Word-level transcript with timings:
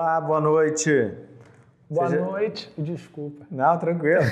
Olá, 0.00 0.20
boa 0.20 0.40
noite. 0.40 1.12
Boa 1.90 2.08
Seja... 2.08 2.24
noite 2.24 2.72
e 2.78 2.82
desculpa. 2.82 3.44
Não, 3.50 3.76
tranquilo. 3.78 4.22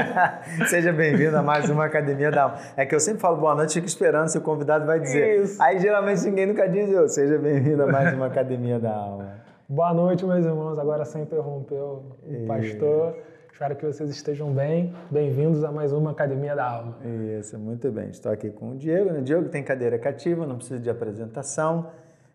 Seja 0.70 0.90
bem-vindo 0.90 1.36
a 1.36 1.42
mais 1.42 1.68
uma 1.68 1.84
Academia 1.84 2.30
da 2.30 2.44
Alma. 2.44 2.56
É 2.78 2.86
que 2.86 2.94
eu 2.94 2.98
sempre 2.98 3.20
falo 3.20 3.36
boa 3.36 3.54
noite, 3.54 3.74
fico 3.74 3.86
esperando 3.86 4.28
se 4.28 4.38
o 4.38 4.40
convidado 4.40 4.86
vai 4.86 4.98
dizer. 4.98 5.42
Isso. 5.42 5.62
Aí 5.62 5.78
geralmente 5.78 6.22
ninguém 6.22 6.46
nunca 6.46 6.66
diz 6.66 6.88
eu. 6.88 7.06
Seja 7.10 7.36
bem-vindo 7.36 7.82
a 7.82 7.86
mais 7.88 8.14
uma 8.14 8.24
Academia 8.24 8.78
da 8.78 8.90
Alma. 8.90 9.34
Boa 9.68 9.92
noite, 9.92 10.24
meus 10.24 10.46
irmãos. 10.46 10.78
Agora 10.78 11.04
sem 11.04 11.24
interromper 11.24 11.74
o 11.74 12.16
pastor. 12.48 13.14
Espero 13.52 13.76
que 13.76 13.84
vocês 13.84 14.08
estejam 14.08 14.50
bem. 14.50 14.94
Bem-vindos 15.10 15.62
a 15.62 15.70
mais 15.70 15.92
uma 15.92 16.12
Academia 16.12 16.56
da 16.56 16.64
Alma. 16.64 16.96
Isso, 17.38 17.58
muito 17.58 17.92
bem. 17.92 18.08
Estou 18.08 18.32
aqui 18.32 18.48
com 18.48 18.70
o 18.70 18.76
Diego. 18.76 19.10
O 19.10 19.12
né? 19.12 19.20
Diego 19.20 19.46
tem 19.50 19.62
cadeira 19.62 19.98
cativa, 19.98 20.46
não 20.46 20.56
precisa 20.56 20.80
de 20.80 20.88
apresentação. 20.88 21.88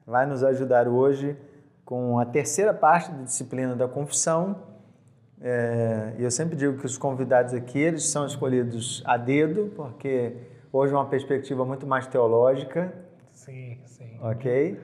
Vai 0.05 0.28
nos 0.28 0.44
ajudar 0.44 0.88
hoje 0.88 1.36
com 1.88 2.20
a 2.20 2.26
terceira 2.26 2.73
parte 2.73 3.09
da 3.09 3.23
disciplina 3.23 3.73
da 3.73 3.88
confissão. 3.88 4.58
É, 5.40 6.16
e 6.18 6.23
eu 6.23 6.30
sempre 6.30 6.58
digo 6.58 6.77
que 6.77 6.86
os 6.86 6.98
convidados 6.98 7.54
aqui 7.54 7.80
eles 7.80 8.10
são 8.10 8.26
escolhidos 8.26 9.02
a 9.05 9.16
dedo, 9.16 9.72
porque 9.73 10.36
hoje 10.72 10.94
é 10.94 10.98
uma 10.98 11.05
perspectiva 11.05 11.63
muito 11.63 11.88
mais 11.88 12.05
teológica. 12.05 12.94
Sim, 13.32 13.80
sim. 13.86 14.20
Ok? 14.22 14.77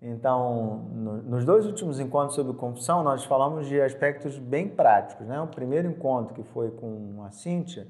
Então, 0.00 0.88
no, 0.92 1.22
nos 1.24 1.44
dois 1.44 1.66
últimos 1.66 1.98
encontros 1.98 2.36
sobre 2.36 2.52
confissão, 2.52 3.02
nós 3.02 3.24
falamos 3.24 3.66
de 3.66 3.80
aspectos 3.80 4.38
bem 4.38 4.68
práticos. 4.68 5.26
Né? 5.26 5.40
O 5.40 5.48
primeiro 5.48 5.88
encontro, 5.88 6.34
que 6.34 6.44
foi 6.44 6.70
com 6.70 7.24
a 7.26 7.32
Cíntia, 7.32 7.88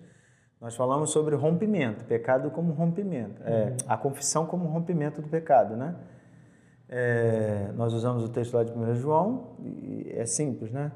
nós 0.59 0.75
falamos 0.75 1.11
sobre 1.11 1.37
rompimento, 1.37 2.07
pecado 2.07 2.51
como 2.51 2.73
rompimento, 2.73 3.43
é, 3.45 3.65
uhum. 3.65 3.77
a 3.87 3.99
confissão 3.99 4.47
como 4.47 4.65
rompimento 4.69 5.21
do 5.21 5.29
pecado, 5.29 5.77
né? 5.77 5.95
É, 6.89 7.71
nós 7.75 7.93
usamos 7.93 8.23
o 8.23 8.29
texto 8.29 8.55
lá 8.55 8.65
de 8.65 8.73
1 8.73 8.95
João, 8.97 9.57
e 9.61 10.13
é 10.15 10.27
simples, 10.27 10.71
né? 10.71 10.93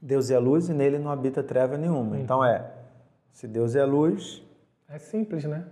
Deus 0.00 0.30
é 0.30 0.38
luz 0.38 0.68
e 0.68 0.72
nele 0.72 0.98
não 0.98 1.10
habita 1.10 1.42
treva 1.42 1.76
nenhuma. 1.76 2.18
Então 2.18 2.44
é, 2.44 2.64
se 3.32 3.46
Deus 3.46 3.76
é 3.76 3.84
luz. 3.84 4.42
É 4.88 4.98
simples, 4.98 5.44
né? 5.44 5.64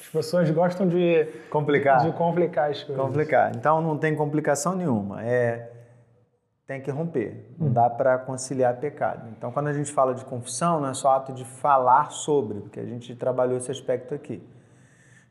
As 0.00 0.08
pessoas 0.08 0.50
gostam 0.50 0.88
de 0.88 1.26
complicar, 1.50 2.00
de 2.04 2.12
complicar 2.12 2.70
as 2.70 2.82
coisas. 2.82 3.04
Complicar. 3.04 3.54
Então 3.54 3.80
não 3.80 3.98
tem 3.98 4.16
complicação 4.16 4.74
nenhuma. 4.74 5.22
É 5.22 5.72
tem 6.66 6.80
que 6.80 6.90
romper. 6.90 7.54
Não 7.58 7.66
uhum. 7.66 7.72
dá 7.72 7.90
para 7.90 8.18
conciliar 8.18 8.76
pecado. 8.78 9.28
Então 9.36 9.52
quando 9.52 9.68
a 9.68 9.72
gente 9.72 9.92
fala 9.92 10.14
de 10.14 10.24
confissão, 10.24 10.80
não 10.80 10.88
é 10.88 10.94
só 10.94 11.10
ato 11.16 11.32
de 11.32 11.44
falar 11.44 12.10
sobre, 12.10 12.60
porque 12.60 12.80
a 12.80 12.86
gente 12.86 13.14
trabalhou 13.14 13.58
esse 13.58 13.70
aspecto 13.70 14.14
aqui. 14.14 14.42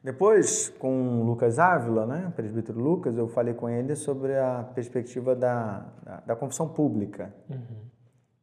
Depois, 0.03 0.69
com 0.79 1.21
o 1.21 1.23
Lucas 1.23 1.59
Ávila, 1.59 2.07
né, 2.07 2.33
presbítero 2.35 2.79
Lucas, 2.79 3.15
eu 3.17 3.27
falei 3.27 3.53
com 3.53 3.69
ele 3.69 3.95
sobre 3.95 4.35
a 4.35 4.63
perspectiva 4.73 5.35
da, 5.35 5.85
da, 6.03 6.19
da 6.21 6.35
confissão 6.35 6.67
pública. 6.67 7.31
Uhum. 7.47 7.91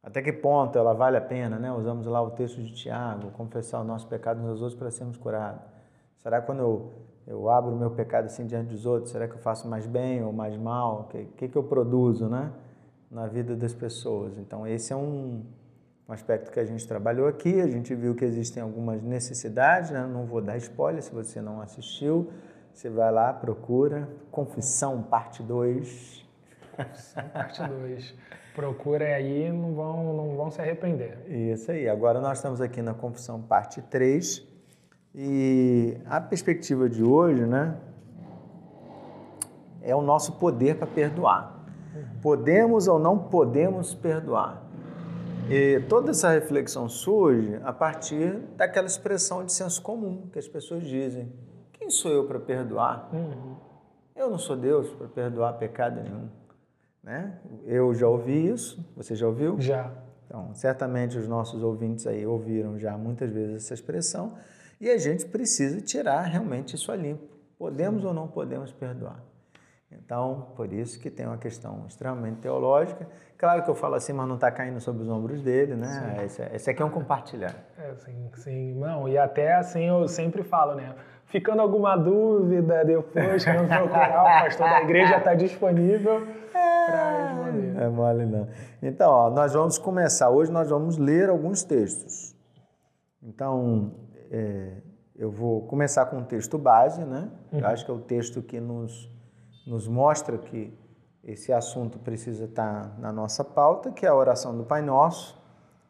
Até 0.01 0.21
que 0.21 0.31
ponto 0.31 0.77
ela 0.77 0.93
vale 0.93 1.17
a 1.17 1.21
pena, 1.21 1.59
né? 1.59 1.69
Usamos 1.71 2.07
lá 2.07 2.21
o 2.21 2.31
texto 2.31 2.61
de 2.61 2.73
Tiago, 2.73 3.31
confessar 3.31 3.81
o 3.81 3.83
nosso 3.83 4.07
pecado 4.07 4.41
uns 4.41 4.49
aos 4.49 4.61
outros 4.61 4.79
para 4.79 4.89
sermos 4.89 5.17
curados. 5.17 5.61
Será 6.17 6.39
que 6.39 6.45
quando 6.45 6.59
eu, 6.59 6.93
eu 7.27 7.49
abro 7.49 7.73
o 7.73 7.77
meu 7.77 7.91
pecado 7.91 8.25
assim 8.25 8.45
diante 8.45 8.71
dos 8.71 8.85
outros, 8.85 9.11
será 9.11 9.27
que 9.27 9.35
eu 9.35 9.39
faço 9.39 9.67
mais 9.67 9.85
bem 9.85 10.23
ou 10.23 10.31
mais 10.31 10.55
mal? 10.55 11.01
O 11.01 11.03
que, 11.05 11.25
que, 11.35 11.47
que 11.49 11.57
eu 11.57 11.63
produzo, 11.63 12.29
né? 12.29 12.51
Na 13.11 13.27
vida 13.27 13.55
das 13.55 13.73
pessoas. 13.73 14.37
Então, 14.37 14.65
esse 14.65 14.93
é 14.93 14.95
um, 14.95 15.43
um 16.09 16.13
aspecto 16.13 16.51
que 16.51 16.59
a 16.59 16.65
gente 16.65 16.87
trabalhou 16.87 17.27
aqui. 17.27 17.61
A 17.61 17.67
gente 17.67 17.93
viu 17.93 18.15
que 18.15 18.25
existem 18.25 18.63
algumas 18.63 19.03
necessidades, 19.03 19.91
né? 19.91 20.05
não 20.11 20.25
vou 20.25 20.41
dar 20.41 20.57
spoiler 20.57 21.03
se 21.03 21.13
você 21.13 21.39
não 21.39 21.61
assistiu. 21.61 22.31
Você 22.73 22.89
vai 22.89 23.11
lá, 23.11 23.31
procura. 23.31 24.09
Confissão, 24.31 25.03
parte 25.03 25.43
2. 25.43 26.27
Confissão, 26.75 27.23
parte 27.31 27.61
2. 27.61 28.15
Procura 28.55 29.05
aí, 29.05 29.51
não 29.51 29.75
vão, 29.75 30.13
não 30.13 30.35
vão 30.35 30.49
se 30.49 30.59
arrepender. 30.59 31.19
Isso 31.27 31.71
aí. 31.71 31.87
Agora 31.87 32.19
nós 32.19 32.39
estamos 32.39 32.59
aqui 32.59 32.81
na 32.81 32.95
Confissão, 32.95 33.39
parte 33.41 33.79
3. 33.83 34.47
E 35.13 35.97
a 36.05 36.19
perspectiva 36.19 36.89
de 36.89 37.03
hoje, 37.03 37.45
né? 37.45 37.75
É 39.81 39.95
o 39.95 40.01
nosso 40.01 40.33
poder 40.33 40.77
para 40.77 40.87
perdoar. 40.87 41.65
Uhum. 41.95 42.19
Podemos 42.21 42.87
ou 42.87 42.97
não 42.97 43.17
podemos 43.17 43.93
perdoar? 43.93 44.68
E 45.49 45.79
toda 45.89 46.11
essa 46.11 46.29
reflexão 46.29 46.87
surge 46.87 47.59
a 47.63 47.73
partir 47.73 48.37
daquela 48.55 48.85
expressão 48.85 49.43
de 49.43 49.51
senso 49.51 49.81
comum 49.81 50.29
que 50.31 50.37
as 50.37 50.47
pessoas 50.47 50.83
dizem: 50.83 51.31
Quem 51.73 51.89
sou 51.89 52.11
eu 52.11 52.27
para 52.27 52.39
perdoar? 52.39 53.09
Uhum. 53.11 53.55
Eu 54.15 54.29
não 54.29 54.37
sou 54.37 54.55
Deus 54.55 54.89
para 54.93 55.07
perdoar 55.07 55.53
pecado 55.53 56.01
nenhum. 56.01 56.29
Né? 57.01 57.39
Eu 57.65 57.95
já 57.95 58.07
ouvi 58.07 58.47
isso, 58.47 58.85
você 58.95 59.15
já 59.15 59.25
ouviu? 59.25 59.59
Já. 59.59 59.91
Então, 60.27 60.53
certamente 60.53 61.17
os 61.17 61.27
nossos 61.27 61.63
ouvintes 61.63 62.05
aí 62.05 62.27
ouviram 62.27 62.77
já 62.77 62.95
muitas 62.95 63.31
vezes 63.31 63.63
essa 63.63 63.73
expressão 63.73 64.35
e 64.79 64.89
a 64.89 64.97
gente 64.97 65.25
precisa 65.25 65.81
tirar 65.81 66.21
realmente 66.21 66.75
isso 66.75 66.91
a 66.91 66.95
limpo. 66.95 67.27
Podemos 67.57 68.01
Sim. 68.01 68.07
ou 68.07 68.13
não 68.13 68.27
podemos 68.27 68.71
perdoar? 68.71 69.23
Então, 69.91 70.47
por 70.55 70.71
isso 70.71 70.99
que 70.99 71.09
tem 71.09 71.25
uma 71.25 71.37
questão 71.37 71.85
extremamente 71.87 72.41
teológica. 72.41 73.07
Claro 73.37 73.63
que 73.63 73.69
eu 73.69 73.75
falo 73.75 73.95
assim, 73.95 74.13
mas 74.13 74.27
não 74.27 74.35
está 74.35 74.51
caindo 74.51 74.79
sobre 74.79 75.01
os 75.01 75.09
ombros 75.09 75.41
dele, 75.41 75.75
né? 75.75 76.21
Esse, 76.25 76.43
esse, 76.53 76.69
aqui 76.69 76.81
é 76.81 76.85
um 76.85 76.89
compartilhar. 76.89 77.55
É, 77.77 77.95
sim, 77.95 78.29
sim. 78.35 78.73
Não, 78.75 79.07
e 79.07 79.17
até 79.17 79.55
assim 79.55 79.85
eu 79.87 80.07
sempre 80.07 80.43
falo, 80.43 80.75
né? 80.75 80.93
Ficando 81.25 81.61
alguma 81.61 81.95
dúvida 81.95 82.83
depois, 82.83 83.43
querendo 83.43 83.67
procurar, 83.67 84.21
o 84.21 84.43
pastor 84.43 84.69
da 84.69 84.81
igreja 84.81 85.17
está 85.17 85.33
disponível 85.33 86.27
para 86.51 87.27
responder. 87.27 87.81
É 87.81 87.87
mole 87.87 88.25
não. 88.25 88.47
Então, 88.81 89.11
ó, 89.11 89.29
nós 89.29 89.53
vamos 89.53 89.77
começar. 89.77 90.29
Hoje 90.29 90.51
nós 90.51 90.69
vamos 90.69 90.97
ler 90.97 91.29
alguns 91.29 91.63
textos. 91.63 92.35
Então, 93.23 93.93
é, 94.31 94.73
eu 95.15 95.31
vou 95.31 95.61
começar 95.67 96.05
com 96.07 96.17
o 96.17 96.25
texto 96.25 96.57
base, 96.57 97.03
né? 97.05 97.29
Uhum. 97.51 97.59
Eu 97.59 97.67
acho 97.67 97.85
que 97.85 97.91
é 97.91 97.93
o 97.93 97.99
texto 97.99 98.41
que 98.41 98.59
nos 98.59 99.09
nos 99.65 99.87
mostra 99.87 100.37
que 100.37 100.73
esse 101.23 101.51
assunto 101.51 101.99
precisa 101.99 102.45
estar 102.45 102.97
na 102.99 103.11
nossa 103.11 103.43
pauta, 103.43 103.91
que 103.91 104.05
é 104.05 104.09
a 104.09 104.15
oração 104.15 104.57
do 104.57 104.63
Pai 104.63 104.81
Nosso. 104.81 105.39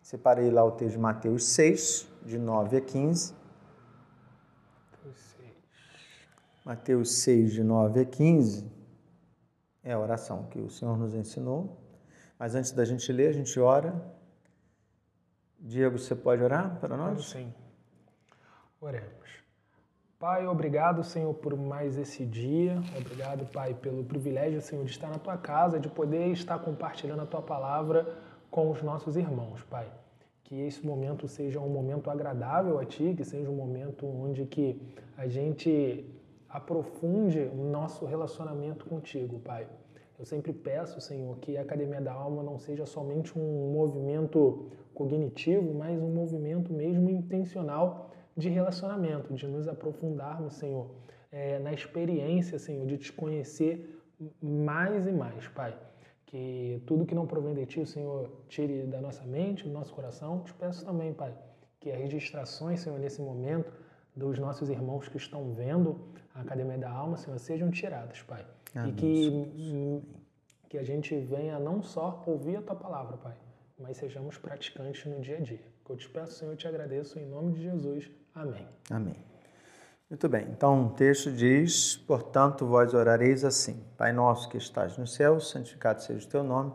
Separei 0.01 0.49
lá 0.49 0.63
o 0.63 0.71
texto 0.71 0.93
de 0.93 0.99
Mateus 0.99 1.45
6, 1.45 2.07
de 2.25 2.37
9 2.37 2.77
a 2.77 2.81
15. 2.81 3.35
Mateus 6.65 7.11
6, 7.13 7.53
de 7.53 7.63
9 7.63 8.01
a 8.01 8.05
15 8.05 8.79
é 9.83 9.93
a 9.93 9.99
oração 9.99 10.43
que 10.43 10.59
o 10.59 10.69
Senhor 10.69 10.97
nos 10.97 11.13
ensinou. 11.15 11.77
Mas 12.37 12.55
antes 12.55 12.71
da 12.71 12.85
gente 12.85 13.11
ler, 13.11 13.29
a 13.29 13.33
gente 13.33 13.59
ora. 13.59 13.99
Diego, 15.59 15.97
você 15.97 16.15
pode 16.15 16.41
orar 16.43 16.79
para 16.79 16.95
nós? 16.95 17.25
Sim. 17.25 17.53
Oremos. 18.79 19.38
Pai, 20.19 20.45
obrigado, 20.45 21.01
Senhor, 21.01 21.33
por 21.33 21.55
mais 21.55 21.97
esse 21.97 22.25
dia. 22.25 22.75
Obrigado, 22.97 23.45
Pai, 23.53 23.73
pelo 23.73 24.03
privilégio, 24.03 24.59
Senhor, 24.59 24.83
de 24.83 24.91
estar 24.91 25.09
na 25.09 25.17
tua 25.17 25.37
casa, 25.37 25.79
de 25.79 25.87
poder 25.87 26.27
estar 26.33 26.59
compartilhando 26.59 27.21
a 27.21 27.25
tua 27.25 27.41
palavra 27.41 28.17
com 28.51 28.69
os 28.69 28.83
nossos 28.83 29.15
irmãos, 29.15 29.63
Pai. 29.63 29.89
Que 30.43 30.59
esse 30.59 30.85
momento 30.85 31.25
seja 31.25 31.61
um 31.61 31.69
momento 31.69 32.09
agradável 32.09 32.77
a 32.79 32.83
ti, 32.83 33.13
que 33.15 33.23
seja 33.23 33.49
um 33.49 33.55
momento 33.55 34.05
onde 34.05 34.45
que 34.45 34.81
a 35.15 35.25
gente 35.25 36.05
aprofunde 36.49 37.49
o 37.53 37.63
nosso 37.71 38.05
relacionamento 38.05 38.87
contigo, 38.87 39.39
Pai. 39.39 39.69
Eu 40.19 40.25
sempre 40.25 40.51
peço, 40.51 40.99
Senhor, 40.99 41.37
que 41.37 41.55
a 41.55 41.61
Academia 41.61 42.01
da 42.01 42.11
Alma 42.11 42.43
não 42.43 42.59
seja 42.59 42.85
somente 42.85 43.39
um 43.39 43.71
movimento 43.71 44.67
cognitivo, 44.93 45.73
mas 45.73 45.97
um 45.97 46.13
movimento 46.13 46.73
mesmo 46.73 47.09
intencional 47.09 48.09
de 48.39 48.49
relacionamento, 48.49 49.33
de 49.33 49.45
nos 49.47 49.67
aprofundarmos, 49.67 50.53
Senhor, 50.53 50.89
é, 51.31 51.59
na 51.59 51.73
experiência, 51.73 52.57
Senhor, 52.57 52.85
de 52.87 52.97
te 52.97 53.11
conhecer 53.11 54.01
mais 54.41 55.05
e 55.05 55.11
mais, 55.11 55.47
Pai. 55.49 55.77
Que 56.25 56.81
tudo 56.85 57.05
que 57.05 57.15
não 57.15 57.25
provém 57.25 57.53
de 57.53 57.65
Ti, 57.65 57.85
Senhor, 57.85 58.29
tire 58.47 58.83
da 58.83 59.01
nossa 59.01 59.23
mente, 59.23 59.63
do 59.63 59.71
nosso 59.71 59.93
coração. 59.93 60.43
Te 60.43 60.53
peço 60.53 60.85
também, 60.85 61.13
Pai, 61.13 61.33
que 61.79 61.91
as 61.91 61.99
registrações, 61.99 62.81
Senhor, 62.81 62.99
nesse 62.99 63.21
momento, 63.21 63.71
dos 64.15 64.37
nossos 64.37 64.69
irmãos 64.69 65.07
que 65.07 65.17
estão 65.17 65.53
vendo 65.53 65.99
a 66.33 66.41
Academia 66.41 66.77
da 66.77 66.91
Alma, 66.91 67.17
Senhor, 67.17 67.39
sejam 67.39 67.71
tiradas, 67.71 68.21
Pai. 68.21 68.45
Amém. 68.75 68.91
E 68.91 68.93
que, 68.93 70.01
que 70.69 70.77
a 70.77 70.83
gente 70.83 71.15
venha 71.17 71.57
não 71.59 71.81
só 71.81 72.23
ouvir 72.27 72.57
a 72.57 72.61
Tua 72.61 72.75
palavra, 72.75 73.17
Pai, 73.17 73.35
mas 73.77 73.97
sejamos 73.97 74.37
praticantes 74.37 75.05
no 75.05 75.19
dia 75.19 75.37
a 75.37 75.41
dia. 75.41 75.63
Que 75.83 75.91
eu 75.91 75.97
te 75.97 76.07
peço, 76.09 76.33
Senhor, 76.33 76.51
eu 76.51 76.57
te 76.57 76.67
agradeço 76.67 77.17
em 77.17 77.25
nome 77.25 77.53
de 77.53 77.63
Jesus. 77.63 78.11
Amém. 78.39 78.65
Amém. 78.89 79.25
Muito 80.09 80.29
bem, 80.29 80.47
então 80.49 80.87
o 80.87 80.89
texto 80.91 81.29
diz: 81.29 81.97
Portanto, 81.97 82.65
vós 82.65 82.93
orareis 82.93 83.43
assim: 83.43 83.83
Pai 83.97 84.13
nosso 84.13 84.47
que 84.47 84.55
estás 84.55 84.97
no 84.97 85.05
céu, 85.05 85.41
santificado 85.41 86.01
seja 86.01 86.25
o 86.25 86.29
teu 86.29 86.41
nome, 86.41 86.73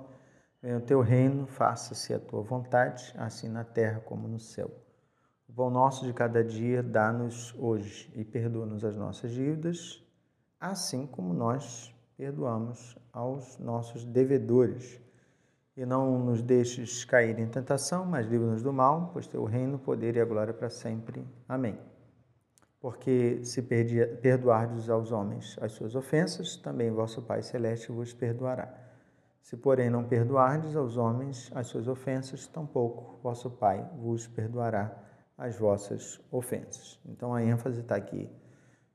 venha 0.62 0.76
o 0.76 0.80
teu 0.82 1.00
reino, 1.00 1.46
faça-se 1.46 2.12
a 2.12 2.18
tua 2.18 2.42
vontade, 2.42 3.14
assim 3.16 3.48
na 3.48 3.64
terra 3.64 3.98
como 4.00 4.28
no 4.28 4.38
céu. 4.38 4.70
O 5.48 5.54
pão 5.54 5.70
nosso 5.70 6.04
de 6.04 6.12
cada 6.12 6.44
dia 6.44 6.82
dá-nos 6.82 7.54
hoje 7.58 8.12
e 8.14 8.22
perdoa-nos 8.22 8.84
as 8.84 8.94
nossas 8.94 9.32
dívidas, 9.32 10.04
assim 10.60 11.06
como 11.06 11.32
nós 11.32 11.94
perdoamos 12.14 12.98
aos 13.10 13.58
nossos 13.58 14.04
devedores. 14.04 15.00
E 15.76 15.84
não 15.84 16.18
nos 16.18 16.40
deixes 16.40 17.04
cair 17.04 17.38
em 17.38 17.48
tentação, 17.48 18.04
mas 18.04 18.26
livra-nos 18.26 18.62
do 18.62 18.72
mal, 18.72 19.10
pois 19.12 19.26
teu 19.26 19.44
reino, 19.44 19.76
o 19.76 19.78
poder 19.78 20.16
e 20.16 20.20
a 20.20 20.24
glória 20.24 20.54
para 20.54 20.70
sempre. 20.70 21.24
Amém. 21.48 21.78
Porque 22.80 23.44
se 23.44 23.62
perdoardes 23.62 24.88
aos 24.88 25.10
homens 25.10 25.56
as 25.60 25.72
suas 25.72 25.94
ofensas, 25.94 26.56
também 26.56 26.90
vosso 26.90 27.22
Pai 27.22 27.42
Celeste 27.42 27.90
vos 27.90 28.12
perdoará. 28.12 28.72
Se, 29.40 29.56
porém, 29.56 29.90
não 29.90 30.04
perdoardes 30.04 30.76
aos 30.76 30.96
homens 30.96 31.50
as 31.54 31.66
suas 31.66 31.88
ofensas, 31.88 32.46
tampouco 32.46 33.18
vosso 33.22 33.50
Pai 33.50 33.84
vos 33.98 34.26
perdoará 34.26 34.94
as 35.36 35.58
vossas 35.58 36.20
ofensas. 36.30 37.00
Então 37.04 37.34
a 37.34 37.42
ênfase 37.42 37.80
está 37.80 37.96
aqui 37.96 38.30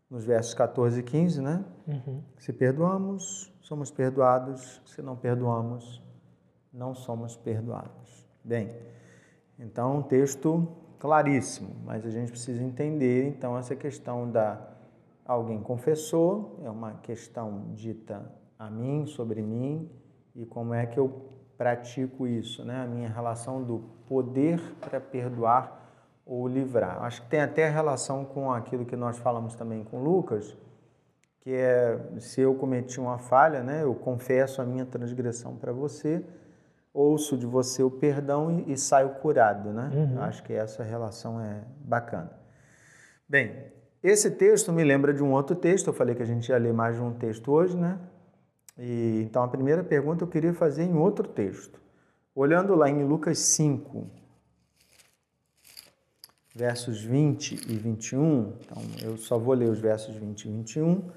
nos 0.09 0.25
versos 0.25 0.53
14 0.53 1.01
e 1.01 1.03
15, 1.03 1.41
né? 1.41 1.63
Uhum. 1.87 2.23
Se 2.37 2.51
perdoamos, 2.51 3.53
somos 3.61 3.91
perdoados. 3.91 4.81
Se 4.85 5.01
não 5.01 5.15
perdoamos, 5.15 6.01
não 6.71 6.93
somos 6.93 7.35
perdoados. 7.35 8.27
Bem, 8.43 8.71
então 9.57 9.97
um 9.97 10.01
texto 10.01 10.67
claríssimo, 10.99 11.75
mas 11.85 12.05
a 12.05 12.09
gente 12.09 12.31
precisa 12.31 12.63
entender 12.63 13.27
então 13.27 13.57
essa 13.57 13.75
questão 13.75 14.29
da 14.29 14.69
alguém 15.25 15.61
confessou, 15.61 16.59
é 16.63 16.69
uma 16.69 16.93
questão 17.03 17.65
dita 17.75 18.31
a 18.57 18.69
mim, 18.69 19.05
sobre 19.05 19.41
mim, 19.41 19.89
e 20.35 20.45
como 20.45 20.73
é 20.73 20.85
que 20.85 20.99
eu 20.99 21.29
pratico 21.57 22.25
isso, 22.25 22.65
né? 22.65 22.81
A 22.83 22.87
minha 22.87 23.09
relação 23.09 23.61
do 23.63 23.79
poder 24.07 24.59
para 24.81 24.99
perdoar 24.99 25.79
ou 26.25 26.47
livrar. 26.47 27.03
Acho 27.03 27.21
que 27.23 27.29
tem 27.29 27.41
até 27.41 27.69
relação 27.69 28.23
com 28.23 28.51
aquilo 28.51 28.85
que 28.85 28.95
nós 28.95 29.17
falamos 29.17 29.55
também 29.55 29.83
com 29.83 30.01
Lucas, 30.01 30.55
que 31.41 31.51
é 31.51 31.99
se 32.19 32.41
eu 32.41 32.53
cometi 32.55 32.99
uma 32.99 33.17
falha, 33.17 33.63
né, 33.63 33.83
eu 33.83 33.95
confesso 33.95 34.61
a 34.61 34.65
minha 34.65 34.85
transgressão 34.85 35.55
para 35.55 35.71
você, 35.71 36.23
ouço 36.93 37.37
de 37.37 37.45
você 37.45 37.83
o 37.83 37.91
perdão 37.91 38.63
e, 38.67 38.73
e 38.73 38.77
saio 38.77 39.09
curado, 39.15 39.71
né? 39.71 39.89
Uhum. 39.93 40.21
Acho 40.21 40.43
que 40.43 40.53
essa 40.53 40.83
relação 40.83 41.39
é 41.39 41.63
bacana. 41.81 42.31
Bem, 43.27 43.55
esse 44.01 44.31
texto 44.31 44.71
me 44.71 44.83
lembra 44.83 45.13
de 45.13 45.23
um 45.23 45.31
outro 45.33 45.55
texto, 45.55 45.87
eu 45.87 45.93
falei 45.93 46.15
que 46.15 46.23
a 46.23 46.25
gente 46.25 46.49
ia 46.49 46.57
ler 46.57 46.73
mais 46.73 46.95
de 46.95 47.01
um 47.01 47.13
texto 47.13 47.51
hoje, 47.51 47.75
né? 47.75 47.99
E, 48.77 49.21
então 49.23 49.43
a 49.43 49.47
primeira 49.47 49.83
pergunta 49.83 50.23
eu 50.23 50.27
queria 50.27 50.53
fazer 50.53 50.83
em 50.83 50.95
outro 50.95 51.27
texto. 51.27 51.79
Olhando 52.33 52.73
lá 52.75 52.89
em 52.89 53.03
Lucas 53.03 53.39
5, 53.39 54.07
versos 56.55 57.03
20 57.03 57.71
e 57.71 57.77
21. 57.77 58.53
Então, 58.59 58.83
eu 59.03 59.17
só 59.17 59.37
vou 59.37 59.53
ler 59.53 59.69
os 59.69 59.79
versos 59.79 60.15
20 60.15 60.45
e 60.45 60.51
21, 60.51 61.09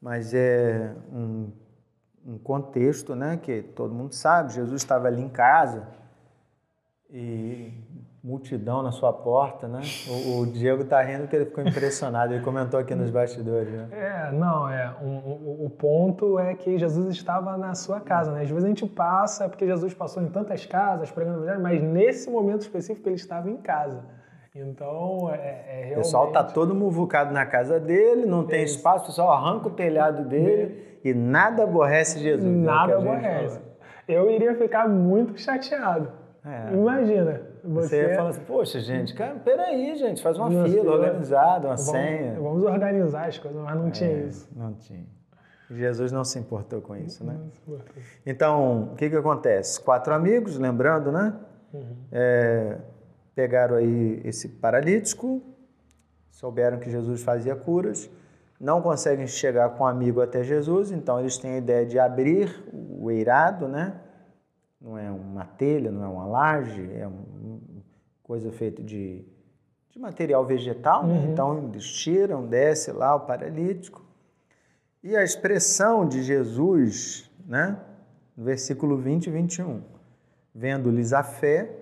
mas 0.00 0.32
é 0.34 0.94
um, 1.12 1.50
um 2.26 2.38
contexto 2.38 3.14
né, 3.14 3.38
que 3.40 3.62
todo 3.62 3.94
mundo 3.94 4.14
sabe. 4.14 4.52
Jesus 4.52 4.80
estava 4.82 5.08
ali 5.08 5.22
em 5.22 5.28
casa 5.28 5.86
e 7.10 7.72
multidão 8.22 8.82
na 8.82 8.92
sua 8.92 9.12
porta, 9.12 9.66
né? 9.66 9.80
O, 10.08 10.40
o 10.40 10.46
Diego 10.46 10.84
tá 10.84 11.02
rindo 11.02 11.22
porque 11.22 11.34
ele 11.34 11.46
ficou 11.46 11.66
impressionado, 11.66 12.32
ele 12.32 12.42
comentou 12.44 12.78
aqui 12.78 12.94
nos 12.94 13.10
bastidores, 13.10 13.72
né? 13.72 13.88
É, 13.90 14.32
não, 14.32 14.68
é, 14.68 14.94
um, 15.02 15.16
o, 15.18 15.66
o, 15.66 15.70
ponto 15.70 16.38
é 16.38 16.54
que 16.54 16.78
Jesus 16.78 17.08
estava 17.08 17.58
na 17.58 17.74
sua 17.74 18.00
casa, 18.00 18.30
né? 18.32 18.42
Às 18.42 18.48
vezes 18.48 18.64
a 18.64 18.68
gente 18.68 18.86
passa 18.86 19.48
porque 19.48 19.66
Jesus 19.66 19.92
passou 19.92 20.22
em 20.22 20.28
tantas 20.28 20.64
casas 20.64 21.10
pregando 21.10 21.44
mas 21.60 21.82
nesse 21.82 22.30
momento 22.30 22.60
específico 22.60 23.08
ele 23.08 23.16
estava 23.16 23.50
em 23.50 23.56
casa. 23.56 24.04
Então, 24.54 25.30
é, 25.32 25.36
é 25.36 25.74
realmente... 25.76 25.92
O 25.92 25.96
pessoal 25.96 26.30
tá 26.30 26.44
todo 26.44 26.74
muvucado 26.74 27.32
na 27.32 27.46
casa 27.46 27.80
dele, 27.80 28.26
não 28.26 28.44
tem 28.44 28.62
espaço, 28.62 29.04
o 29.04 29.06
pessoal 29.06 29.32
arranca 29.32 29.68
o 29.68 29.70
telhado 29.70 30.24
dele 30.28 30.98
e 31.02 31.14
nada 31.14 31.64
aborrece 31.64 32.18
Jesus. 32.18 32.44
Né, 32.44 32.64
nada 32.64 32.98
aborrece. 32.98 33.60
Eu 34.06 34.30
iria 34.30 34.54
ficar 34.54 34.88
muito 34.88 35.38
chateado. 35.38 36.10
É. 36.44 36.74
Imagina. 36.74 37.40
Você, 37.64 38.08
você 38.08 38.14
fala 38.14 38.30
assim, 38.30 38.42
poxa, 38.44 38.80
gente, 38.80 39.14
cara, 39.14 39.36
peraí, 39.36 39.94
gente, 39.96 40.20
faz 40.20 40.36
uma 40.36 40.50
Nossa, 40.50 40.68
fila 40.68 40.92
organizada, 40.92 41.68
uma 41.68 41.76
vamos, 41.76 41.80
senha. 41.80 42.34
Vamos 42.34 42.64
organizar 42.64 43.28
as 43.28 43.38
coisas, 43.38 43.62
mas 43.62 43.76
não 43.76 43.90
tinha 43.90 44.10
é, 44.10 44.24
isso. 44.24 44.48
Não 44.54 44.72
tinha. 44.74 45.06
Jesus 45.70 46.12
não 46.12 46.24
se 46.24 46.38
importou 46.38 46.82
com 46.82 46.96
isso, 46.96 47.24
né? 47.24 47.36
Então, 48.26 48.90
o 48.92 48.96
que 48.96 49.08
que 49.08 49.16
acontece? 49.16 49.80
Quatro 49.80 50.12
amigos, 50.12 50.58
lembrando, 50.58 51.10
né? 51.10 51.32
Uhum. 51.72 51.96
É, 52.10 52.76
pegaram 53.34 53.76
aí 53.76 54.20
esse 54.24 54.48
paralítico, 54.48 55.42
souberam 56.30 56.78
que 56.78 56.90
Jesus 56.90 57.22
fazia 57.22 57.54
curas, 57.54 58.10
não 58.58 58.80
conseguem 58.80 59.26
chegar 59.26 59.70
com 59.70 59.84
um 59.84 59.86
amigo 59.86 60.20
até 60.20 60.44
Jesus, 60.44 60.92
então 60.92 61.18
eles 61.18 61.36
têm 61.36 61.54
a 61.54 61.58
ideia 61.58 61.84
de 61.84 61.98
abrir 61.98 62.64
o 62.72 63.10
eirado, 63.10 63.66
né? 63.66 64.00
Não 64.80 64.96
é 64.96 65.10
uma 65.10 65.44
telha, 65.44 65.90
não 65.90 66.04
é 66.04 66.08
uma 66.08 66.26
laje, 66.26 66.88
é 66.94 67.06
uma 67.06 67.60
coisa 68.22 68.52
feita 68.52 68.82
de, 68.82 69.24
de 69.90 69.98
material 69.98 70.44
vegetal, 70.46 71.06
né? 71.06 71.14
uhum. 71.14 71.32
então 71.32 71.68
eles 71.68 71.84
tiram, 71.84 72.46
desce 72.46 72.92
lá 72.92 73.14
o 73.14 73.20
paralítico. 73.20 74.04
E 75.02 75.16
a 75.16 75.24
expressão 75.24 76.06
de 76.06 76.22
Jesus, 76.22 77.28
né? 77.44 77.76
No 78.36 78.44
versículo 78.44 78.96
20 78.96 79.26
e 79.26 79.30
21, 79.30 79.82
vendo-lhes 80.54 81.12
a 81.12 81.24
fé, 81.24 81.81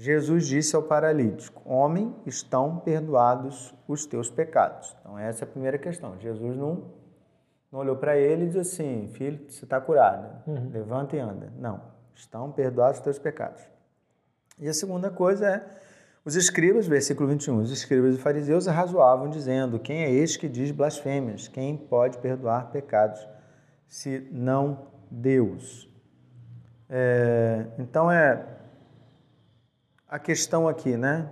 Jesus 0.00 0.46
disse 0.46 0.74
ao 0.74 0.82
paralítico: 0.82 1.60
Homem, 1.62 2.16
estão 2.24 2.78
perdoados 2.78 3.74
os 3.86 4.06
teus 4.06 4.30
pecados. 4.30 4.96
Então, 4.98 5.18
essa 5.18 5.44
é 5.44 5.46
a 5.46 5.50
primeira 5.50 5.76
questão. 5.76 6.18
Jesus 6.18 6.56
não, 6.56 6.84
não 7.70 7.80
olhou 7.80 7.96
para 7.96 8.16
ele 8.16 8.44
e 8.44 8.46
disse 8.46 8.60
assim: 8.60 9.10
Filho, 9.12 9.44
você 9.46 9.66
está 9.66 9.78
curado, 9.78 10.42
uhum. 10.46 10.70
levanta 10.72 11.16
e 11.16 11.20
anda. 11.20 11.52
Não, 11.58 11.82
estão 12.14 12.50
perdoados 12.50 12.96
os 12.96 13.04
teus 13.04 13.18
pecados. 13.18 13.62
E 14.58 14.66
a 14.66 14.72
segunda 14.72 15.10
coisa 15.10 15.46
é: 15.46 15.66
os 16.24 16.34
escribas, 16.34 16.86
versículo 16.86 17.28
21, 17.28 17.58
os 17.60 17.70
escribas 17.70 18.14
e 18.14 18.18
fariseus 18.18 18.66
arrazoavam, 18.66 19.28
dizendo: 19.28 19.78
Quem 19.78 20.02
é 20.02 20.10
este 20.10 20.38
que 20.38 20.48
diz 20.48 20.70
blasfêmias? 20.70 21.46
Quem 21.46 21.76
pode 21.76 22.16
perdoar 22.16 22.70
pecados 22.70 23.28
se 23.86 24.26
não 24.32 24.86
Deus? 25.10 25.90
É, 26.88 27.66
então, 27.78 28.10
é 28.10 28.59
a 30.10 30.18
questão 30.18 30.66
aqui, 30.66 30.96
né? 30.96 31.30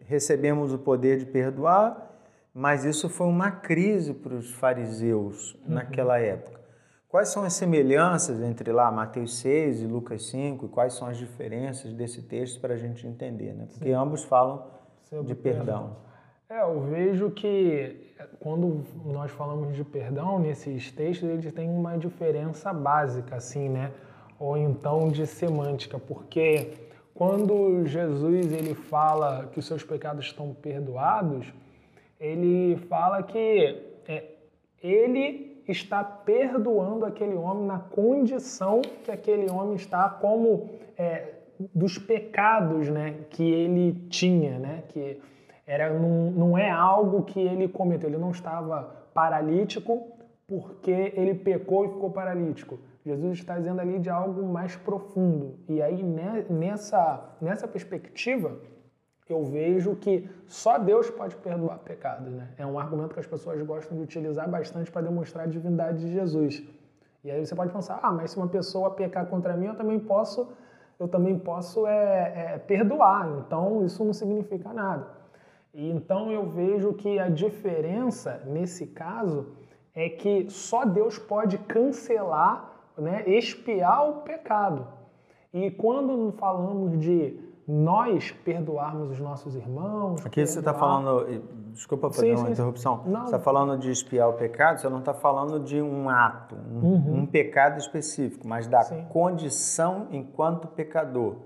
Recebemos 0.00 0.72
o 0.72 0.78
poder 0.78 1.18
de 1.18 1.26
perdoar, 1.26 2.10
mas 2.52 2.84
isso 2.84 3.08
foi 3.08 3.28
uma 3.28 3.52
crise 3.52 4.12
para 4.12 4.34
os 4.34 4.50
fariseus 4.50 5.54
uhum. 5.54 5.74
naquela 5.74 6.18
época. 6.18 6.60
Quais 7.08 7.28
são 7.28 7.44
as 7.44 7.54
semelhanças 7.54 8.42
entre 8.42 8.72
lá 8.72 8.90
Mateus 8.90 9.38
6 9.38 9.82
e 9.82 9.86
Lucas 9.86 10.26
5 10.26 10.66
e 10.66 10.68
quais 10.68 10.94
são 10.94 11.06
as 11.06 11.16
diferenças 11.16 11.92
desse 11.92 12.20
texto 12.20 12.60
para 12.60 12.74
a 12.74 12.76
gente 12.76 13.06
entender, 13.06 13.54
né? 13.54 13.66
Porque 13.70 13.88
Sim. 13.88 13.92
ambos 13.92 14.24
falam 14.24 14.66
Sobre 15.04 15.28
de 15.28 15.34
perdão. 15.34 15.96
É, 16.48 16.62
eu 16.62 16.80
vejo 16.80 17.30
que 17.30 18.12
quando 18.40 18.84
nós 19.04 19.30
falamos 19.30 19.74
de 19.74 19.84
perdão 19.84 20.38
nesses 20.38 20.90
textos, 20.90 21.28
eles 21.28 21.52
têm 21.52 21.70
uma 21.70 21.96
diferença 21.96 22.72
básica, 22.72 23.36
assim, 23.36 23.68
né? 23.68 23.92
Ou 24.38 24.56
então 24.56 25.08
de 25.08 25.26
semântica, 25.26 25.98
porque 25.98 26.85
quando 27.16 27.86
Jesus 27.86 28.52
ele 28.52 28.74
fala 28.74 29.48
que 29.50 29.58
os 29.58 29.66
seus 29.66 29.82
pecados 29.82 30.26
estão 30.26 30.52
perdoados, 30.52 31.46
ele 32.20 32.76
fala 32.88 33.22
que 33.22 33.82
é, 34.06 34.24
ele 34.82 35.62
está 35.66 36.04
perdoando 36.04 37.06
aquele 37.06 37.34
homem 37.34 37.66
na 37.66 37.78
condição 37.78 38.82
que 39.02 39.10
aquele 39.10 39.50
homem 39.50 39.76
está 39.76 40.08
como 40.10 40.68
é, 40.96 41.36
dos 41.74 41.96
pecados 41.96 42.90
né, 42.90 43.14
que 43.30 43.42
ele 43.42 43.94
tinha, 44.10 44.58
né, 44.58 44.82
que 44.90 45.18
era, 45.66 45.98
não, 45.98 46.30
não 46.30 46.58
é 46.58 46.70
algo 46.70 47.22
que 47.22 47.40
ele 47.40 47.66
cometeu, 47.66 48.10
ele 48.10 48.18
não 48.18 48.30
estava 48.30 48.94
paralítico 49.14 50.06
porque 50.46 51.12
ele 51.16 51.34
pecou 51.34 51.86
e 51.86 51.88
ficou 51.88 52.10
paralítico 52.10 52.78
Jesus 53.06 53.38
está 53.38 53.56
dizendo 53.56 53.80
ali 53.80 54.00
de 54.00 54.10
algo 54.10 54.44
mais 54.44 54.74
profundo. 54.74 55.60
E 55.68 55.80
aí, 55.80 56.02
nessa, 56.02 57.36
nessa 57.40 57.68
perspectiva, 57.68 58.58
eu 59.28 59.44
vejo 59.44 59.94
que 59.94 60.28
só 60.48 60.76
Deus 60.76 61.08
pode 61.08 61.36
perdoar 61.36 61.78
pecados. 61.78 62.32
Né? 62.32 62.48
É 62.58 62.66
um 62.66 62.76
argumento 62.76 63.14
que 63.14 63.20
as 63.20 63.26
pessoas 63.26 63.62
gostam 63.62 63.96
de 63.96 64.02
utilizar 64.02 64.50
bastante 64.50 64.90
para 64.90 65.02
demonstrar 65.02 65.44
a 65.44 65.48
divindade 65.48 66.00
de 66.00 66.12
Jesus. 66.12 66.64
E 67.22 67.30
aí 67.30 67.46
você 67.46 67.54
pode 67.54 67.72
pensar, 67.72 68.00
ah, 68.02 68.10
mas 68.10 68.32
se 68.32 68.38
uma 68.38 68.48
pessoa 68.48 68.90
pecar 68.90 69.26
contra 69.26 69.56
mim, 69.56 69.66
eu 69.66 69.76
também 69.76 70.00
posso, 70.00 70.48
eu 70.98 71.06
também 71.06 71.38
posso 71.38 71.86
é, 71.86 72.54
é, 72.54 72.58
perdoar. 72.58 73.28
Então 73.38 73.84
isso 73.84 74.04
não 74.04 74.12
significa 74.12 74.72
nada. 74.72 75.06
E 75.72 75.88
então 75.88 76.32
eu 76.32 76.44
vejo 76.48 76.92
que 76.94 77.20
a 77.20 77.28
diferença 77.28 78.42
nesse 78.46 78.84
caso 78.88 79.54
é 79.94 80.08
que 80.08 80.50
só 80.50 80.84
Deus 80.84 81.20
pode 81.20 81.56
cancelar 81.58 82.75
né, 82.98 83.24
expiar 83.26 84.08
o 84.08 84.22
pecado. 84.22 84.86
E 85.52 85.70
quando 85.70 86.32
falamos 86.32 86.98
de 86.98 87.38
nós 87.66 88.30
perdoarmos 88.30 89.10
os 89.10 89.18
nossos 89.18 89.56
irmãos. 89.56 90.20
Aqui 90.20 90.36
perdoar... 90.36 90.46
você 90.46 90.58
está 90.60 90.74
falando, 90.74 91.42
desculpa 91.72 92.10
fazer 92.10 92.28
sim, 92.28 92.34
uma 92.34 92.46
sim, 92.46 92.52
interrupção, 92.52 93.02
sim. 93.02 93.10
você 93.10 93.24
está 93.24 93.38
falando 93.40 93.78
de 93.78 93.90
espiar 93.90 94.28
o 94.28 94.34
pecado, 94.34 94.80
você 94.80 94.88
não 94.88 95.00
está 95.00 95.12
falando 95.12 95.58
de 95.58 95.82
um 95.82 96.08
ato, 96.08 96.54
um, 96.54 96.78
uhum. 96.78 97.14
um 97.20 97.26
pecado 97.26 97.78
específico, 97.78 98.46
mas 98.46 98.68
da 98.68 98.84
condição 99.08 100.06
enquanto 100.12 100.68
pecador. 100.68 101.36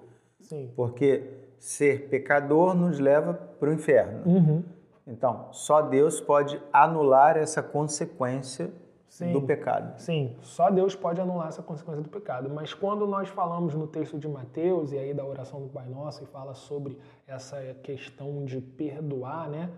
Sim. 0.41 0.71
Porque 0.77 1.41
ser 1.59 2.09
pecador 2.09 2.75
nos 2.75 2.99
leva 2.99 3.33
para 3.33 3.71
o 3.71 3.73
inferno. 3.73 4.23
Uhum. 4.27 4.65
Então, 5.07 5.49
só 5.53 5.81
Deus 5.83 6.21
pode 6.21 6.61
anular 6.73 7.37
essa 7.37 7.63
consequência 7.63 8.71
Sim, 9.11 9.33
do 9.33 9.43
pecado. 9.43 9.99
Sim, 9.99 10.37
só 10.41 10.71
Deus 10.71 10.95
pode 10.95 11.21
anular 11.21 11.49
essa 11.49 11.63
consequência 11.63 12.01
do 12.01 12.09
pecado. 12.09 12.49
Mas 12.49 12.73
quando 12.73 13.09
nós 13.09 13.29
falamos 13.29 13.75
no 13.75 13.89
texto 13.89 14.17
de 14.17 14.29
Mateus 14.29 14.93
e 14.93 14.99
aí 14.99 15.13
da 15.13 15.25
oração 15.25 15.61
do 15.61 15.69
Pai 15.69 15.89
Nosso 15.89 16.23
e 16.23 16.27
fala 16.27 16.55
sobre 16.55 16.97
essa 17.27 17.57
questão 17.83 18.45
de 18.45 18.61
perdoar, 18.61 19.51
né? 19.51 19.69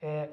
É, 0.00 0.30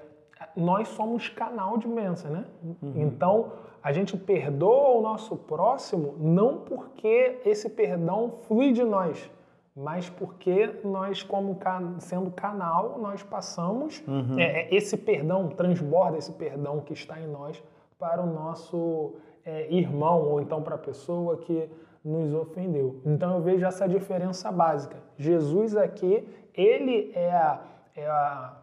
nós 0.56 0.88
somos 0.88 1.28
canal 1.28 1.78
de 1.78 1.86
bênção, 1.86 2.32
né? 2.32 2.46
Uhum. 2.64 2.94
Então 2.96 3.52
a 3.84 3.92
gente 3.92 4.16
perdoa 4.16 5.00
o 5.00 5.02
nosso 5.02 5.36
próximo 5.36 6.16
não 6.18 6.60
porque 6.60 7.42
esse 7.46 7.70
perdão 7.70 8.36
flui 8.44 8.72
de 8.72 8.86
nós, 8.86 9.30
mas 9.76 10.10
porque 10.10 10.80
nós, 10.82 11.22
como 11.22 11.60
sendo 12.00 12.32
canal, 12.32 12.98
nós 13.00 13.22
passamos 13.22 14.02
uhum. 14.08 14.40
é, 14.40 14.74
esse 14.74 14.96
perdão, 14.96 15.50
transborda 15.50 16.18
esse 16.18 16.32
perdão 16.32 16.80
que 16.80 16.94
está 16.94 17.20
em 17.20 17.28
nós 17.28 17.62
para 17.98 18.22
o 18.22 18.26
nosso 18.26 19.16
é, 19.46 19.72
irmão 19.72 20.22
ou 20.24 20.42
então 20.42 20.62
para 20.62 20.76
a 20.76 20.80
pessoa 20.80 21.38
que 21.38 21.70
nos 22.04 22.34
ofendeu. 22.34 23.02
Então 23.06 23.36
eu 23.36 23.42
vejo 23.42 23.66
essa 23.66 23.88
diferença 23.88 24.52
básica. 24.52 24.98
Jesus 25.18 25.76
aqui, 25.76 26.28
ele 26.54 27.12
é 27.16 27.32
a, 27.32 27.64
é 27.96 28.08
a 28.08 28.58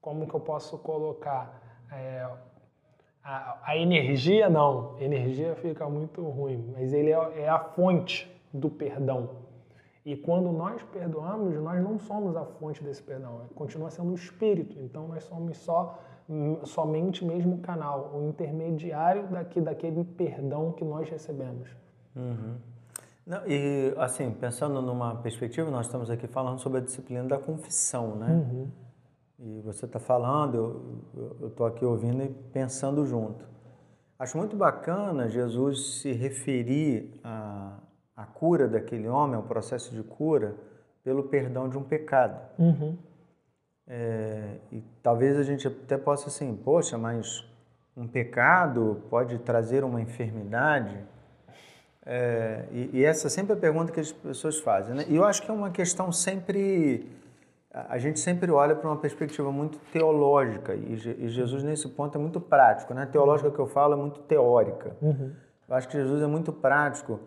como 0.00 0.26
que 0.26 0.34
eu 0.34 0.40
posso 0.40 0.76
colocar? 0.78 1.62
É, 1.90 2.28
a, 3.22 3.58
a, 3.62 3.76
energia 3.78 4.50
não, 4.50 5.00
energia 5.00 5.54
fica 5.54 5.88
muito 5.88 6.20
ruim, 6.22 6.72
mas 6.76 6.92
ele 6.92 7.10
é, 7.10 7.42
é 7.42 7.48
a 7.48 7.58
fonte 7.58 8.30
do 8.52 8.68
perdão. 8.68 9.30
E 10.04 10.14
quando 10.14 10.52
nós 10.52 10.82
perdoamos, 10.82 11.54
nós 11.62 11.82
não 11.82 11.98
somos 11.98 12.36
a 12.36 12.44
fonte 12.44 12.84
desse 12.84 13.02
perdão, 13.02 13.40
continua 13.54 13.88
sendo 13.88 14.10
o 14.10 14.14
Espírito. 14.14 14.78
Então 14.78 15.08
nós 15.08 15.24
somos 15.24 15.56
só 15.56 15.98
somente 16.64 17.24
mesmo 17.24 17.56
o 17.56 17.58
canal, 17.58 18.12
o 18.14 18.28
intermediário 18.28 19.26
daqui, 19.28 19.60
daquele 19.60 20.04
perdão 20.04 20.72
que 20.72 20.84
nós 20.84 21.08
recebemos. 21.08 21.68
Uhum. 22.16 22.56
Não, 23.26 23.46
e 23.46 23.94
assim, 23.96 24.30
pensando 24.30 24.82
numa 24.82 25.16
perspectiva, 25.16 25.70
nós 25.70 25.86
estamos 25.86 26.10
aqui 26.10 26.26
falando 26.26 26.60
sobre 26.60 26.78
a 26.78 26.80
disciplina 26.82 27.24
da 27.24 27.38
confissão, 27.38 28.16
né? 28.16 28.30
Uhum. 28.30 28.68
E 29.38 29.60
você 29.62 29.86
está 29.86 29.98
falando, 29.98 31.02
eu 31.40 31.48
estou 31.48 31.66
aqui 31.66 31.84
ouvindo 31.84 32.22
e 32.22 32.28
pensando 32.28 33.04
junto. 33.04 33.44
Acho 34.18 34.38
muito 34.38 34.56
bacana 34.56 35.28
Jesus 35.28 36.00
se 36.00 36.12
referir 36.12 37.20
à, 37.24 37.78
à 38.16 38.24
cura 38.24 38.68
daquele 38.68 39.08
homem, 39.08 39.36
ao 39.36 39.42
processo 39.42 39.94
de 39.94 40.02
cura, 40.02 40.54
pelo 41.02 41.24
perdão 41.24 41.68
de 41.68 41.76
um 41.76 41.82
pecado. 41.82 42.40
Uhum. 42.58 42.96
É, 43.86 44.56
e 44.72 44.82
talvez 45.02 45.36
a 45.36 45.42
gente 45.42 45.68
até 45.68 45.98
possa 45.98 46.28
assim, 46.28 46.56
poxa, 46.56 46.96
mas 46.96 47.46
um 47.96 48.08
pecado 48.08 49.02
pode 49.10 49.38
trazer 49.38 49.84
uma 49.84 50.00
enfermidade? 50.00 50.98
É, 52.06 52.64
e, 52.70 52.90
e, 52.92 53.04
essa 53.04 53.30
sempre 53.30 53.54
é 53.54 53.56
a 53.56 53.58
pergunta 53.58 53.92
que 53.92 54.00
as 54.00 54.12
pessoas 54.12 54.58
fazem. 54.60 54.94
Né? 54.94 55.04
E 55.08 55.16
eu 55.16 55.24
acho 55.24 55.42
que 55.42 55.50
é 55.50 55.54
uma 55.54 55.70
questão 55.70 56.12
sempre. 56.12 57.08
A 57.72 57.98
gente 57.98 58.20
sempre 58.20 58.50
olha 58.52 58.74
para 58.76 58.88
uma 58.88 58.96
perspectiva 58.96 59.50
muito 59.50 59.78
teológica, 59.92 60.74
e, 60.74 60.92
e, 60.94 61.28
Jesus 61.28 61.64
nesse 61.64 61.88
ponto 61.88 62.16
é 62.16 62.20
muito 62.20 62.40
prático. 62.40 62.94
Né? 62.94 63.06
Teológica 63.06 63.50
que 63.50 63.58
eu 63.58 63.66
falo 63.66 63.94
é 63.94 63.96
muito 63.96 64.20
teórica. 64.20 64.96
Uhum. 65.00 65.32
Eu 65.68 65.74
acho 65.74 65.88
que 65.88 65.94
Jesus 65.94 66.22
é 66.22 66.26
muito 66.26 66.52
prático 66.52 67.20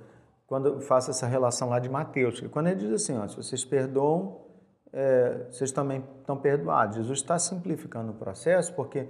quando 0.45 0.67
eu 0.67 0.79
faço 0.79 1.09
essa 1.09 1.25
relação 1.27 1.69
lá 1.69 1.79
de 1.79 1.89
Mateus. 1.89 2.39
Quando 2.51 2.67
ele 2.67 2.79
diz 2.79 2.91
assim: 2.91 3.17
ó, 3.17 3.27
se 3.27 3.35
vocês 3.35 3.65
perdoam 3.65 4.46
é, 4.93 5.45
vocês 5.49 5.71
também 5.71 6.03
estão 6.19 6.37
perdoados. 6.37 6.97
Jesus 6.97 7.19
está 7.19 7.37
simplificando 7.37 8.11
o 8.11 8.15
processo 8.15 8.73
porque 8.73 9.07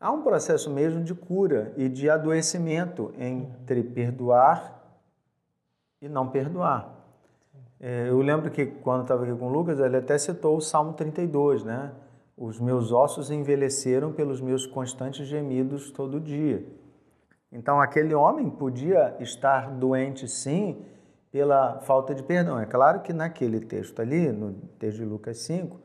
há 0.00 0.10
um 0.10 0.22
processo 0.22 0.70
mesmo 0.70 1.02
de 1.02 1.14
cura 1.14 1.72
e 1.76 1.88
de 1.88 2.08
adoecimento 2.10 3.12
entre 3.18 3.82
perdoar 3.82 4.80
e 6.00 6.08
não 6.08 6.28
perdoar. 6.28 7.00
É, 7.78 8.08
eu 8.08 8.20
lembro 8.20 8.50
que 8.50 8.66
quando 8.66 9.02
estava 9.02 9.24
aqui 9.24 9.34
com 9.34 9.46
o 9.46 9.52
Lucas, 9.52 9.80
ele 9.80 9.96
até 9.96 10.18
citou 10.18 10.56
o 10.56 10.60
Salmo 10.60 10.92
32, 10.92 11.64
né? 11.64 11.92
Os 12.36 12.58
meus 12.60 12.92
ossos 12.92 13.30
envelheceram 13.30 14.12
pelos 14.12 14.40
meus 14.40 14.66
constantes 14.66 15.26
gemidos 15.26 15.90
todo 15.90 16.20
dia. 16.20 16.64
Então, 17.52 17.80
aquele 17.80 18.14
homem 18.14 18.48
podia 18.48 19.16
estar 19.20 19.70
doente, 19.70 20.28
sim, 20.28 20.84
pela 21.30 21.80
falta 21.80 22.14
de 22.14 22.22
perdão. 22.22 22.58
É 22.58 22.66
claro 22.66 23.00
que 23.00 23.12
naquele 23.12 23.60
texto 23.60 24.00
ali, 24.00 24.30
no 24.32 24.52
texto 24.78 24.98
de 24.98 25.04
Lucas 25.04 25.38
5, 25.38 25.80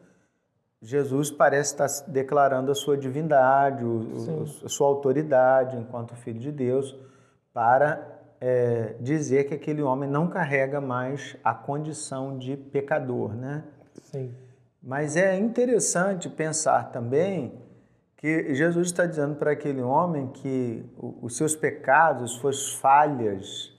Jesus 0.82 1.32
parece 1.32 1.74
estar 1.74 1.88
declarando 2.08 2.72
a 2.72 2.76
sua 2.76 2.98
divindade, 2.98 3.84
o, 3.84 4.44
a 4.64 4.70
sua 4.70 4.88
autoridade 4.88 5.78
enquanto 5.78 6.16
Filho 6.16 6.40
de 6.40 6.52
Deus, 6.52 6.96
para 7.54 8.16
é, 8.40 8.96
dizer 9.00 9.46
que 9.46 9.54
aquele 9.54 9.82
homem 9.82 10.10
não 10.10 10.28
carrega 10.28 10.82
mais 10.82 11.36
a 11.44 11.54
condição 11.54 12.38
de 12.38 12.56
pecador, 12.56 13.34
né? 13.34 13.64
Sim. 14.04 14.34
Mas 14.82 15.16
é 15.16 15.36
interessante 15.38 16.30
pensar 16.30 16.92
também 16.92 17.60
que 18.18 18.54
Jesus 18.54 18.88
está 18.88 19.06
dizendo 19.06 19.36
para 19.36 19.52
aquele 19.52 19.82
homem 19.82 20.28
que 20.28 20.86
os 20.98 21.36
seus 21.36 21.56
pecados, 21.56 22.24
as 22.24 22.32
suas 22.32 22.74
falhas, 22.74 23.75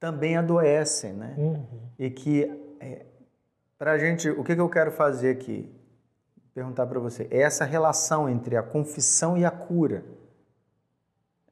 também 0.00 0.36
adoecem, 0.36 1.12
né? 1.12 1.34
Uhum. 1.36 1.66
E 1.98 2.10
que 2.10 2.50
é, 2.80 3.04
para 3.78 3.92
a 3.92 3.98
gente, 3.98 4.28
o 4.30 4.42
que, 4.42 4.54
que 4.54 4.60
eu 4.60 4.68
quero 4.68 4.90
fazer 4.90 5.30
aqui? 5.30 5.70
Perguntar 6.54 6.86
para 6.86 6.98
você. 6.98 7.28
É 7.30 7.42
essa 7.42 7.64
relação 7.64 8.28
entre 8.28 8.56
a 8.56 8.62
confissão 8.62 9.36
e 9.36 9.44
a 9.44 9.50
cura. 9.50 10.02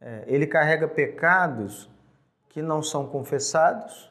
É, 0.01 0.25
ele 0.27 0.47
carrega 0.47 0.89
pecados 0.89 1.89
que 2.49 2.63
não 2.63 2.83
são 2.83 3.07
confessados. 3.07 4.11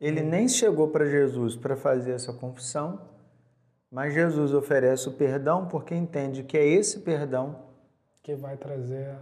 Ele 0.00 0.22
uhum. 0.22 0.28
nem 0.28 0.48
chegou 0.48 0.88
para 0.88 1.04
Jesus 1.04 1.56
para 1.56 1.76
fazer 1.76 2.12
essa 2.12 2.32
confissão, 2.32 3.00
mas 3.90 4.12
Jesus 4.12 4.52
oferece 4.52 5.08
o 5.08 5.12
perdão 5.12 5.68
porque 5.68 5.94
entende 5.94 6.42
que 6.42 6.56
é 6.56 6.66
esse 6.66 7.00
perdão 7.00 7.56
que 8.22 8.34
vai 8.34 8.56
trazer 8.56 9.14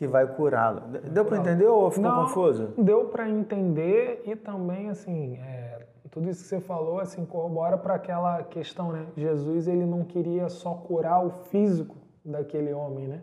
que 0.00 0.06
vai 0.06 0.26
curá-lo. 0.26 0.80
Deu 1.12 1.26
para 1.26 1.36
entender 1.36 1.66
ou 1.66 1.90
ficou 1.90 2.10
Não, 2.10 2.22
confuso? 2.22 2.72
Deu 2.78 3.04
para 3.08 3.28
entender 3.28 4.22
e 4.24 4.34
também, 4.34 4.88
assim, 4.88 5.36
é, 5.36 5.84
tudo 6.10 6.30
isso 6.30 6.42
que 6.42 6.48
você 6.48 6.58
falou, 6.58 7.00
assim, 7.00 7.26
corrobora 7.26 7.76
para 7.76 7.96
aquela 7.96 8.42
questão, 8.44 8.92
né? 8.92 9.04
Jesus, 9.14 9.68
ele 9.68 9.84
não 9.84 10.02
queria 10.02 10.48
só 10.48 10.72
curar 10.72 11.22
o 11.22 11.28
físico 11.28 11.98
daquele 12.24 12.72
homem, 12.72 13.08
né? 13.08 13.20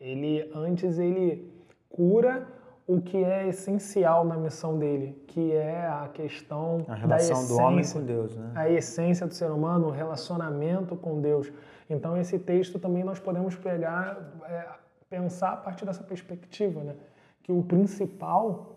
Ele, 0.00 0.50
antes, 0.54 0.98
ele 0.98 1.52
cura 1.90 2.46
o 2.86 3.02
que 3.02 3.22
é 3.22 3.46
essencial 3.46 4.24
na 4.24 4.38
missão 4.38 4.78
dele, 4.78 5.22
que 5.26 5.52
é 5.52 5.86
a 5.86 6.08
questão 6.10 6.86
a 6.88 6.94
relação 6.94 7.36
essência, 7.36 7.54
do 7.54 7.62
homem 7.62 7.84
com 7.92 8.00
Deus, 8.00 8.34
né? 8.34 8.50
A 8.54 8.70
essência 8.70 9.26
do 9.26 9.34
ser 9.34 9.50
humano, 9.50 9.88
o 9.88 9.90
relacionamento 9.90 10.96
com 10.96 11.20
Deus. 11.20 11.52
Então 11.88 12.16
esse 12.16 12.38
texto 12.38 12.78
também 12.78 13.04
nós 13.04 13.20
podemos 13.20 13.54
pegar 13.56 14.32
é, 14.48 14.83
pensar 15.14 15.52
a 15.52 15.56
partir 15.56 15.84
dessa 15.84 16.02
perspectiva, 16.02 16.82
né? 16.82 16.94
Que 17.42 17.52
o 17.52 17.62
principal, 17.62 18.76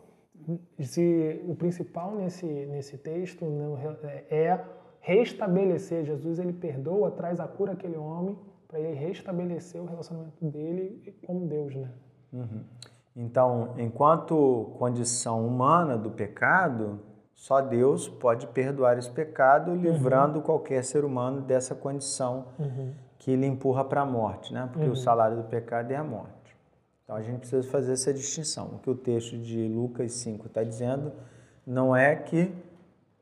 se, 0.79 1.41
o 1.47 1.55
principal 1.55 2.15
nesse, 2.15 2.45
nesse 2.45 2.97
texto 2.97 3.45
né, 3.45 4.23
é 4.29 4.59
restabelecer. 4.99 6.05
Jesus 6.05 6.37
ele 6.37 6.53
perdoa, 6.53 7.09
traz 7.11 7.39
a 7.39 7.47
cura 7.47 7.71
àquele 7.71 7.97
homem 7.97 8.37
para 8.67 8.79
ele 8.79 8.93
restabelecer 8.93 9.81
o 9.81 9.85
relacionamento 9.85 10.45
dele 10.45 11.15
com 11.25 11.47
Deus, 11.47 11.75
né? 11.75 11.89
Uhum. 12.33 12.63
Então, 13.15 13.73
enquanto 13.77 14.75
condição 14.77 15.47
humana 15.47 15.97
do 15.97 16.11
pecado, 16.11 16.99
só 17.33 17.61
Deus 17.61 18.07
pode 18.07 18.45
perdoar 18.47 18.97
esse 18.97 19.09
pecado, 19.09 19.71
uhum. 19.71 19.77
livrando 19.77 20.37
uhum. 20.37 20.45
qualquer 20.45 20.83
ser 20.83 21.03
humano 21.03 21.41
dessa 21.41 21.73
condição 21.73 22.47
uhum 22.59 23.06
que 23.27 23.31
ele 23.31 23.45
empurra 23.45 23.83
para 23.83 24.03
a 24.03 24.05
morte, 24.05 24.53
né? 24.53 24.69
Porque 24.71 24.87
uhum. 24.87 24.93
o 24.93 24.95
salário 24.95 25.35
do 25.35 25.43
pecado 25.43 25.91
é 25.91 25.97
a 25.97 26.03
morte. 26.03 26.55
Então 27.03 27.13
a 27.13 27.21
gente 27.21 27.39
precisa 27.39 27.61
fazer 27.69 27.91
essa 27.91 28.13
distinção. 28.13 28.67
O 28.75 28.79
que 28.79 28.89
o 28.89 28.95
texto 28.95 29.37
de 29.37 29.67
Lucas 29.67 30.13
5 30.13 30.47
está 30.47 30.63
dizendo 30.63 31.11
não 31.65 31.93
é 31.93 32.15
que 32.15 32.55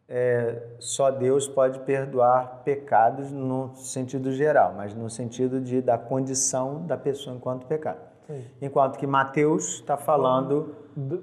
é, 0.07 0.61
só 0.77 1.09
Deus 1.09 1.47
pode 1.47 1.79
perdoar 1.79 2.61
pecados 2.63 3.31
no 3.31 3.73
sentido 3.73 4.31
geral, 4.31 4.75
mas 4.77 4.93
no 4.93 5.09
sentido 5.09 5.59
de 5.59 5.81
da 5.81 5.97
condição 5.97 6.85
da 6.85 6.95
pessoa 6.95 7.35
enquanto 7.35 7.65
pecado. 7.65 7.97
Sim. 8.27 8.43
Enquanto 8.61 8.99
que 8.99 9.07
Mateus 9.07 9.73
está 9.77 9.97
falando 9.97 10.75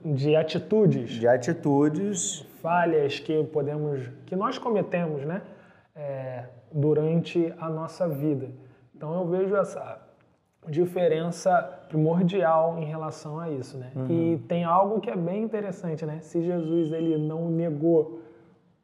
de 0.04 0.34
atitudes, 0.34 1.10
de 1.10 1.28
atitudes, 1.28 2.44
falhas 2.60 3.20
que 3.20 3.44
podemos, 3.44 4.08
que 4.26 4.34
nós 4.34 4.58
cometemos, 4.58 5.24
né, 5.24 5.40
é, 5.94 6.46
durante 6.72 7.54
a 7.60 7.68
nossa 7.68 8.08
vida. 8.08 8.48
Então 9.02 9.18
eu 9.18 9.26
vejo 9.26 9.56
essa 9.56 9.98
diferença 10.68 11.60
primordial 11.88 12.78
em 12.78 12.84
relação 12.84 13.40
a 13.40 13.50
isso, 13.50 13.76
né? 13.76 13.90
Uhum. 13.96 14.06
E 14.08 14.38
tem 14.46 14.62
algo 14.62 15.00
que 15.00 15.10
é 15.10 15.16
bem 15.16 15.42
interessante, 15.42 16.06
né? 16.06 16.20
Se 16.20 16.40
Jesus 16.40 16.92
ele 16.92 17.18
não 17.18 17.50
negou 17.50 18.20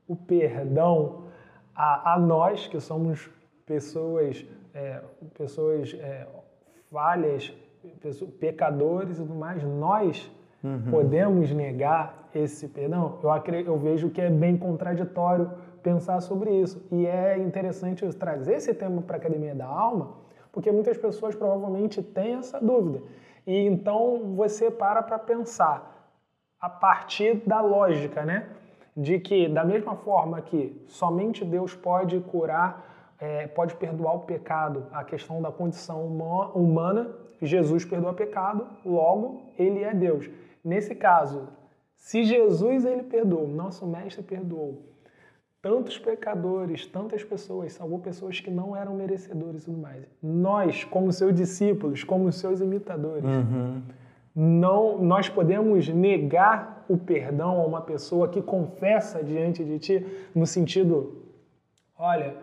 o 0.08 0.16
perdão 0.16 1.26
a, 1.72 2.14
a 2.14 2.18
nós 2.18 2.66
que 2.66 2.80
somos 2.80 3.30
pessoas, 3.64 4.44
é, 4.74 5.00
pessoas 5.34 5.94
é, 5.94 6.26
falhas, 6.90 7.54
pessoas, 8.00 8.28
pecadores 8.40 9.18
e 9.18 9.22
tudo 9.22 9.36
mais, 9.36 9.62
nós 9.62 10.28
uhum. 10.64 10.90
podemos 10.90 11.52
negar 11.52 12.28
esse 12.34 12.66
perdão? 12.66 13.20
Eu, 13.22 13.30
acredito, 13.30 13.68
eu 13.68 13.78
vejo 13.78 14.10
que 14.10 14.20
é 14.20 14.28
bem 14.28 14.56
contraditório 14.56 15.48
pensar 15.88 16.20
sobre 16.20 16.50
isso. 16.50 16.86
E 16.92 17.06
é 17.06 17.38
interessante 17.38 18.06
trazer 18.14 18.54
esse 18.54 18.74
tema 18.74 19.00
para 19.00 19.16
a 19.16 19.18
Academia 19.18 19.54
da 19.54 19.66
Alma, 19.66 20.06
porque 20.52 20.70
muitas 20.70 20.98
pessoas 20.98 21.34
provavelmente 21.34 22.02
têm 22.02 22.34
essa 22.34 22.60
dúvida. 22.60 23.00
E 23.46 23.56
então 23.66 24.34
você 24.36 24.70
para 24.70 25.02
para 25.02 25.18
pensar 25.18 25.78
a 26.60 26.68
partir 26.68 27.42
da 27.46 27.60
lógica, 27.60 28.24
né? 28.24 28.48
De 28.94 29.18
que, 29.18 29.48
da 29.48 29.64
mesma 29.64 29.94
forma 29.94 30.42
que 30.42 30.60
somente 30.88 31.44
Deus 31.44 31.74
pode 31.74 32.18
curar, 32.20 33.14
é, 33.18 33.46
pode 33.46 33.74
perdoar 33.76 34.16
o 34.16 34.20
pecado, 34.20 34.86
a 34.92 35.04
questão 35.04 35.40
da 35.40 35.50
condição 35.50 36.04
humana, 36.54 37.10
Jesus 37.40 37.84
perdoa 37.84 38.10
o 38.10 38.14
pecado, 38.14 38.66
logo 38.84 39.42
ele 39.56 39.82
é 39.84 39.94
Deus. 39.94 40.28
Nesse 40.64 40.94
caso, 40.94 41.48
se 41.94 42.24
Jesus 42.24 42.84
ele 42.84 43.04
perdoou, 43.04 43.46
nosso 43.46 43.86
mestre 43.86 44.22
perdoou, 44.22 44.87
tantos 45.60 45.98
pecadores, 45.98 46.86
tantas 46.86 47.24
pessoas, 47.24 47.72
salvou 47.72 47.98
pessoas 47.98 48.40
que 48.40 48.50
não 48.50 48.76
eram 48.76 48.94
merecedores 48.94 49.62
e 49.62 49.64
tudo 49.66 49.78
mais. 49.78 50.04
Nós, 50.22 50.84
como 50.84 51.12
seus 51.12 51.34
discípulos, 51.34 52.04
como 52.04 52.30
seus 52.30 52.60
imitadores, 52.60 53.24
uhum. 53.24 53.82
não, 54.34 54.98
nós 54.98 55.28
podemos 55.28 55.88
negar 55.88 56.84
o 56.88 56.96
perdão 56.96 57.60
a 57.60 57.66
uma 57.66 57.80
pessoa 57.80 58.28
que 58.28 58.40
confessa 58.40 59.22
diante 59.22 59.64
de 59.64 59.78
ti, 59.78 60.06
no 60.34 60.46
sentido, 60.46 61.24
olha, 61.98 62.34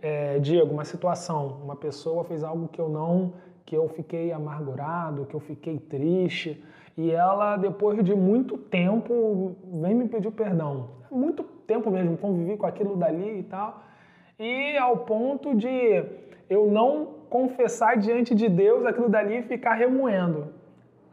é, 0.00 0.38
Diego, 0.38 0.72
uma 0.72 0.84
situação, 0.84 1.58
uma 1.64 1.74
pessoa 1.74 2.22
fez 2.24 2.44
algo 2.44 2.68
que 2.68 2.80
eu 2.80 2.88
não, 2.88 3.32
que 3.66 3.76
eu 3.76 3.88
fiquei 3.88 4.32
amargurado, 4.32 5.26
que 5.26 5.34
eu 5.34 5.40
fiquei 5.40 5.78
triste, 5.78 6.62
e 6.96 7.10
ela, 7.10 7.56
depois 7.56 8.02
de 8.04 8.14
muito 8.14 8.56
tempo, 8.56 9.56
vem 9.80 9.94
me 9.94 10.08
pedir 10.08 10.30
perdão. 10.30 10.90
Muito 11.10 11.42
tempo 11.72 11.88
mesmo, 11.88 12.16
convivi 12.16 12.56
com 12.56 12.66
aquilo 12.66 12.96
dali 12.96 13.38
e 13.38 13.42
tal. 13.44 13.82
E 14.38 14.76
ao 14.76 14.96
ponto 14.98 15.54
de 15.54 16.04
eu 16.48 16.68
não 16.68 16.90
confessar 17.28 17.96
diante 17.96 18.34
de 18.34 18.48
Deus 18.48 18.84
aquilo 18.84 19.08
dali 19.08 19.38
e 19.38 19.42
ficar 19.42 19.74
remoendo. 19.74 20.48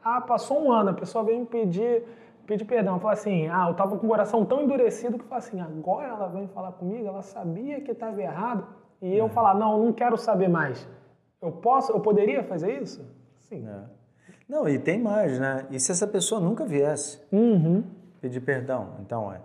Ah, 0.04 0.20
passou 0.20 0.64
um 0.64 0.72
ano, 0.72 0.90
a 0.90 0.94
pessoa 0.94 1.24
veio 1.24 1.42
me 1.42 1.46
pedir, 1.46 2.04
pedir 2.48 2.66
perdão. 2.66 3.00
Fala 3.00 3.14
assim, 3.14 3.48
ah, 3.50 3.66
eu 3.68 3.74
estava 3.74 3.96
com 3.98 4.08
o 4.08 4.10
coração 4.10 4.44
tão 4.44 4.64
endurecido 4.64 5.20
que 5.20 5.26
fala 5.26 5.40
assim, 5.40 5.60
agora 5.60 6.08
ela 6.08 6.28
vem 6.28 6.48
falar 6.48 6.72
comigo, 6.72 7.06
ela 7.08 7.22
sabia 7.22 7.82
que 7.82 7.92
estava 7.92 8.20
errado. 8.20 8.66
E 9.00 9.16
eu 9.16 9.28
é. 9.28 9.30
falar, 9.30 9.54
não, 9.54 9.78
não 9.86 9.94
quero 9.94 10.18
saber 10.18 10.50
mais. 10.50 10.88
Eu 11.40 11.52
posso, 11.52 11.92
eu 11.92 12.00
poderia 12.00 12.44
fazer 12.44 12.82
isso? 12.82 13.06
Sim. 13.42 13.68
É. 13.68 13.84
Não, 14.50 14.68
e 14.68 14.80
tem 14.80 15.00
mais, 15.00 15.40
né? 15.40 15.68
E 15.70 15.80
se 15.80 15.92
essa 15.92 16.08
pessoa 16.08 16.42
nunca 16.42 16.66
viesse 16.66 17.22
uhum. 17.32 17.84
pedir 18.20 18.40
perdão? 18.40 18.96
Então, 19.02 19.32
é 19.32 19.40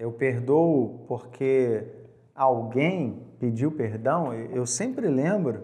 eu 0.00 0.10
perdoo 0.10 1.04
porque 1.06 1.86
alguém 2.34 3.22
pediu 3.38 3.70
perdão, 3.70 4.32
eu 4.32 4.64
sempre 4.64 5.06
lembro 5.06 5.62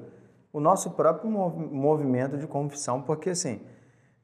o 0.52 0.60
nosso 0.60 0.90
próprio 0.90 1.30
movimento 1.30 2.36
de 2.36 2.46
confissão, 2.46 3.00
porque 3.00 3.30
assim, 3.30 3.60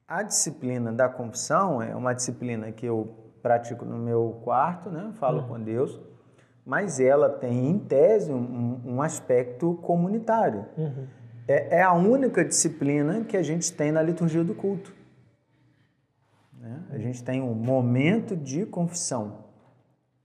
a 0.07 0.21
disciplina 0.21 0.91
da 0.91 1.09
confissão 1.09 1.81
é 1.81 1.95
uma 1.95 2.13
disciplina 2.13 2.71
que 2.71 2.85
eu 2.85 3.11
pratico 3.41 3.83
no 3.83 3.97
meu 3.97 4.39
quarto, 4.43 4.89
né? 4.89 5.11
falo 5.15 5.41
uhum. 5.41 5.47
com 5.47 5.59
Deus, 5.59 5.99
mas 6.63 6.99
ela 6.99 7.27
tem, 7.27 7.69
em 7.71 7.79
tese, 7.79 8.31
um, 8.31 8.81
um 8.85 9.01
aspecto 9.01 9.73
comunitário. 9.81 10.65
Uhum. 10.77 11.07
É, 11.47 11.79
é, 11.79 11.81
a 11.81 11.91
única 11.93 12.45
disciplina 12.45 13.23
que 13.25 13.35
a 13.35 13.43
gente 13.43 13.73
tem 13.73 13.91
na 13.91 14.01
liturgia 14.01 14.43
do 14.43 14.53
culto. 14.53 14.93
Né? 16.57 16.83
A 16.91 16.97
gente 16.99 17.21
tem 17.23 17.41
um 17.41 17.53
momento 17.53 18.37
de 18.37 18.65
confissão. 18.65 19.43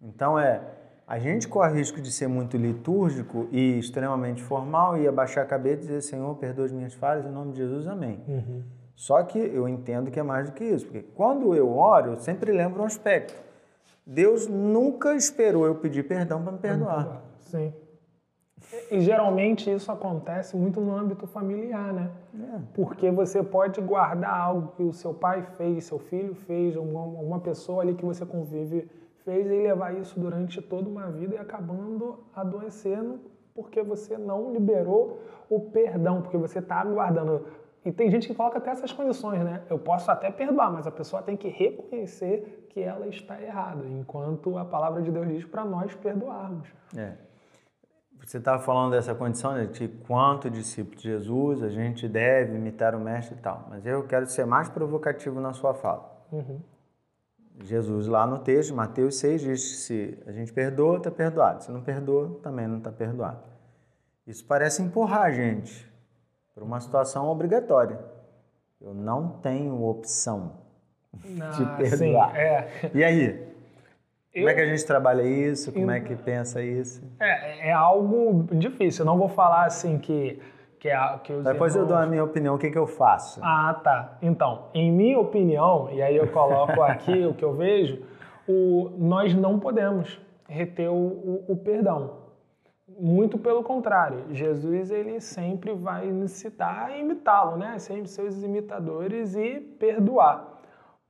Então 0.00 0.38
é, 0.38 0.60
a 1.06 1.18
gente 1.18 1.48
corre 1.48 1.72
o 1.72 1.74
risco 1.74 2.00
de 2.00 2.12
ser 2.12 2.28
muito 2.28 2.56
litúrgico 2.56 3.48
e 3.50 3.78
extremamente 3.78 4.42
formal 4.42 4.96
e 4.96 5.08
abaixar 5.08 5.44
a 5.44 5.46
cabeça 5.46 5.82
e 5.82 5.86
dizer, 5.86 6.02
Senhor, 6.02 6.34
perdoa 6.36 6.66
as 6.66 6.72
minhas 6.72 6.94
falhas, 6.94 7.24
em 7.24 7.30
nome 7.30 7.52
de 7.52 7.58
Jesus, 7.58 7.86
amém. 7.86 8.20
Uhum. 8.28 8.62
Só 8.94 9.22
que 9.22 9.38
eu 9.38 9.68
entendo 9.68 10.10
que 10.10 10.18
é 10.18 10.22
mais 10.22 10.50
do 10.50 10.54
que 10.54 10.64
isso, 10.64 10.84
porque 10.86 11.02
quando 11.14 11.54
eu 11.54 11.70
oro, 11.76 12.12
eu 12.12 12.16
sempre 12.16 12.52
lembro 12.52 12.82
um 12.82 12.84
aspecto. 12.84 13.34
Deus 14.04 14.46
nunca 14.46 15.14
esperou 15.14 15.66
eu 15.66 15.76
pedir 15.76 16.02
perdão 16.06 16.42
para 16.42 16.52
me 16.52 16.58
perdoar. 16.58 17.22
Sim. 17.40 17.72
E 18.90 19.00
geralmente 19.00 19.72
isso 19.72 19.90
acontece 19.90 20.56
muito 20.56 20.80
no 20.80 20.94
âmbito 20.94 21.26
familiar, 21.26 21.92
né? 21.92 22.10
É. 22.34 22.58
Porque 22.74 23.10
você 23.10 23.42
pode 23.42 23.80
guardar 23.80 24.34
algo 24.34 24.72
que 24.76 24.82
o 24.82 24.92
seu 24.92 25.14
pai 25.14 25.42
fez, 25.56 25.84
seu 25.84 25.98
filho 25.98 26.34
fez, 26.34 26.76
uma, 26.76 27.02
uma 27.02 27.40
pessoa 27.40 27.82
ali 27.82 27.94
que 27.94 28.04
você 28.04 28.26
convive 28.26 28.88
fez 29.28 29.46
ele 29.46 29.62
levar 29.62 29.94
isso 29.94 30.18
durante 30.18 30.62
toda 30.62 30.88
uma 30.88 31.10
vida 31.10 31.34
e 31.34 31.38
acabando 31.38 32.18
adoecendo 32.34 33.20
porque 33.54 33.82
você 33.82 34.16
não 34.16 34.52
liberou 34.52 35.20
o 35.50 35.60
perdão, 35.60 36.22
porque 36.22 36.38
você 36.38 36.60
está 36.60 36.76
aguardando. 36.76 37.44
E 37.84 37.92
tem 37.92 38.10
gente 38.10 38.26
que 38.28 38.34
coloca 38.34 38.58
até 38.58 38.70
essas 38.70 38.92
condições, 38.92 39.44
né? 39.44 39.62
Eu 39.68 39.78
posso 39.78 40.10
até 40.10 40.30
perdoar, 40.30 40.72
mas 40.72 40.86
a 40.86 40.90
pessoa 40.90 41.20
tem 41.22 41.36
que 41.36 41.48
reconhecer 41.48 42.68
que 42.70 42.80
ela 42.80 43.06
está 43.08 43.40
errada, 43.42 43.84
enquanto 43.86 44.56
a 44.56 44.64
palavra 44.64 45.02
de 45.02 45.10
Deus 45.10 45.28
diz 45.28 45.44
para 45.44 45.64
nós 45.64 45.94
perdoarmos. 45.94 46.68
É. 46.96 47.14
Você 48.24 48.38
estava 48.38 48.62
falando 48.62 48.92
dessa 48.92 49.14
condição 49.14 49.54
né, 49.54 49.66
de 49.66 49.88
quanto 49.88 50.48
discípulo 50.48 50.96
de 50.96 51.02
Jesus 51.02 51.62
a 51.62 51.68
gente 51.68 52.08
deve 52.08 52.56
imitar 52.56 52.94
o 52.94 53.00
mestre 53.00 53.36
e 53.36 53.40
tal, 53.40 53.66
mas 53.68 53.84
eu 53.84 54.06
quero 54.06 54.26
ser 54.26 54.46
mais 54.46 54.68
provocativo 54.68 55.40
na 55.40 55.52
sua 55.52 55.74
fala. 55.74 56.10
Uhum. 56.30 56.60
Jesus 57.60 58.06
lá 58.06 58.26
no 58.26 58.38
texto, 58.38 58.74
Mateus 58.74 59.18
6, 59.18 59.40
diz 59.40 59.68
que 59.70 59.76
se 59.76 60.18
a 60.26 60.32
gente 60.32 60.52
perdoa, 60.52 60.98
está 60.98 61.10
perdoado. 61.10 61.64
Se 61.64 61.72
não 61.72 61.82
perdoa, 61.82 62.38
também 62.42 62.66
não 62.66 62.78
está 62.78 62.92
perdoado. 62.92 63.42
Isso 64.26 64.44
parece 64.44 64.82
empurrar 64.82 65.22
a 65.22 65.30
gente 65.30 65.90
para 66.54 66.62
uma 66.62 66.80
situação 66.80 67.28
obrigatória. 67.28 67.98
Eu 68.80 68.94
não 68.94 69.28
tenho 69.40 69.82
opção 69.84 70.52
ah, 71.40 71.50
de 71.50 71.64
perdoar. 71.76 72.32
Sim, 72.32 72.38
é. 72.38 72.90
E 72.94 73.04
aí? 73.04 73.48
Como 74.32 74.48
é 74.48 74.54
que 74.54 74.60
a 74.60 74.66
gente 74.66 74.84
trabalha 74.84 75.22
isso? 75.22 75.72
Como 75.72 75.90
é 75.90 76.00
que 76.00 76.14
pensa 76.14 76.62
isso? 76.62 77.02
É, 77.18 77.70
é 77.70 77.72
algo 77.72 78.46
difícil. 78.54 79.02
Eu 79.02 79.06
não 79.06 79.18
vou 79.18 79.28
falar 79.28 79.64
assim 79.64 79.98
que 79.98 80.38
que 80.78 80.88
é, 80.88 81.18
que 81.24 81.32
Depois 81.32 81.74
irmãos... 81.74 81.76
eu 81.76 81.86
dou 81.86 81.96
a 81.96 82.06
minha 82.06 82.24
opinião, 82.24 82.54
o 82.54 82.58
que, 82.58 82.70
que 82.70 82.78
eu 82.78 82.86
faço. 82.86 83.40
Ah, 83.42 83.78
tá. 83.82 84.18
Então, 84.22 84.66
em 84.72 84.90
minha 84.92 85.18
opinião, 85.18 85.88
e 85.92 86.00
aí 86.00 86.16
eu 86.16 86.28
coloco 86.28 86.82
aqui 86.82 87.26
o 87.26 87.34
que 87.34 87.44
eu 87.44 87.54
vejo, 87.54 88.02
o, 88.46 88.90
nós 88.96 89.34
não 89.34 89.58
podemos 89.58 90.20
reter 90.48 90.88
o, 90.88 90.94
o, 90.94 91.44
o 91.48 91.56
perdão. 91.56 92.28
Muito 92.98 93.38
pelo 93.38 93.62
contrário, 93.62 94.24
Jesus 94.30 94.90
ele 94.90 95.20
sempre 95.20 95.72
vai 95.72 96.08
incitar 96.08 96.86
a 96.86 96.98
imitá-lo, 96.98 97.56
né? 97.56 97.78
Sempre 97.78 98.08
seus 98.08 98.42
imitadores 98.42 99.36
e 99.36 99.60
perdoar. 99.60 100.58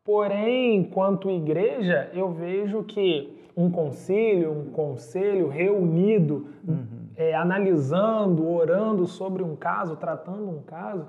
Porém, 0.05 0.77
enquanto 0.77 1.31
igreja, 1.31 2.11
eu 2.13 2.31
vejo 2.31 2.83
que 2.83 3.39
um 3.57 3.71
concílio, 3.71 4.53
um 4.53 4.71
conselho 4.71 5.49
reunido, 5.49 6.49
uhum 6.67 6.98
é, 7.19 7.35
analisando, 7.35 8.49
orando 8.49 9.05
sobre 9.05 9.43
um 9.43 9.57
caso, 9.57 9.97
tratando 9.97 10.49
um 10.49 10.63
caso, 10.63 11.05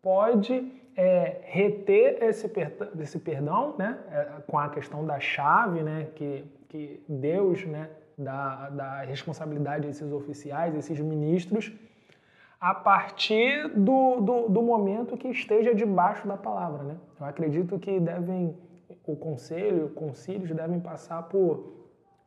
pode 0.00 0.72
é, 0.96 1.42
reter 1.44 2.22
esse, 2.22 2.48
per 2.48 2.72
esse 2.98 3.18
perdão, 3.18 3.74
né, 3.78 3.98
é, 4.10 4.40
com 4.46 4.58
a 4.58 4.70
questão 4.70 5.04
da 5.04 5.20
chave, 5.20 5.82
né, 5.82 6.08
que, 6.16 6.42
que 6.70 7.04
Deus 7.06 7.66
né, 7.66 7.90
dá, 8.16 8.70
dá 8.70 9.00
responsabilidade 9.02 9.86
a 9.86 9.90
esses 9.90 10.10
oficiais, 10.10 10.74
a 10.74 10.78
esses 10.78 10.98
ministros, 10.98 11.70
a 12.58 12.74
partir 12.74 13.68
do, 13.68 14.22
do, 14.22 14.48
do, 14.48 14.62
momento 14.62 15.18
que 15.18 15.28
esteja 15.28 15.74
debaixo 15.74 16.26
da 16.26 16.36
palavra. 16.36 16.82
Né? 16.82 16.96
Eu 17.20 17.26
acredito 17.26 17.78
que 17.78 18.00
devem, 18.00 18.56
o 19.04 19.16
conselho, 19.16 19.90
concílios 19.90 20.50
devem 20.52 20.80
passar 20.80 21.24
por 21.24 21.74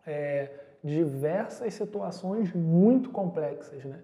é, 0.05 0.64
diversas 0.85 1.73
situações 1.73 2.53
muito 2.53 3.09
complexas, 3.09 3.83
né? 3.83 3.99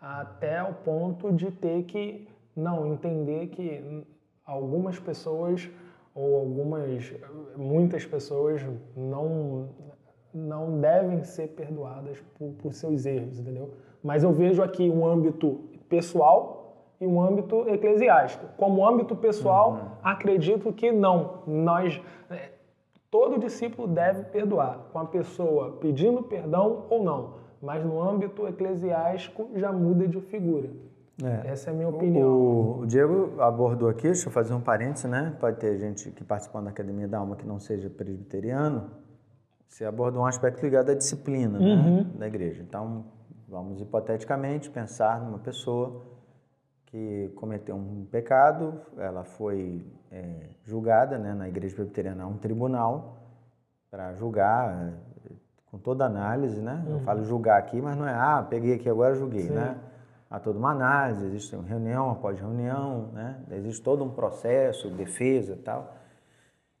Até 0.00 0.62
o 0.62 0.74
ponto 0.74 1.32
de 1.32 1.50
ter 1.52 1.84
que 1.84 2.28
não 2.56 2.92
entender 2.92 3.46
que 3.46 4.04
algumas 4.44 4.98
pessoas 4.98 5.70
ou 6.14 6.36
algumas, 6.40 7.14
muitas 7.56 8.04
pessoas 8.04 8.60
não, 8.96 9.68
não 10.32 10.80
devem 10.80 11.22
ser 11.22 11.48
perdoadas 11.48 12.20
por, 12.36 12.52
por 12.54 12.72
seus 12.72 13.06
erros, 13.06 13.38
entendeu? 13.38 13.70
Mas 14.02 14.22
eu 14.22 14.32
vejo 14.32 14.62
aqui 14.62 14.90
um 14.90 15.06
âmbito 15.06 15.60
pessoal 15.88 16.94
e 17.00 17.06
um 17.06 17.20
âmbito 17.20 17.68
eclesiástico. 17.68 18.46
Como 18.56 18.86
âmbito 18.86 19.16
pessoal, 19.16 19.72
uhum. 19.72 19.88
acredito 20.02 20.72
que 20.72 20.92
não. 20.92 21.42
Nós, 21.46 22.00
todo 23.14 23.38
discípulo 23.38 23.86
deve 23.86 24.24
perdoar, 24.24 24.88
com 24.92 24.98
a 24.98 25.04
pessoa 25.04 25.78
pedindo 25.80 26.20
perdão 26.20 26.86
ou 26.90 27.04
não. 27.04 27.34
Mas 27.62 27.84
no 27.84 28.02
âmbito 28.02 28.44
eclesiástico 28.48 29.50
já 29.54 29.70
muda 29.70 30.08
de 30.08 30.20
figura. 30.20 30.68
É. 31.22 31.52
Essa 31.52 31.70
é 31.70 31.72
a 31.72 31.76
minha 31.76 31.88
opinião. 31.88 32.28
O, 32.28 32.80
o, 32.80 32.86
Diego 32.88 33.40
abordou 33.40 33.88
aqui, 33.88 34.08
deixa 34.08 34.26
eu 34.26 34.32
fazer 34.32 34.52
um 34.52 34.60
parênteses, 34.60 35.08
né? 35.08 35.32
Pode 35.38 35.58
ter 35.58 35.78
gente 35.78 36.10
que 36.10 36.24
participando 36.24 36.64
da 36.64 36.70
Academia 36.70 37.06
da 37.06 37.18
Alma 37.18 37.36
que 37.36 37.46
não 37.46 37.60
seja 37.60 37.88
presbiteriano. 37.88 38.90
Você 39.68 39.84
abordou 39.84 40.22
um 40.22 40.26
aspecto 40.26 40.60
ligado 40.60 40.90
à 40.90 40.94
disciplina 40.94 41.56
né? 41.56 41.64
uhum. 41.64 41.96
né? 41.98 42.06
da 42.18 42.26
igreja. 42.26 42.64
Então, 42.64 43.04
vamos 43.48 43.80
hipoteticamente 43.80 44.68
pensar 44.70 45.22
numa 45.22 45.38
pessoa 45.38 46.02
que 46.94 47.32
cometeu 47.34 47.74
um 47.74 48.06
pecado, 48.08 48.80
ela 48.96 49.24
foi 49.24 49.84
é, 50.12 50.50
julgada 50.64 51.18
né, 51.18 51.34
na 51.34 51.48
igreja 51.48 51.74
presbiteriana, 51.74 52.24
um 52.24 52.38
tribunal 52.38 53.16
para 53.90 54.14
julgar 54.14 54.70
é, 54.70 55.32
com 55.72 55.76
toda 55.76 56.04
análise, 56.04 56.62
né? 56.62 56.84
Uhum. 56.86 56.92
Eu 56.92 57.00
falo 57.00 57.24
julgar 57.24 57.58
aqui, 57.58 57.82
mas 57.82 57.96
não 57.96 58.06
é, 58.06 58.14
ah, 58.14 58.46
peguei 58.48 58.74
aqui 58.74 58.88
agora 58.88 59.12
julguei, 59.16 59.48
Sim. 59.48 59.54
né? 59.54 59.76
há 60.30 60.38
toda 60.38 60.56
uma 60.56 60.70
análise, 60.70 61.26
existe 61.26 61.56
uma 61.56 61.66
reunião 61.66 62.12
após 62.12 62.38
reunião, 62.38 63.08
né? 63.12 63.40
existe 63.50 63.82
todo 63.82 64.04
um 64.04 64.10
processo, 64.10 64.88
defesa 64.88 65.54
e 65.54 65.62
tal. 65.62 65.96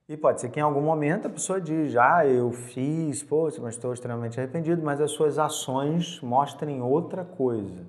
E 0.08 0.16
pode 0.16 0.40
ser 0.40 0.48
que 0.48 0.60
em 0.60 0.62
algum 0.62 0.82
momento 0.82 1.26
a 1.26 1.30
pessoa 1.30 1.60
diz, 1.60 1.96
ah, 1.96 2.24
eu 2.24 2.52
fiz, 2.52 3.20
poxa, 3.24 3.60
mas 3.60 3.74
estou 3.74 3.92
extremamente 3.92 4.38
arrependido, 4.38 4.80
mas 4.80 5.00
as 5.00 5.10
suas 5.10 5.40
ações 5.40 6.20
mostrem 6.20 6.80
outra 6.80 7.24
coisa. 7.24 7.82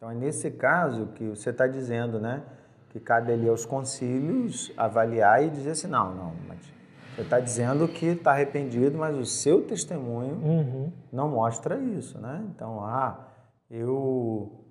Então 0.00 0.10
é 0.10 0.14
nesse 0.14 0.50
caso 0.50 1.08
que 1.08 1.28
você 1.28 1.50
está 1.50 1.66
dizendo, 1.66 2.18
né? 2.18 2.42
Que 2.88 2.98
cabe 2.98 3.34
ali 3.34 3.46
aos 3.46 3.66
concílios 3.66 4.72
avaliar 4.74 5.44
e 5.44 5.50
dizer 5.50 5.72
assim, 5.72 5.88
não, 5.88 6.14
não, 6.14 6.32
mas 6.48 6.58
você 7.14 7.20
está 7.20 7.38
dizendo 7.38 7.86
que 7.86 8.06
está 8.06 8.30
arrependido, 8.30 8.96
mas 8.96 9.14
o 9.14 9.26
seu 9.26 9.60
testemunho 9.60 10.36
uhum. 10.36 10.92
não 11.12 11.28
mostra 11.28 11.76
isso, 11.76 12.18
né? 12.18 12.42
Então, 12.48 12.82
ah, 12.82 13.28
eu 13.70 14.64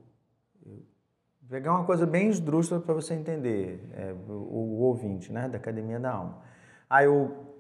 pegar 1.48 1.74
uma 1.74 1.86
coisa 1.86 2.08
bem 2.08 2.30
esdrúxula 2.30 2.82
para 2.82 2.96
você 2.96 3.14
entender, 3.14 3.88
é, 3.94 4.12
o, 4.28 4.32
o, 4.32 4.80
ouvinte 4.82 5.32
né, 5.32 5.48
da 5.48 5.60
Academia 5.60 6.00
da 6.00 6.12
Alma. 6.12 6.40
Ah, 6.90 7.04
eu 7.04 7.54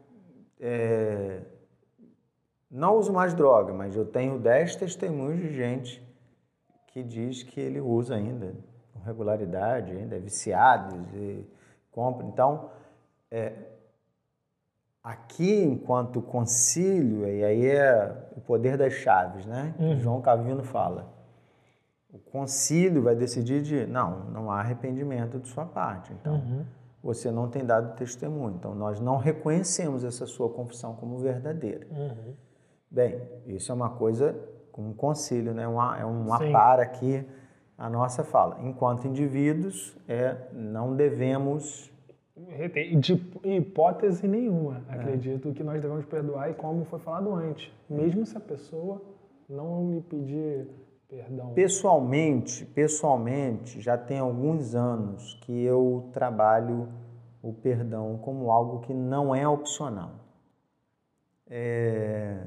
é, 0.60 1.41
não 2.71 2.97
uso 2.97 3.13
mais 3.13 3.36
droga, 3.36 3.71
mas 3.75 3.95
eu 3.95 4.05
tenho 4.05 4.39
10 4.39 4.75
testemunhos 4.75 5.39
de 5.39 5.53
gente 5.53 6.09
que 6.91 7.04
diz 7.04 7.43
que 7.43 7.60
ele 7.60 7.80
usa 7.80 8.15
ainda 8.15 8.54
com 8.93 8.99
regularidade, 8.99 9.91
ainda 9.91 10.15
é 10.15 10.19
viciado 10.19 10.95
e 11.15 11.45
compra. 11.91 12.25
Então, 12.25 12.69
é, 13.32 13.54
aqui, 15.04 15.63
enquanto 15.63 16.21
concílio, 16.21 17.28
e 17.28 17.43
aí 17.43 17.65
é 17.67 18.30
o 18.36 18.41
poder 18.41 18.78
das 18.78 18.93
chaves, 18.93 19.45
né? 19.45 19.73
Uhum. 19.80 19.97
João 19.97 20.21
Calvino 20.21 20.63
fala 20.63 21.19
o 22.12 22.17
concílio 22.17 23.04
vai 23.04 23.15
decidir 23.15 23.62
de 23.62 23.86
não, 23.86 24.25
não 24.32 24.52
há 24.52 24.60
arrependimento 24.60 25.39
de 25.39 25.47
sua 25.47 25.65
parte. 25.65 26.12
Então, 26.13 26.36
uhum. 26.36 26.65
você 27.04 27.30
não 27.30 27.47
tem 27.47 27.63
dado 27.63 27.95
testemunho. 27.95 28.56
Então, 28.56 28.73
nós 28.73 28.99
não 28.99 29.17
reconhecemos 29.17 30.04
essa 30.04 30.25
sua 30.25 30.49
confissão 30.49 30.95
como 30.95 31.19
verdadeira. 31.19 31.88
Uhum. 31.91 32.34
Bem, 32.89 33.21
isso 33.45 33.71
é 33.71 33.75
uma 33.75 33.91
coisa 33.91 34.36
um 34.77 34.93
concílio, 34.93 35.53
né? 35.53 35.67
Uma, 35.67 35.99
é 35.99 36.05
uma 36.05 36.38
Sim. 36.39 36.51
para 36.51 36.84
aqui 36.84 37.25
a 37.77 37.89
nossa 37.89 38.23
fala. 38.23 38.60
Enquanto 38.62 39.08
indivíduos, 39.08 39.97
é, 40.08 40.36
não 40.53 40.95
devemos 40.95 41.91
de 42.99 43.21
hipótese 43.43 44.27
nenhuma, 44.27 44.82
é. 44.89 44.93
acredito 44.93 45.51
que 45.51 45.62
nós 45.62 45.82
devemos 45.82 46.05
perdoar 46.05 46.49
e 46.49 46.53
como 46.53 46.86
foi 46.86 46.99
falado 46.99 47.34
antes, 47.34 47.69
mesmo 47.89 48.25
se 48.25 48.38
a 48.38 48.39
pessoa 48.39 49.01
não 49.49 49.91
lhe 49.91 50.01
pedir 50.01 50.67
Perdão. 51.10 51.53
Pessoalmente, 51.55 52.63
pessoalmente, 52.67 53.82
já 53.82 53.97
tem 53.97 54.19
alguns 54.19 54.75
anos 54.75 55.34
que 55.41 55.63
eu 55.63 56.08
trabalho 56.13 56.88
o 57.41 57.51
perdão 57.51 58.19
como 58.19 58.51
algo 58.51 58.82
que 58.82 58.93
não 58.93 59.34
é 59.34 59.47
opcional. 59.47 60.12
É, 61.49 62.43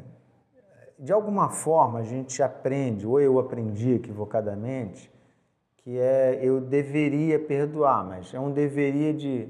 de 1.02 1.12
alguma 1.12 1.50
forma 1.50 1.98
a 1.98 2.04
gente 2.04 2.40
aprende, 2.40 3.04
ou 3.04 3.20
eu 3.20 3.40
aprendi 3.40 3.94
equivocadamente, 3.94 5.10
que 5.78 5.98
é 5.98 6.38
eu 6.40 6.60
deveria 6.60 7.40
perdoar, 7.40 8.04
mas 8.04 8.32
é 8.32 8.38
um 8.38 8.52
deveria 8.52 9.12
de 9.12 9.48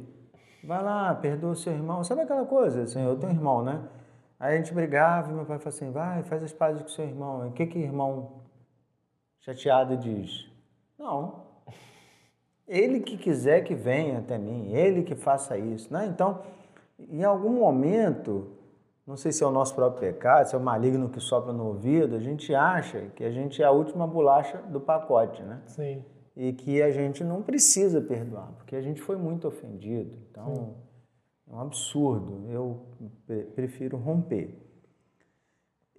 vai 0.64 0.82
lá, 0.82 1.14
perdoa 1.14 1.54
seu 1.54 1.74
irmão. 1.74 2.02
Sabe 2.02 2.22
aquela 2.22 2.46
coisa, 2.46 2.84
assim, 2.84 3.04
eu 3.04 3.18
tenho 3.18 3.32
um 3.32 3.36
irmão, 3.36 3.62
né? 3.62 3.86
Aí 4.40 4.54
a 4.54 4.56
gente 4.56 4.72
brigava 4.72 5.30
e 5.30 5.34
meu 5.34 5.44
pai 5.44 5.58
falou 5.58 5.76
assim, 5.76 5.90
vai, 5.90 6.22
faz 6.22 6.42
as 6.42 6.52
pazes 6.54 6.80
com 6.80 6.88
seu 6.88 7.04
irmão. 7.04 7.46
O 7.46 7.52
que 7.52 7.66
que 7.66 7.78
irmão 7.78 8.40
chateado 9.40 9.94
diz: 9.98 10.48
Não, 10.98 11.42
ele 12.66 13.00
que 13.00 13.18
quiser 13.18 13.62
que 13.62 13.74
venha 13.74 14.20
até 14.20 14.38
mim, 14.38 14.72
ele 14.72 15.02
que 15.02 15.14
faça 15.14 15.58
isso. 15.58 15.92
Né? 15.92 16.06
Então, 16.06 16.40
em 16.98 17.22
algum 17.22 17.50
momento, 17.50 18.62
não 19.06 19.16
sei 19.16 19.32
se 19.32 19.42
é 19.42 19.46
o 19.46 19.50
nosso 19.50 19.74
próprio 19.74 20.12
pecado, 20.12 20.46
se 20.46 20.54
é 20.54 20.58
o 20.58 20.60
maligno 20.60 21.08
que 21.08 21.18
sopra 21.20 21.52
no 21.52 21.66
ouvido, 21.66 22.14
a 22.14 22.20
gente 22.20 22.54
acha 22.54 23.08
que 23.16 23.24
a 23.24 23.30
gente 23.30 23.60
é 23.60 23.64
a 23.64 23.70
última 23.70 24.06
bolacha 24.06 24.58
do 24.58 24.80
pacote, 24.80 25.42
né? 25.42 25.60
Sim. 25.66 26.04
E 26.36 26.52
que 26.52 26.80
a 26.80 26.90
gente 26.90 27.24
não 27.24 27.42
precisa 27.42 28.00
perdoar, 28.00 28.52
porque 28.56 28.76
a 28.76 28.80
gente 28.80 29.02
foi 29.02 29.16
muito 29.16 29.46
ofendido. 29.46 30.16
Então, 30.30 30.54
Sim. 30.54 30.74
é 31.50 31.54
um 31.54 31.60
absurdo. 31.60 32.48
Eu 32.48 32.86
prefiro 33.54 33.96
romper. 33.96 34.56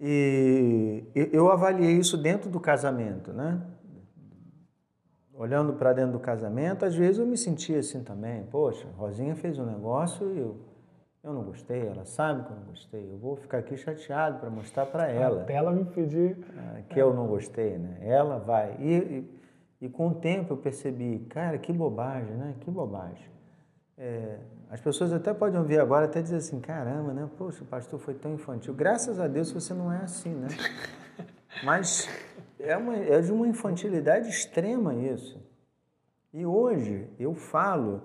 E 0.00 1.04
eu 1.32 1.50
avaliei 1.52 1.92
isso 1.92 2.16
dentro 2.16 2.50
do 2.50 2.58
casamento, 2.58 3.32
né? 3.32 3.62
Olhando 5.32 5.74
para 5.74 5.92
dentro 5.92 6.12
do 6.12 6.20
casamento, 6.20 6.84
às 6.84 6.94
vezes 6.94 7.18
eu 7.18 7.26
me 7.26 7.36
sentia 7.36 7.78
assim 7.78 8.02
também. 8.02 8.44
Poxa, 8.44 8.88
Rosinha 8.96 9.36
fez 9.36 9.58
um 9.58 9.66
negócio 9.66 10.32
e 10.32 10.38
eu, 10.38 10.56
eu 11.24 11.32
não 11.32 11.42
gostei, 11.42 11.86
ela 11.86 12.04
sabe 12.04 12.44
que 12.44 12.52
eu 12.52 12.56
não 12.56 12.64
gostei. 12.64 13.10
Eu 13.10 13.16
vou 13.16 13.34
ficar 13.34 13.58
aqui 13.58 13.78
chateado 13.78 14.40
para 14.40 14.50
mostrar 14.50 14.84
para 14.84 15.08
ela. 15.08 15.40
Até 15.40 15.54
ela 15.54 15.72
me 15.72 15.86
pedir. 15.86 16.36
Ah, 16.54 16.82
que 16.86 17.00
eu 17.00 17.14
não 17.14 17.26
gostei, 17.26 17.78
né? 17.78 17.96
Ela 18.02 18.38
vai. 18.38 18.76
E, 18.78 18.94
e, 19.80 19.86
e 19.86 19.88
com 19.88 20.08
o 20.08 20.14
tempo 20.14 20.52
eu 20.52 20.56
percebi, 20.58 21.20
cara, 21.30 21.56
que 21.56 21.72
bobagem, 21.72 22.36
né? 22.36 22.54
Que 22.60 22.70
bobagem. 22.70 23.26
É, 23.96 24.38
as 24.68 24.82
pessoas 24.82 25.14
até 25.14 25.32
podem 25.32 25.58
ouvir 25.58 25.80
agora 25.80 26.04
até 26.04 26.20
dizer 26.20 26.36
assim, 26.36 26.60
caramba, 26.60 27.14
né? 27.14 27.26
Poxa, 27.38 27.64
o 27.64 27.66
pastor 27.66 27.98
foi 27.98 28.12
tão 28.12 28.34
infantil. 28.34 28.74
Graças 28.74 29.18
a 29.18 29.26
Deus 29.26 29.50
você 29.50 29.72
não 29.72 29.90
é 29.90 29.98
assim, 29.98 30.34
né? 30.34 30.48
Mas 31.64 32.06
é, 32.60 32.76
uma, 32.76 32.96
é 32.96 33.18
de 33.22 33.32
uma 33.32 33.48
infantilidade 33.48 34.28
extrema 34.28 34.94
isso. 34.94 35.40
E 36.34 36.44
hoje 36.44 37.08
eu 37.18 37.34
falo, 37.34 38.02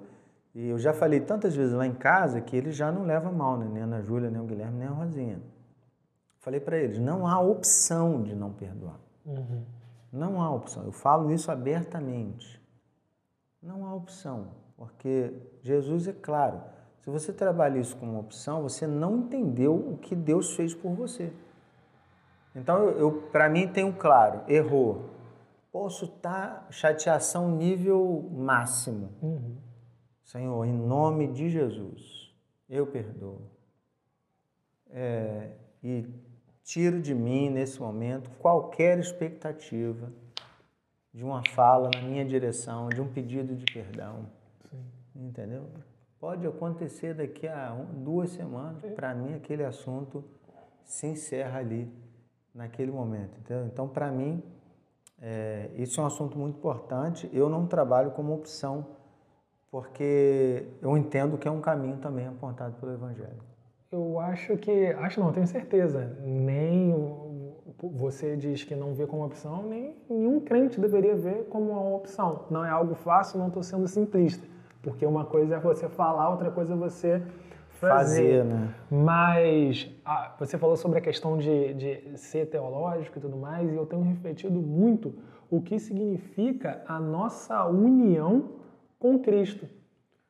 e 0.59 0.67
eu 0.67 0.77
já 0.77 0.91
falei 0.91 1.21
tantas 1.21 1.55
vezes 1.55 1.73
lá 1.73 1.87
em 1.87 1.93
casa 1.93 2.41
que 2.41 2.53
eles 2.53 2.75
já 2.75 2.91
não 2.91 3.05
levam 3.05 3.31
mal, 3.31 3.57
né? 3.57 3.65
nem 3.71 3.81
a 3.81 3.85
Ana 3.85 4.01
Júlia, 4.01 4.29
nem 4.29 4.41
o 4.41 4.43
Guilherme, 4.43 4.77
nem 4.77 4.89
a 4.89 4.91
Rosinha. 4.91 5.39
Falei 6.39 6.59
para 6.59 6.77
eles, 6.77 6.99
não 6.99 7.25
há 7.25 7.39
opção 7.39 8.21
de 8.21 8.35
não 8.35 8.51
perdoar. 8.51 8.99
Uhum. 9.25 9.63
Não 10.11 10.41
há 10.41 10.53
opção. 10.53 10.83
Eu 10.83 10.91
falo 10.91 11.31
isso 11.31 11.49
abertamente. 11.49 12.61
Não 13.63 13.85
há 13.85 13.95
opção. 13.95 14.47
Porque 14.75 15.31
Jesus 15.61 16.09
é 16.09 16.13
claro. 16.13 16.61
Se 17.05 17.09
você 17.09 17.31
trabalha 17.31 17.79
isso 17.79 17.95
como 17.95 18.19
opção, 18.19 18.61
você 18.61 18.85
não 18.85 19.19
entendeu 19.19 19.73
o 19.73 19.97
que 19.97 20.13
Deus 20.13 20.57
fez 20.57 20.73
por 20.73 20.91
você. 20.91 21.31
Então, 22.53 22.79
eu, 22.79 22.99
eu 22.99 23.11
para 23.31 23.47
mim, 23.47 23.65
tenho 23.65 23.93
claro: 23.93 24.41
errou. 24.45 25.05
Posso 25.71 26.03
estar 26.03 26.67
chateação 26.69 27.49
nível 27.49 28.29
máximo. 28.33 29.09
Uhum. 29.21 29.68
Senhor, 30.31 30.63
em 30.65 30.73
nome 30.73 31.27
de 31.27 31.49
Jesus, 31.49 32.31
eu 32.69 32.85
perdoo. 32.85 33.41
É, 34.91 35.51
e 35.83 36.05
tiro 36.63 37.01
de 37.01 37.15
mim, 37.15 37.49
nesse 37.49 37.79
momento, 37.79 38.29
qualquer 38.37 38.99
expectativa 38.99 40.11
de 41.11 41.23
uma 41.23 41.41
fala 41.49 41.89
na 41.95 42.01
minha 42.01 42.23
direção, 42.23 42.89
de 42.89 43.01
um 43.01 43.07
pedido 43.07 43.55
de 43.55 43.65
perdão 43.73 44.27
entendeu? 45.15 45.65
Pode 46.19 46.45
acontecer 46.45 47.13
daqui 47.13 47.47
a 47.47 47.73
um, 47.73 48.03
duas 48.03 48.29
semanas, 48.29 48.83
para 48.93 49.13
mim 49.15 49.33
aquele 49.33 49.63
assunto 49.63 50.23
se 50.83 51.07
encerra 51.07 51.59
ali, 51.59 51.91
naquele 52.53 52.91
momento, 52.91 53.39
entendeu? 53.39 53.65
Então, 53.65 53.87
para 53.87 54.11
mim, 54.11 54.43
é, 55.21 55.69
isso 55.75 55.99
é 55.99 56.03
um 56.03 56.07
assunto 56.07 56.37
muito 56.37 56.57
importante. 56.57 57.29
Eu 57.33 57.49
não 57.49 57.65
trabalho 57.65 58.11
como 58.11 58.33
opção 58.33 58.85
porque 59.71 60.65
eu 60.81 60.97
entendo 60.97 61.37
que 61.37 61.47
é 61.47 61.51
um 61.51 61.61
caminho 61.61 61.97
também 61.97 62.27
apontado 62.27 62.75
pelo 62.79 62.93
Evangelho. 62.93 63.49
Eu 63.91 64.19
acho 64.19 64.55
que, 64.57 64.87
acho 64.87 65.19
não, 65.19 65.31
tenho 65.31 65.47
certeza, 65.47 66.15
nem 66.23 66.93
você 67.81 68.35
diz 68.35 68.63
que 68.63 68.75
não 68.75 68.93
vê 68.93 69.07
como 69.07 69.25
opção, 69.25 69.63
nem 69.63 69.95
nenhum 70.09 70.39
crente 70.39 70.79
deveria 70.79 71.15
ver 71.15 71.45
como 71.49 71.71
uma 71.71 71.95
opção. 71.95 72.45
Não 72.49 72.63
é 72.65 72.69
algo 72.69 72.93
fácil, 72.93 73.39
não 73.39 73.47
estou 73.47 73.63
sendo 73.63 73.87
simplista, 73.87 74.45
porque 74.81 75.05
uma 75.05 75.25
coisa 75.25 75.55
é 75.55 75.59
você 75.59 75.87
falar, 75.87 76.29
outra 76.29 76.51
coisa 76.51 76.73
é 76.73 76.77
você 76.77 77.21
fazer. 77.79 78.43
fazer 78.43 78.45
né? 78.45 78.75
Mas 78.91 79.89
ah, 80.05 80.35
você 80.37 80.57
falou 80.57 80.75
sobre 80.75 80.99
a 80.99 81.01
questão 81.01 81.37
de, 81.37 81.73
de 81.73 82.17
ser 82.17 82.47
teológico 82.47 83.17
e 83.17 83.21
tudo 83.21 83.37
mais, 83.37 83.71
e 83.71 83.75
eu 83.75 83.85
tenho 83.85 84.03
refletido 84.03 84.59
muito 84.59 85.15
o 85.49 85.61
que 85.61 85.79
significa 85.79 86.83
a 86.87 86.99
nossa 86.99 87.65
união 87.65 88.58
com 88.99 89.17
Cristo. 89.17 89.65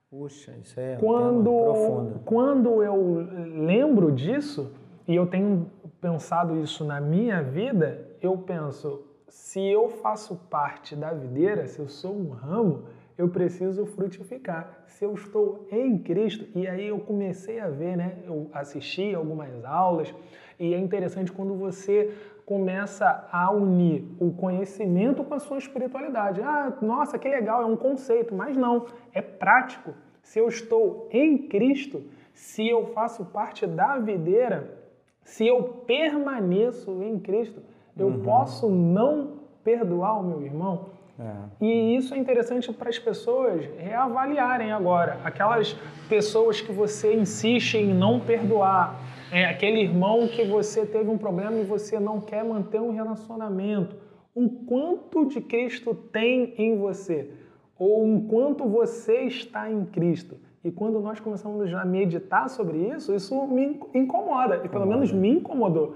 Puxa, 0.09 0.55
isso 0.63 0.79
é 0.79 0.95
quando, 0.99 1.51
um 1.51 1.63
profundo. 1.63 2.19
Quando 2.25 2.81
eu 2.81 3.27
lembro 3.65 4.11
disso, 4.11 4.71
e 5.07 5.15
eu 5.15 5.27
tenho 5.27 5.69
pensado 5.99 6.55
isso 6.57 6.85
na 6.85 7.01
minha 7.01 7.43
vida, 7.43 8.07
eu 8.21 8.37
penso, 8.37 9.03
se 9.27 9.59
eu 9.59 9.89
faço 9.89 10.35
parte 10.49 10.95
da 10.95 11.11
videira, 11.13 11.67
se 11.67 11.79
eu 11.79 11.89
sou 11.89 12.15
um 12.15 12.29
ramo, 12.29 12.83
eu 13.17 13.27
preciso 13.27 13.85
frutificar. 13.85 14.83
Se 14.87 15.03
eu 15.03 15.13
estou 15.13 15.67
em 15.71 15.97
Cristo, 15.97 16.45
e 16.55 16.67
aí 16.67 16.87
eu 16.87 16.99
comecei 16.99 17.59
a 17.59 17.67
ver, 17.67 17.97
né? 17.97 18.19
Eu 18.25 18.49
assisti 18.53 19.13
algumas 19.13 19.63
aulas, 19.65 20.13
e 20.59 20.73
é 20.73 20.79
interessante 20.79 21.31
quando 21.31 21.53
você 21.53 22.13
começa 22.49 23.27
a 23.31 23.51
unir 23.51 24.03
o 24.19 24.31
conhecimento 24.31 25.23
com 25.23 25.35
a 25.35 25.39
sua 25.39 25.59
espiritualidade. 25.59 26.41
Ah, 26.41 26.73
nossa, 26.81 27.19
que 27.19 27.29
legal, 27.29 27.61
é 27.61 27.65
um 27.67 27.75
conceito, 27.75 28.33
mas 28.33 28.57
não, 28.57 28.87
é 29.13 29.21
prático. 29.21 29.93
Se 30.23 30.39
eu 30.39 30.47
estou 30.47 31.07
em 31.11 31.37
Cristo, 31.37 32.01
se 32.33 32.67
eu 32.67 32.87
faço 32.87 33.23
parte 33.25 33.67
da 33.67 33.99
videira, 33.99 34.79
se 35.23 35.45
eu 35.45 35.61
permaneço 35.85 37.03
em 37.03 37.19
Cristo, 37.19 37.61
eu 37.95 38.07
uhum. 38.07 38.23
posso 38.23 38.67
não 38.67 39.33
perdoar 39.63 40.19
o 40.19 40.23
meu 40.23 40.41
irmão. 40.41 40.87
É. 41.19 41.33
E 41.61 41.95
isso 41.97 42.15
é 42.15 42.17
interessante 42.17 42.73
para 42.73 42.89
as 42.89 42.97
pessoas 42.97 43.63
reavaliarem 43.77 44.71
agora. 44.71 45.19
Aquelas 45.23 45.73
pessoas 46.07 46.61
que 46.61 46.71
você 46.71 47.13
insiste 47.13 47.77
em 47.77 47.93
não 47.93 48.19
perdoar, 48.19 48.99
é 49.31 49.45
aquele 49.45 49.81
irmão 49.81 50.27
que 50.27 50.43
você 50.43 50.85
teve 50.85 51.09
um 51.09 51.17
problema 51.17 51.57
e 51.57 51.63
você 51.63 51.99
não 51.99 52.19
quer 52.19 52.43
manter 52.43 52.81
um 52.81 52.91
relacionamento. 52.91 53.95
O 54.33 54.49
quanto 54.49 55.25
de 55.25 55.41
Cristo 55.41 55.93
tem 55.93 56.53
em 56.57 56.77
você? 56.77 57.29
Ou 57.77 58.15
o 58.15 58.27
quanto 58.27 58.67
você 58.67 59.21
está 59.21 59.71
em 59.71 59.85
Cristo? 59.85 60.37
E 60.63 60.71
quando 60.71 60.99
nós 60.99 61.19
começamos 61.19 61.73
a 61.73 61.85
meditar 61.85 62.49
sobre 62.49 62.77
isso, 62.77 63.15
isso 63.15 63.47
me 63.47 63.79
incomoda, 63.93 64.61
e 64.63 64.67
pelo 64.67 64.85
menos 64.85 65.11
me 65.11 65.29
incomodou. 65.29 65.95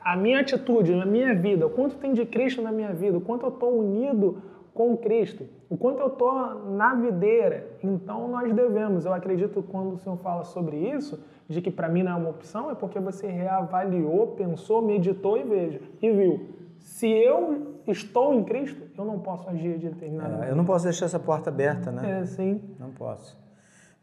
A 0.00 0.16
minha 0.16 0.40
atitude, 0.40 0.94
na 0.94 1.04
minha 1.04 1.34
vida, 1.34 1.66
o 1.66 1.70
quanto 1.70 1.96
tem 1.96 2.14
de 2.14 2.24
Cristo 2.24 2.62
na 2.62 2.72
minha 2.72 2.94
vida, 2.94 3.18
o 3.18 3.20
quanto 3.20 3.44
eu 3.44 3.50
estou 3.50 3.78
unido 3.78 4.40
com 4.78 4.96
Cristo, 4.96 5.44
o 5.68 5.76
quanto 5.76 5.98
eu 5.98 6.06
estou 6.06 6.54
na 6.70 6.94
videira. 6.94 7.66
Então 7.82 8.28
nós 8.28 8.54
devemos, 8.54 9.04
eu 9.04 9.12
acredito 9.12 9.60
quando 9.60 9.94
o 9.94 9.98
Senhor 9.98 10.16
fala 10.18 10.44
sobre 10.44 10.76
isso, 10.76 11.18
de 11.48 11.60
que 11.60 11.68
para 11.68 11.88
mim 11.88 12.04
não 12.04 12.12
é 12.12 12.14
uma 12.14 12.30
opção, 12.30 12.70
é 12.70 12.76
porque 12.76 13.00
você 13.00 13.26
reavaliou, 13.26 14.28
pensou, 14.36 14.80
meditou 14.80 15.36
e 15.36 15.42
veja, 15.42 15.80
e 16.00 16.12
viu. 16.12 16.50
Se 16.78 17.08
eu 17.08 17.74
estou 17.88 18.32
em 18.32 18.44
Cristo, 18.44 18.80
eu 18.96 19.04
não 19.04 19.18
posso 19.18 19.50
agir 19.50 19.78
de 19.78 19.88
determinada 19.88 20.46
é, 20.46 20.50
Eu 20.52 20.54
não 20.54 20.64
posso 20.64 20.84
deixar 20.84 21.06
essa 21.06 21.18
porta 21.18 21.50
aberta, 21.50 21.90
né? 21.90 22.20
É, 22.20 22.24
sim. 22.24 22.62
Não 22.78 22.92
posso. 22.92 23.36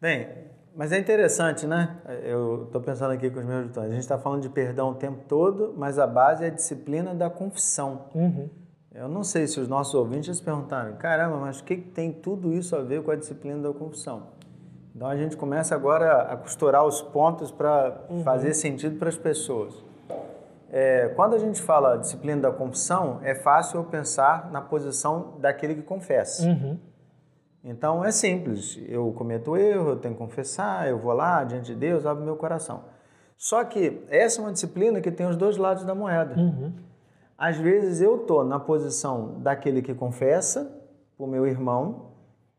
Bem, 0.02 0.28
mas 0.76 0.92
é 0.92 1.00
interessante, 1.00 1.66
né? 1.66 1.96
Eu 2.26 2.64
estou 2.66 2.82
pensando 2.82 3.14
aqui 3.14 3.30
com 3.30 3.40
os 3.40 3.46
meus 3.46 3.60
auditores. 3.60 3.92
A 3.92 3.94
gente 3.94 4.02
está 4.02 4.18
falando 4.18 4.42
de 4.42 4.50
perdão 4.50 4.90
o 4.90 4.96
tempo 4.96 5.24
todo, 5.26 5.74
mas 5.78 5.98
a 5.98 6.06
base 6.06 6.44
é 6.44 6.48
a 6.48 6.52
disciplina 6.52 7.16
da 7.16 7.30
confissão. 7.30 8.08
Uhum. 8.14 8.50
Eu 8.96 9.10
não 9.10 9.26
sei 9.26 9.46
se 9.46 9.60
os 9.60 9.68
nossos 9.68 9.94
ouvintes 9.94 10.38
se 10.38 10.42
perguntaram, 10.42 10.96
caramba, 10.96 11.36
mas 11.36 11.60
o 11.60 11.66
que 11.66 11.76
tem 11.76 12.14
tudo 12.14 12.54
isso 12.54 12.78
a 12.78 12.82
ver 12.82 13.04
com 13.04 13.12
a 13.12 13.16
disciplina 13.18 13.62
da 13.62 13.78
confissão? 13.78 14.28
Então 14.96 15.06
a 15.06 15.18
gente 15.18 15.36
começa 15.36 15.76
agora 15.76 16.22
a 16.22 16.38
costurar 16.38 16.86
os 16.86 17.02
pontos 17.02 17.52
para 17.52 18.06
uhum. 18.10 18.24
fazer 18.24 18.54
sentido 18.54 18.98
para 18.98 19.10
as 19.10 19.18
pessoas. 19.18 19.74
É, 20.72 21.10
quando 21.10 21.36
a 21.36 21.38
gente 21.38 21.62
fala 21.62 21.98
disciplina 21.98 22.44
da 22.44 22.52
confissão, 22.54 23.20
é 23.22 23.36
fácil 23.36 23.82
eu 23.82 23.84
pensar 23.84 24.50
na 24.50 24.62
posição 24.62 25.34
daquele 25.40 25.76
que 25.76 25.82
confessa. 25.82 26.48
Uhum. 26.48 26.80
Então 27.66 28.06
é 28.06 28.12
simples, 28.12 28.80
eu 28.88 29.12
cometo 29.12 29.58
erro, 29.58 29.90
eu 29.90 29.96
tenho 29.98 30.14
que 30.14 30.20
confessar, 30.20 30.88
eu 30.88 30.98
vou 30.98 31.12
lá 31.12 31.44
diante 31.44 31.66
de 31.66 31.76
Deus, 31.76 32.06
abro 32.06 32.24
meu 32.24 32.38
coração. 32.38 32.86
Só 33.38 33.62
que 33.66 34.02
essa 34.08 34.40
é 34.40 34.42
uma 34.42 34.54
disciplina 34.54 35.02
que 35.02 35.12
tem 35.12 35.28
os 35.28 35.36
dois 35.36 35.58
lados 35.58 35.84
da 35.84 35.94
moeda. 35.94 36.40
Uhum. 36.40 36.72
Às 37.38 37.58
vezes 37.58 38.02
eu 38.02 38.22
estou 38.22 38.44
na 38.46 38.60
posição 38.60 39.40
daquele 39.40 39.82
que 39.82 39.94
confessa, 39.94 40.82
o 41.18 41.28
meu 41.28 41.46
irmão, 41.46 42.12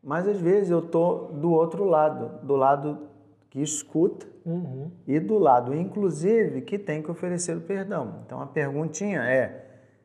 mas 0.02 0.26
às 0.28 0.38
vezes 0.38 0.70
eu 0.70 0.82
tô 0.82 1.28
do 1.32 1.50
outro 1.50 1.84
lado, 1.84 2.44
do 2.46 2.54
lado 2.54 3.08
que 3.50 3.60
escuta 3.60 4.26
uhum. 4.44 4.90
e 5.06 5.18
do 5.18 5.38
lado, 5.38 5.74
inclusive, 5.74 6.60
que 6.60 6.78
tem 6.78 7.02
que 7.02 7.10
oferecer 7.10 7.56
o 7.56 7.60
perdão. 7.60 8.20
Então 8.24 8.40
a 8.40 8.46
perguntinha 8.46 9.22
é: 9.22 9.64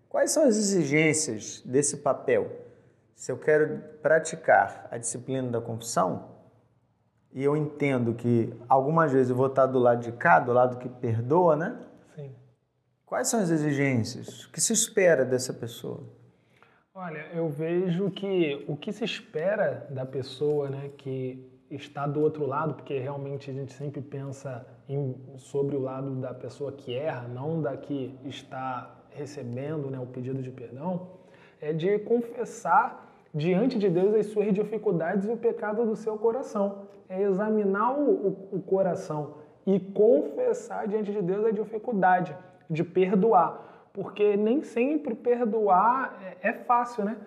quais 0.10 0.32
são 0.32 0.44
as 0.44 0.58
exigências 0.58 1.62
desse 1.66 1.98
papel? 1.98 2.50
Se 3.14 3.32
eu 3.32 3.38
quero 3.38 3.80
praticar 4.02 4.88
a 4.90 4.98
disciplina 4.98 5.50
da 5.50 5.62
confissão, 5.62 6.30
e 7.34 7.44
eu 7.44 7.56
entendo 7.56 8.14
que 8.14 8.54
algumas 8.68 9.12
vezes 9.12 9.30
eu 9.30 9.36
vou 9.36 9.48
estar 9.48 9.66
do 9.66 9.80
lado 9.80 10.02
de 10.02 10.12
cá, 10.12 10.40
do 10.40 10.52
lado 10.52 10.78
que 10.78 10.90
perdoa, 10.90 11.56
né? 11.56 11.78
Quais 13.12 13.28
são 13.28 13.41
as 13.41 13.50
exigências? 13.50 14.45
O 14.45 14.52
que 14.54 14.62
se 14.62 14.71
espera 14.71 15.26
dessa 15.26 15.54
pessoa? 15.54 16.00
Olha, 16.95 17.28
eu 17.34 17.50
vejo 17.50 18.10
que 18.10 18.63
o 18.69 18.78
que 18.78 18.93
se 18.93 19.04
espera 19.04 19.86
da 19.89 20.06
pessoa, 20.06 20.69
né, 20.69 20.89
que 20.97 21.45
está 21.69 22.08
do 22.08 22.21
outro 22.21 22.45
lado, 22.45 22.76
porque 22.76 22.97
realmente 22.97 23.52
a 23.52 23.54
gente 23.54 23.74
sempre 23.74 24.00
pensa 24.00 24.65
em, 24.88 25.13
sobre 25.36 25.76
o 25.76 25.82
lado 25.82 26.21
da 26.21 26.34
pessoa 26.34 26.71
que 26.71 26.95
erra, 26.95 27.28
não 27.28 27.62
da 27.62 27.76
que 27.76 28.17
está 28.24 29.04
recebendo, 29.10 29.91
né, 29.91 30.00
o 30.00 30.06
pedido 30.06 30.41
de 30.41 30.50
perdão, 30.50 31.10
é 31.60 31.74
de 31.74 32.00
confessar 32.00 33.13
diante 33.36 33.78
de 33.78 33.89
Deus 33.89 34.15
as 34.15 34.28
suas 34.28 34.54
dificuldades 34.54 35.28
e 35.28 35.32
o 35.34 35.36
pecado 35.36 35.86
do 35.86 35.97
seu 35.97 36.17
coração. 36.17 36.84
É 37.10 37.21
examinar 37.21 37.91
o, 37.91 38.10
o, 38.10 38.50
o 38.54 38.62
coração 38.62 39.34
e 39.67 39.82
confessar 39.82 40.88
diante 40.88 41.12
de 41.12 41.21
Deus 41.21 41.45
a 41.45 41.52
dificuldade 41.52 42.34
de 42.72 42.84
perdoar 42.84 43.72
porque 43.94 44.38
nem 44.38 44.64
sempre 44.64 45.14
perdoar 45.16 46.18
é, 46.42 46.50
é 46.50 46.54
fácil, 46.54 47.04
né? 47.06 47.18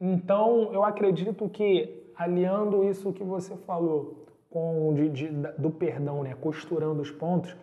Então, 0.00 0.70
eu 0.72 0.82
acredito 0.84 1.48
que, 1.48 2.12
aliando 2.16 2.84
isso 2.84 3.12
que 3.12 3.22
você 3.22 3.56
falou 3.56 4.26
com 4.50 4.94
de, 4.94 5.08
de, 5.08 5.28
do 5.58 5.70
perdão, 5.70 6.22
né, 6.22 6.34
costurando 6.40 7.00
os 7.00 7.10
pontos, 7.10 7.54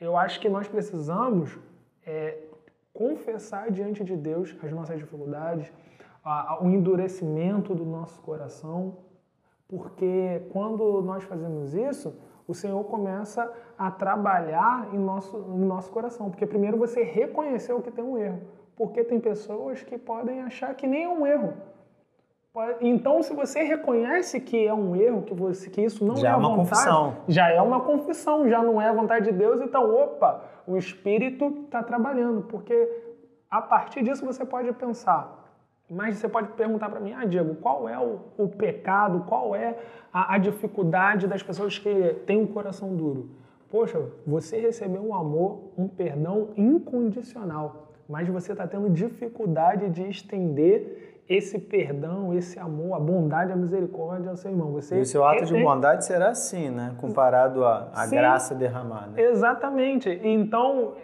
eu 0.00 0.16
acho 0.16 0.40
que 0.40 0.48
nós 0.48 0.68
precisamos 0.68 1.58
é, 2.04 2.38
confessar 2.92 3.70
diante 3.70 4.04
de 4.04 4.16
Deus 4.16 4.54
as 4.62 4.72
nossas 4.72 4.98
dificuldades, 4.98 5.72
a, 6.22 6.62
o 6.62 6.68
endurecimento 6.68 7.74
do 7.74 7.84
nosso 7.84 8.20
coração, 8.20 8.98
porque 9.66 10.42
quando 10.50 11.00
nós 11.02 11.24
fazemos 11.24 11.74
isso, 11.74 12.14
o 12.48 12.54
Senhor 12.54 12.82
começa 12.84 13.52
a 13.78 13.90
trabalhar 13.90 14.88
em 14.94 14.98
nosso, 14.98 15.36
em 15.36 15.64
nosso 15.64 15.92
coração. 15.92 16.30
Porque 16.30 16.46
primeiro 16.46 16.78
você 16.78 17.02
reconheceu 17.02 17.82
que 17.82 17.90
tem 17.90 18.02
um 18.02 18.16
erro. 18.16 18.40
Porque 18.74 19.04
tem 19.04 19.20
pessoas 19.20 19.82
que 19.82 19.98
podem 19.98 20.40
achar 20.40 20.74
que 20.74 20.86
nem 20.86 21.04
é 21.04 21.08
um 21.08 21.26
erro. 21.26 21.52
Então, 22.80 23.22
se 23.22 23.34
você 23.34 23.62
reconhece 23.62 24.40
que 24.40 24.66
é 24.66 24.74
um 24.74 24.96
erro, 24.96 25.22
que, 25.22 25.34
você, 25.34 25.70
que 25.70 25.80
isso 25.80 26.04
não 26.04 26.16
já 26.16 26.30
é, 26.30 26.32
é 26.32 26.36
uma 26.36 26.48
vontade, 26.48 26.70
confissão. 26.70 27.16
já 27.28 27.50
é 27.50 27.62
uma 27.62 27.80
confissão, 27.82 28.48
já 28.48 28.62
não 28.62 28.80
é 28.80 28.88
a 28.88 28.92
vontade 28.92 29.26
de 29.26 29.32
Deus, 29.32 29.60
então, 29.60 29.94
opa, 29.94 30.42
o 30.66 30.76
Espírito 30.76 31.64
está 31.66 31.82
trabalhando. 31.82 32.42
Porque 32.42 32.74
a 33.48 33.60
partir 33.60 34.02
disso 34.02 34.24
você 34.24 34.44
pode 34.44 34.72
pensar, 34.72 35.47
mas 35.90 36.16
você 36.16 36.28
pode 36.28 36.48
perguntar 36.48 36.90
para 36.90 37.00
mim, 37.00 37.12
ah, 37.14 37.24
Diego, 37.24 37.54
qual 37.56 37.88
é 37.88 37.98
o, 37.98 38.20
o 38.36 38.48
pecado, 38.48 39.24
qual 39.26 39.54
é 39.54 39.74
a, 40.12 40.34
a, 40.34 40.38
dificuldade 40.38 41.26
das 41.26 41.42
pessoas 41.42 41.78
que 41.78 42.14
têm 42.26 42.38
um 42.38 42.46
coração 42.46 42.94
duro? 42.94 43.30
Poxa, 43.70 44.00
você 44.26 44.58
recebeu 44.58 45.02
um 45.02 45.14
amor, 45.14 45.72
um 45.78 45.88
perdão 45.88 46.48
incondicional, 46.56 47.94
mas 48.08 48.28
você 48.28 48.52
está 48.52 48.66
tendo 48.66 48.90
dificuldade 48.90 49.88
de 49.88 50.02
estender 50.08 51.22
esse 51.28 51.58
perdão, 51.58 52.32
esse 52.34 52.58
amor, 52.58 52.94
a 52.94 53.00
bondade, 53.00 53.52
a 53.52 53.56
misericórdia 53.56 54.30
ao 54.30 54.36
seu 54.36 54.50
irmão. 54.50 54.72
Você 54.72 54.96
e 54.96 55.00
o 55.00 55.06
seu 55.06 55.24
ato 55.24 55.44
de 55.44 55.62
bondade 55.62 56.04
será 56.04 56.30
assim, 56.30 56.70
né? 56.70 56.94
Comparado 56.98 57.64
à, 57.64 57.90
à 57.94 58.06
graça 58.06 58.54
derramada. 58.54 59.20
Exatamente. 59.20 60.08
Então, 60.22 60.94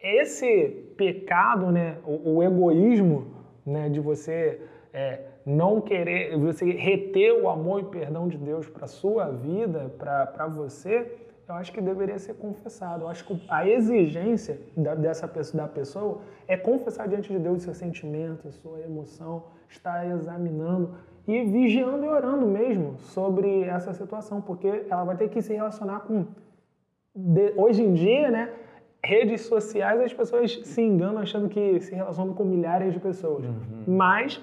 esse 0.00 0.94
pecado, 0.96 1.70
né? 1.70 1.98
o, 2.06 2.36
o 2.36 2.42
egoísmo 2.42 3.41
né, 3.64 3.88
de 3.88 4.00
você 4.00 4.60
é, 4.92 5.20
não 5.44 5.80
querer, 5.80 6.36
você 6.36 6.70
reter 6.72 7.32
o 7.32 7.48
amor 7.48 7.80
e 7.80 7.84
perdão 7.84 8.28
de 8.28 8.36
Deus 8.36 8.68
para 8.68 8.86
sua 8.86 9.30
vida, 9.30 9.92
para 9.98 10.46
você, 10.46 11.18
eu 11.48 11.54
acho 11.54 11.72
que 11.72 11.80
deveria 11.80 12.18
ser 12.18 12.34
confessado. 12.34 13.04
Eu 13.04 13.08
acho 13.08 13.24
que 13.24 13.42
a 13.48 13.68
exigência 13.68 14.58
da, 14.76 14.94
dessa 14.94 15.26
pessoa, 15.26 15.62
da 15.62 15.68
pessoa 15.68 16.20
é 16.46 16.56
confessar 16.56 17.08
diante 17.08 17.32
de 17.32 17.38
Deus 17.38 17.58
os 17.58 17.62
seus 17.64 17.76
sentimentos, 17.76 18.54
sua 18.56 18.80
emoção, 18.80 19.44
estar 19.68 20.06
examinando 20.06 20.94
e 21.26 21.42
vigiando 21.44 22.04
e 22.04 22.08
orando 22.08 22.46
mesmo 22.46 22.98
sobre 22.98 23.62
essa 23.62 23.92
situação, 23.92 24.40
porque 24.40 24.86
ela 24.88 25.04
vai 25.04 25.16
ter 25.16 25.28
que 25.28 25.42
se 25.42 25.52
relacionar 25.54 26.00
com. 26.00 26.26
De, 27.14 27.52
hoje 27.56 27.82
em 27.82 27.92
dia, 27.92 28.30
né? 28.30 28.50
Redes 29.04 29.42
sociais, 29.42 30.00
as 30.00 30.12
pessoas 30.12 30.60
se 30.64 30.80
enganam 30.80 31.20
achando 31.20 31.48
que 31.48 31.80
se 31.80 31.94
relacionam 31.94 32.34
com 32.34 32.44
milhares 32.44 32.92
de 32.92 33.00
pessoas. 33.00 33.44
Uhum. 33.44 33.84
Mas 33.86 34.40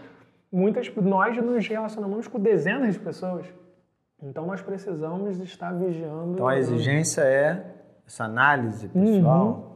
muitas 0.52 0.94
nós 0.96 1.38
nos 1.38 1.66
relacionamos 1.66 2.28
com 2.28 2.40
dezenas 2.40 2.94
de 2.94 3.00
pessoas. 3.00 3.46
Então 4.22 4.46
nós 4.46 4.62
precisamos 4.62 5.40
estar 5.40 5.72
vigiando. 5.72 6.34
Então 6.34 6.48
a 6.48 6.58
exigência 6.58 7.22
é 7.22 7.74
essa 8.06 8.26
análise 8.26 8.90
pessoal. 8.90 9.48
Uhum. 9.48 9.70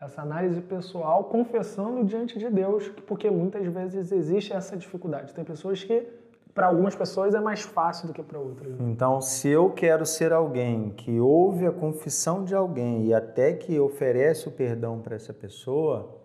Essa 0.00 0.22
análise 0.22 0.60
pessoal 0.62 1.24
confessando 1.24 2.04
diante 2.04 2.38
de 2.38 2.48
Deus, 2.48 2.88
porque 3.06 3.28
muitas 3.28 3.66
vezes 3.66 4.12
existe 4.12 4.52
essa 4.52 4.76
dificuldade. 4.76 5.34
Tem 5.34 5.44
pessoas 5.44 5.82
que 5.84 6.06
para 6.54 6.66
algumas 6.66 6.94
pessoas 6.94 7.34
é 7.34 7.40
mais 7.40 7.62
fácil 7.62 8.08
do 8.08 8.12
que 8.12 8.22
para 8.22 8.38
outras. 8.38 8.74
Então, 8.80 9.20
se 9.20 9.48
eu 9.48 9.70
quero 9.70 10.04
ser 10.04 10.32
alguém 10.32 10.90
que 10.90 11.20
ouve 11.20 11.66
a 11.66 11.72
confissão 11.72 12.44
de 12.44 12.54
alguém 12.54 13.06
e 13.06 13.14
até 13.14 13.52
que 13.52 13.78
oferece 13.78 14.48
o 14.48 14.50
perdão 14.50 15.00
para 15.00 15.14
essa 15.16 15.32
pessoa, 15.32 16.20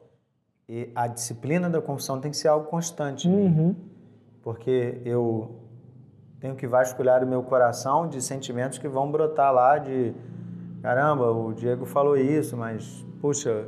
a 0.96 1.08
disciplina 1.08 1.70
da 1.70 1.82
confissão 1.82 2.20
tem 2.20 2.32
que 2.32 2.38
ser 2.38 2.48
algo 2.48 2.68
constante. 2.68 3.28
Uhum. 3.28 3.76
Porque 4.42 5.02
eu 5.06 5.60
tenho 6.40 6.56
que 6.56 6.68
vasculhar 6.68 7.24
o 7.24 7.28
meu 7.28 7.44
coração 7.44 8.08
de 8.08 8.22
sentimentos 8.22 8.78
que 8.78 8.88
vão 8.88 9.12
brotar 9.12 9.54
lá 9.54 9.78
de 9.78 10.14
caramba, 10.82 11.32
o 11.32 11.52
Diego 11.54 11.86
falou 11.86 12.16
isso, 12.16 12.56
mas 12.56 13.04
puxa, 13.20 13.68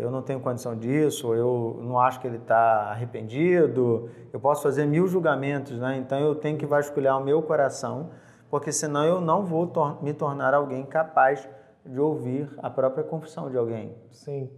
eu 0.00 0.10
não 0.10 0.22
tenho 0.22 0.40
condição 0.40 0.74
disso, 0.74 1.34
eu 1.34 1.78
não 1.82 2.00
acho 2.00 2.18
que 2.20 2.26
ele 2.26 2.38
está 2.38 2.90
arrependido, 2.90 4.08
eu 4.32 4.40
posso 4.40 4.62
fazer 4.62 4.86
mil 4.86 5.06
julgamentos, 5.06 5.78
né? 5.78 5.98
Então 5.98 6.18
eu 6.18 6.34
tenho 6.34 6.56
que 6.56 6.64
vasculhar 6.64 7.20
o 7.20 7.24
meu 7.24 7.42
coração, 7.42 8.10
porque 8.50 8.72
senão 8.72 9.04
eu 9.04 9.20
não 9.20 9.44
vou 9.44 9.66
tor 9.66 10.02
me 10.02 10.14
tornar 10.14 10.54
alguém 10.54 10.84
capaz 10.84 11.46
de 11.84 12.00
ouvir 12.00 12.50
a 12.58 12.70
própria 12.70 13.04
confissão 13.04 13.50
de 13.50 13.56
alguém. 13.56 13.94
Sim. 14.10 14.50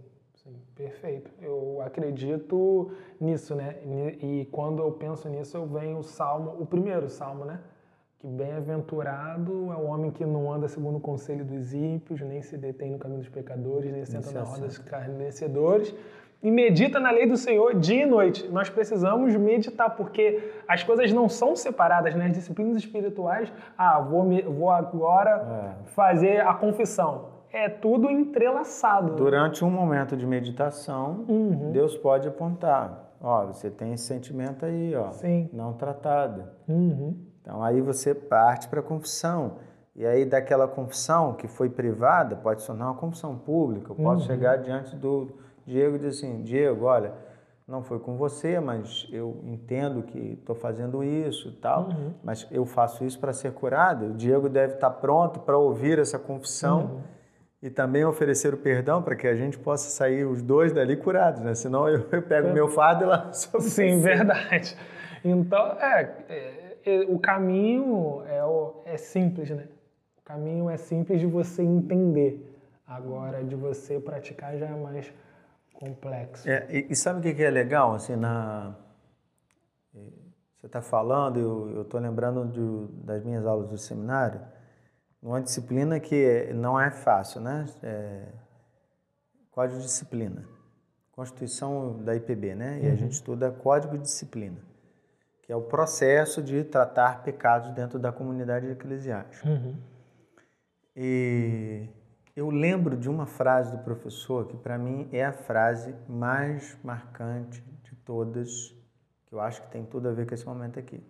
Perfeito. 0.73 1.29
Eu 1.41 1.81
acredito 1.81 2.89
nisso, 3.19 3.53
né? 3.53 3.75
E 3.83 4.47
quando 4.49 4.81
eu 4.81 4.89
penso 4.93 5.27
nisso, 5.27 5.57
eu 5.57 5.65
venho 5.67 5.99
o 5.99 6.03
salmo, 6.03 6.55
o 6.57 6.65
primeiro 6.65 7.09
salmo, 7.09 7.43
né? 7.43 7.59
Que 8.19 8.27
bem-aventurado 8.27 9.71
é 9.71 9.77
o 9.77 9.85
homem 9.85 10.11
que 10.11 10.25
não 10.25 10.51
anda 10.51 10.67
segundo 10.67 10.97
o 10.97 10.99
conselho 10.99 11.45
dos 11.45 11.73
ímpios, 11.73 12.19
nem 12.19 12.41
se 12.41 12.57
detém 12.57 12.91
no 12.91 12.99
caminho 12.99 13.21
dos 13.21 13.29
pecadores, 13.29 13.89
nem 13.93 14.03
senta 14.03 14.29
na 14.31 14.41
roda 14.41 14.67
dos 14.67 14.77
carnecedores, 14.77 15.95
e 16.43 16.51
medita 16.51 16.99
na 16.99 17.11
lei 17.11 17.25
do 17.25 17.37
Senhor 17.37 17.73
dia 17.75 18.03
e 18.03 18.05
noite. 18.05 18.45
Nós 18.49 18.69
precisamos 18.69 19.33
meditar, 19.37 19.95
porque 19.95 20.51
as 20.67 20.83
coisas 20.83 21.13
não 21.13 21.29
são 21.29 21.55
separadas, 21.55 22.13
né? 22.13 22.25
As 22.25 22.33
disciplinas 22.33 22.75
espirituais, 22.75 23.53
ah, 23.77 24.01
vou, 24.01 24.29
vou 24.51 24.69
agora 24.69 25.77
é. 25.79 25.89
fazer 25.91 26.41
a 26.41 26.53
confissão 26.53 27.39
é 27.51 27.67
tudo 27.67 28.09
entrelaçado. 28.09 29.15
Durante 29.15 29.65
um 29.65 29.71
momento 29.71 30.15
de 30.15 30.25
meditação, 30.27 31.25
uhum. 31.27 31.71
Deus 31.71 31.97
pode 31.97 32.27
apontar, 32.27 33.11
ó, 33.21 33.47
você 33.47 33.71
tem 33.71 33.93
esse 33.93 34.03
sentimento 34.03 34.65
aí, 34.65 34.95
ó, 34.95 35.09
Sim. 35.11 35.49
não 35.51 35.73
tratado. 35.73 36.43
Uhum. 36.67 37.28
Então 37.41 37.63
aí 37.63 37.81
você 37.81 38.13
parte 38.13 38.67
para 38.67 38.79
a 38.79 38.83
confissão. 38.83 39.57
E 39.95 40.05
aí 40.05 40.25
daquela 40.25 40.67
confissão 40.67 41.33
que 41.33 41.47
foi 41.47 41.69
privada, 41.69 42.35
pode 42.35 42.65
tornar 42.65 42.85
uma 42.85 42.95
confissão 42.95 43.37
pública. 43.37 43.91
Eu 43.91 43.95
posso 43.95 44.21
uhum. 44.21 44.27
chegar 44.27 44.57
diante 44.57 44.95
do 44.95 45.29
Diego 45.65 45.95
e 45.95 45.99
dizer 45.99 46.09
assim, 46.09 46.41
Diego, 46.41 46.85
olha, 46.85 47.13
não 47.67 47.83
foi 47.83 47.99
com 47.99 48.15
você, 48.15 48.59
mas 48.59 49.07
eu 49.11 49.41
entendo 49.43 50.01
que 50.03 50.37
estou 50.39 50.55
fazendo 50.55 51.03
isso 51.03 51.49
e 51.49 51.53
tal, 51.53 51.89
uhum. 51.89 52.13
mas 52.23 52.47
eu 52.49 52.65
faço 52.65 53.03
isso 53.03 53.19
para 53.19 53.33
ser 53.33 53.51
curado. 53.51 54.07
O 54.07 54.13
Diego 54.13 54.47
deve 54.47 54.75
estar 54.75 54.89
pronto 54.89 55.39
para 55.39 55.57
ouvir 55.57 55.99
essa 55.99 56.17
confissão 56.17 56.81
uhum 56.81 57.19
e 57.61 57.69
também 57.69 58.05
oferecer 58.05 58.53
o 58.53 58.57
perdão 58.57 59.01
para 59.01 59.15
que 59.15 59.27
a 59.27 59.35
gente 59.35 59.57
possa 59.57 59.89
sair 59.89 60.25
os 60.25 60.41
dois 60.41 60.71
dali 60.71 60.95
curados, 60.95 61.41
né? 61.41 61.53
Senão 61.53 61.87
eu, 61.87 62.05
eu 62.11 62.21
pego 62.21 62.49
o 62.49 62.53
meu 62.53 62.69
fardo 62.69 63.03
e 63.03 63.07
lá 63.07 63.31
Sim, 63.33 63.99
verdade. 63.99 64.75
Então, 65.23 65.77
é, 65.79 66.15
é, 66.29 66.35
é, 66.35 66.68
o 67.09 67.19
caminho 67.19 68.23
é, 68.25 68.93
é 68.93 68.97
simples, 68.97 69.49
né? 69.49 69.67
O 70.17 70.21
caminho 70.23 70.69
é 70.69 70.77
simples 70.77 71.19
de 71.19 71.25
você 71.25 71.63
entender. 71.63 72.45
Agora, 72.85 73.43
de 73.43 73.55
você 73.55 73.99
praticar 73.99 74.57
já 74.57 74.67
é 74.67 74.75
mais 74.75 75.13
complexo. 75.73 76.49
É, 76.49 76.67
e, 76.69 76.87
e, 76.89 76.95
sabe 76.95 77.19
o 77.19 77.35
que 77.35 77.43
é 77.43 77.49
legal? 77.49 77.93
Assim, 77.93 78.15
na... 78.15 78.75
Você 80.55 80.65
está 80.65 80.81
falando, 80.81 81.39
eu 81.39 81.83
estou 81.83 81.99
lembrando 81.99 82.45
de, 82.45 83.05
das 83.05 83.23
minhas 83.23 83.45
aulas 83.45 83.69
do 83.69 83.77
seminário, 83.77 84.41
uma 85.21 85.41
disciplina 85.41 85.99
que 85.99 86.51
não 86.53 86.79
é 86.79 86.91
fácil, 86.91 87.39
né? 87.39 87.65
É... 87.81 88.25
Código 89.51 89.79
de 89.79 89.85
Disciplina. 89.85 90.45
Constituição 91.11 92.01
da 92.03 92.15
IPB, 92.15 92.55
né? 92.55 92.79
E 92.81 92.87
uhum. 92.87 92.93
a 92.93 92.95
gente 92.95 93.11
estuda 93.13 93.51
Código 93.51 93.97
de 93.97 94.03
Disciplina, 94.03 94.57
que 95.49 95.53
é 95.53 95.55
o 95.55 95.63
processo 95.63 96.43
de 96.43 96.63
tratar 96.63 97.23
pecados 97.23 97.71
dentro 97.71 97.97
da 97.97 98.11
comunidade 98.11 98.67
eclesiástica. 98.67 99.49
Uhum. 99.49 99.75
E 100.95 101.89
eu 102.35 102.51
lembro 102.51 102.95
de 102.95 103.09
uma 103.09 103.25
frase 103.25 103.75
do 103.75 103.79
professor 103.79 104.45
que, 104.45 104.55
para 104.55 104.77
mim, 104.77 105.09
é 105.11 105.25
a 105.25 105.33
frase 105.33 105.95
mais 106.07 106.77
marcante 106.83 107.63
de 107.81 107.95
todas, 107.95 108.75
que 109.25 109.33
eu 109.33 109.41
acho 109.41 109.63
que 109.63 109.71
tem 109.71 109.83
tudo 109.83 110.07
a 110.07 110.11
ver 110.11 110.27
com 110.27 110.35
esse 110.35 110.45
momento 110.45 110.77
aqui 110.77 111.03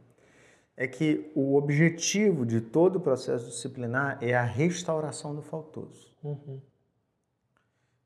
é 0.78 0.88
que 0.88 1.30
o 1.36 1.58
objetivo 1.58 2.46
de 2.46 2.62
todo 2.62 2.96
o 2.96 3.00
processo 3.02 3.48
disciplinar 3.48 4.18
é 4.22 4.34
a 4.34 4.44
restauração 4.46 5.36
do 5.36 5.42
faltoso. 5.42 6.16
Uhum. 6.24 6.62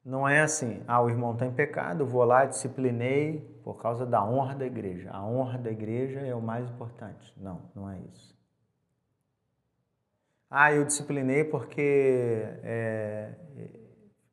Não 0.05 0.27
é 0.27 0.41
assim, 0.41 0.83
ah, 0.85 1.01
o 1.01 1.09
irmão 1.09 1.31
está 1.31 1.45
em 1.45 1.53
pecado, 1.53 2.05
vou 2.05 2.25
lá, 2.25 2.43
disciplinei 2.45 3.39
por 3.63 3.81
causa 3.81 4.05
da 4.05 4.23
honra 4.23 4.53
da 4.53 4.65
igreja. 4.65 5.09
A 5.11 5.25
honra 5.25 5.57
da 5.57 5.71
igreja 5.71 6.19
é 6.19 6.35
o 6.35 6.41
mais 6.41 6.69
importante. 6.69 7.33
Não, 7.37 7.61
não 7.73 7.89
é 7.89 7.97
isso. 8.13 8.37
Ah, 10.49 10.73
eu 10.73 10.83
disciplinei 10.85 11.45
porque 11.45 11.81
é, 12.63 13.33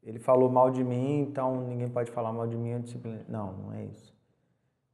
ele 0.03 0.19
falou 0.19 0.51
mal 0.51 0.71
de 0.71 0.83
mim, 0.83 1.21
então 1.21 1.69
ninguém 1.69 1.89
pode 1.89 2.11
falar 2.11 2.33
mal 2.33 2.47
de 2.47 2.57
mim, 2.57 2.71
eu 2.71 2.81
disciplinei. 2.81 3.25
Não, 3.29 3.53
não 3.53 3.73
é 3.73 3.85
isso. 3.85 4.13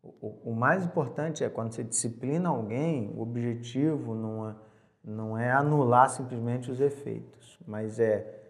O, 0.03 0.51
o, 0.51 0.55
mais 0.55 0.85
importante 0.85 1.43
é 1.43 1.49
quando 1.49 1.73
você 1.73 1.83
disciplina 1.83 2.49
alguém, 2.49 3.12
o 3.17 3.23
objetivo 3.23 4.15
não 4.15 4.49
é, 4.49 4.55
não 5.03 5.39
é 5.39 5.51
anular 5.51 6.09
simplesmente 6.11 6.71
os 6.71 6.81
efeitos, 6.81 7.59
mas 7.67 7.99
é 7.99 8.46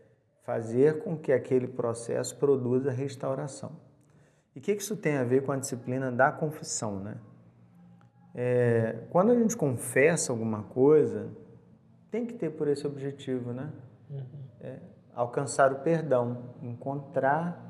fazer 0.46 1.02
com 1.02 1.18
que 1.18 1.32
aquele 1.32 1.66
processo 1.66 2.36
produza 2.36 2.92
restauração. 2.92 3.72
E 4.54 4.60
o 4.60 4.62
que, 4.62 4.72
isso 4.72 4.96
tem 4.96 5.16
a 5.16 5.24
ver 5.24 5.42
com 5.42 5.50
a 5.50 5.56
disciplina 5.56 6.10
da 6.10 6.30
confissão? 6.30 7.00
Né? 7.00 7.16
É, 8.32 9.00
quando 9.10 9.32
a 9.32 9.34
gente 9.34 9.56
confessa 9.56 10.32
alguma 10.32 10.62
coisa, 10.62 11.28
tem 12.12 12.24
que 12.24 12.32
ter 12.32 12.50
por 12.50 12.68
esse 12.68 12.86
objetivo, 12.86 13.52
né? 13.52 13.72
Uhum. 14.08 14.22
É, 14.60 14.78
alcançar 15.12 15.72
o 15.72 15.80
perdão, 15.80 16.54
encontrar 16.62 17.60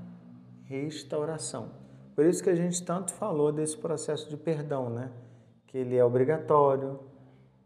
restauração. 0.64 1.70
Por 2.14 2.26
isso 2.26 2.42
que 2.42 2.50
a 2.50 2.54
gente 2.54 2.84
tanto 2.84 3.12
falou 3.14 3.52
desse 3.52 3.76
processo 3.78 4.28
de 4.28 4.36
perdão, 4.36 4.90
né? 4.90 5.10
Que 5.66 5.78
ele 5.78 5.96
é 5.96 6.04
obrigatório, 6.04 7.00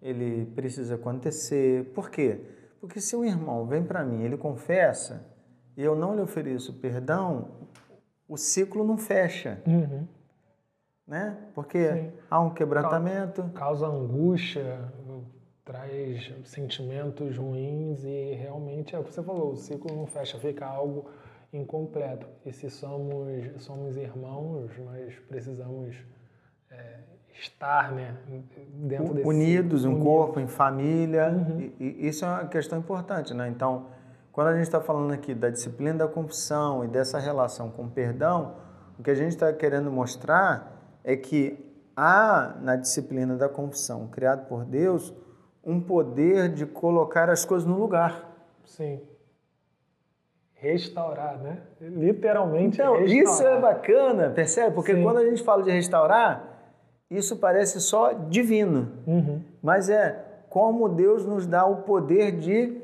ele 0.00 0.46
precisa 0.54 0.94
acontecer. 0.94 1.92
Por 1.92 2.10
quê? 2.10 2.40
Porque 2.80 3.00
se 3.00 3.14
um 3.14 3.24
irmão 3.24 3.66
vem 3.66 3.84
para 3.84 4.02
mim, 4.04 4.22
ele 4.22 4.36
confessa, 4.36 5.26
e 5.76 5.82
eu 5.82 5.94
não 5.94 6.14
lhe 6.14 6.22
ofereço 6.22 6.80
perdão, 6.80 7.68
o 8.26 8.36
ciclo 8.36 8.84
não 8.84 8.96
fecha. 8.96 9.62
Uhum. 9.66 10.06
Né? 11.06 11.36
Porque 11.54 11.92
Sim. 11.92 12.12
há 12.30 12.40
um 12.40 12.50
quebrantamento. 12.50 13.42
Causa 13.54 13.86
angústia, 13.86 14.92
traz 15.64 16.32
sentimentos 16.44 17.36
ruins 17.36 18.02
e 18.04 18.34
realmente 18.34 18.94
é 18.94 18.98
o 18.98 19.04
que 19.04 19.12
você 19.12 19.22
falou, 19.22 19.52
o 19.52 19.56
ciclo 19.56 19.94
não 19.94 20.06
fecha, 20.06 20.38
fica 20.38 20.66
algo 20.66 21.10
incompleto. 21.52 22.26
E 22.44 22.52
se 22.52 22.70
somos, 22.70 23.62
somos 23.62 23.96
irmãos, 23.96 24.70
nós 24.78 25.14
precisamos 25.28 25.96
é, 26.70 27.00
estar 27.40 27.92
né, 27.92 28.14
dentro 28.74 29.14
desse 29.14 29.28
Unidos, 29.28 29.84
um 29.84 30.00
corpo, 30.00 30.38
em 30.38 30.46
família. 30.46 31.30
Uhum. 31.30 31.60
E, 31.60 31.74
e, 31.80 32.08
isso 32.08 32.24
é 32.24 32.28
uma 32.28 32.46
questão 32.46 32.78
importante, 32.78 33.32
né? 33.34 33.48
Então, 33.48 33.86
quando 34.32 34.48
a 34.48 34.54
gente 34.54 34.64
está 34.64 34.80
falando 34.80 35.12
aqui 35.12 35.34
da 35.34 35.48
disciplina 35.48 35.98
da 35.98 36.08
confissão 36.08 36.84
e 36.84 36.88
dessa 36.88 37.18
relação 37.18 37.70
com 37.70 37.84
o 37.84 37.90
perdão, 37.90 38.56
o 38.98 39.02
que 39.02 39.10
a 39.10 39.14
gente 39.14 39.30
está 39.30 39.52
querendo 39.52 39.90
mostrar 39.90 40.98
é 41.02 41.16
que 41.16 41.58
há 41.96 42.54
na 42.60 42.76
disciplina 42.76 43.36
da 43.36 43.48
confissão, 43.48 44.06
criado 44.08 44.46
por 44.46 44.64
Deus, 44.64 45.12
um 45.64 45.80
poder 45.80 46.50
de 46.50 46.66
colocar 46.66 47.28
as 47.30 47.44
coisas 47.44 47.66
no 47.66 47.78
lugar. 47.78 48.28
Sim. 48.64 49.00
Restaurar, 50.54 51.38
né? 51.38 51.62
Literalmente 51.80 52.80
então, 52.80 52.98
restaurar. 52.98 53.24
Isso 53.24 53.46
é 53.46 53.60
bacana, 53.60 54.30
percebe? 54.30 54.74
Porque 54.74 54.94
Sim. 54.94 55.02
quando 55.02 55.18
a 55.18 55.24
gente 55.24 55.42
fala 55.42 55.62
de 55.62 55.70
restaurar, 55.70 56.59
isso 57.10 57.36
parece 57.36 57.80
só 57.80 58.12
divino. 58.12 58.92
Uhum. 59.06 59.42
Mas 59.60 59.88
é 59.88 60.24
como 60.48 60.88
Deus 60.88 61.26
nos 61.26 61.46
dá 61.46 61.66
o 61.66 61.78
poder 61.78 62.32
de 62.32 62.80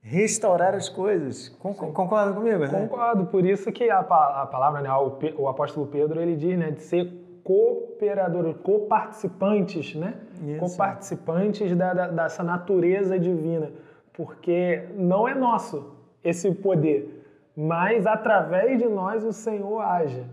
restaurar 0.00 0.74
as 0.74 0.88
coisas. 0.88 1.48
Concorda 1.48 2.32
comigo? 2.32 2.58
Né? 2.60 2.68
Concordo. 2.68 3.26
Por 3.26 3.44
isso 3.44 3.70
que 3.72 3.90
a, 3.90 3.98
a 3.98 4.46
palavra, 4.46 4.80
né, 4.80 4.90
o, 4.92 5.18
o, 5.42 5.48
apóstolo 5.48 5.86
Pedro, 5.86 6.20
ele 6.20 6.36
diz, 6.36 6.58
né, 6.58 6.70
de 6.70 6.80
ser 6.80 7.12
cooperadores, 7.42 8.56
coparticipantes, 8.62 9.94
né? 9.94 10.14
Isso. 10.46 10.60
Coparticipantes 10.60 11.76
da, 11.76 11.92
da, 11.92 12.08
dessa 12.08 12.42
natureza 12.42 13.18
divina. 13.18 13.70
Porque 14.12 14.88
não 14.94 15.28
é 15.28 15.34
nosso 15.34 15.92
esse 16.24 16.50
poder, 16.52 17.24
mas 17.56 18.06
através 18.06 18.78
de 18.78 18.88
nós 18.88 19.22
o 19.24 19.32
Senhor 19.32 19.80
age 19.80 20.24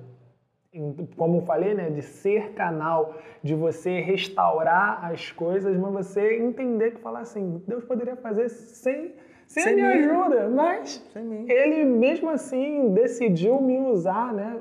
como 1.16 1.38
eu 1.38 1.42
falei, 1.44 1.74
né, 1.74 1.90
de 1.90 2.02
ser 2.02 2.54
canal, 2.54 3.16
de 3.44 3.54
você 3.54 4.00
restaurar 4.00 5.06
as 5.06 5.32
coisas, 5.32 5.78
mas 5.78 6.08
você 6.08 6.38
entender 6.38 6.92
que 6.92 7.02
falar 7.02 7.20
assim, 7.20 7.62
Deus 7.68 7.84
poderia 7.84 8.16
fazer 8.16 8.50
sem, 8.50 9.14
sem, 9.46 9.64
sem 9.64 9.74
a 9.74 9.76
minha 9.76 9.96
mim. 9.96 10.04
ajuda, 10.04 10.50
mas 10.50 11.06
ele 11.48 11.84
mesmo 11.84 12.30
assim 12.30 12.92
decidiu 12.94 13.62
me 13.62 13.80
usar, 13.82 14.34
né, 14.34 14.60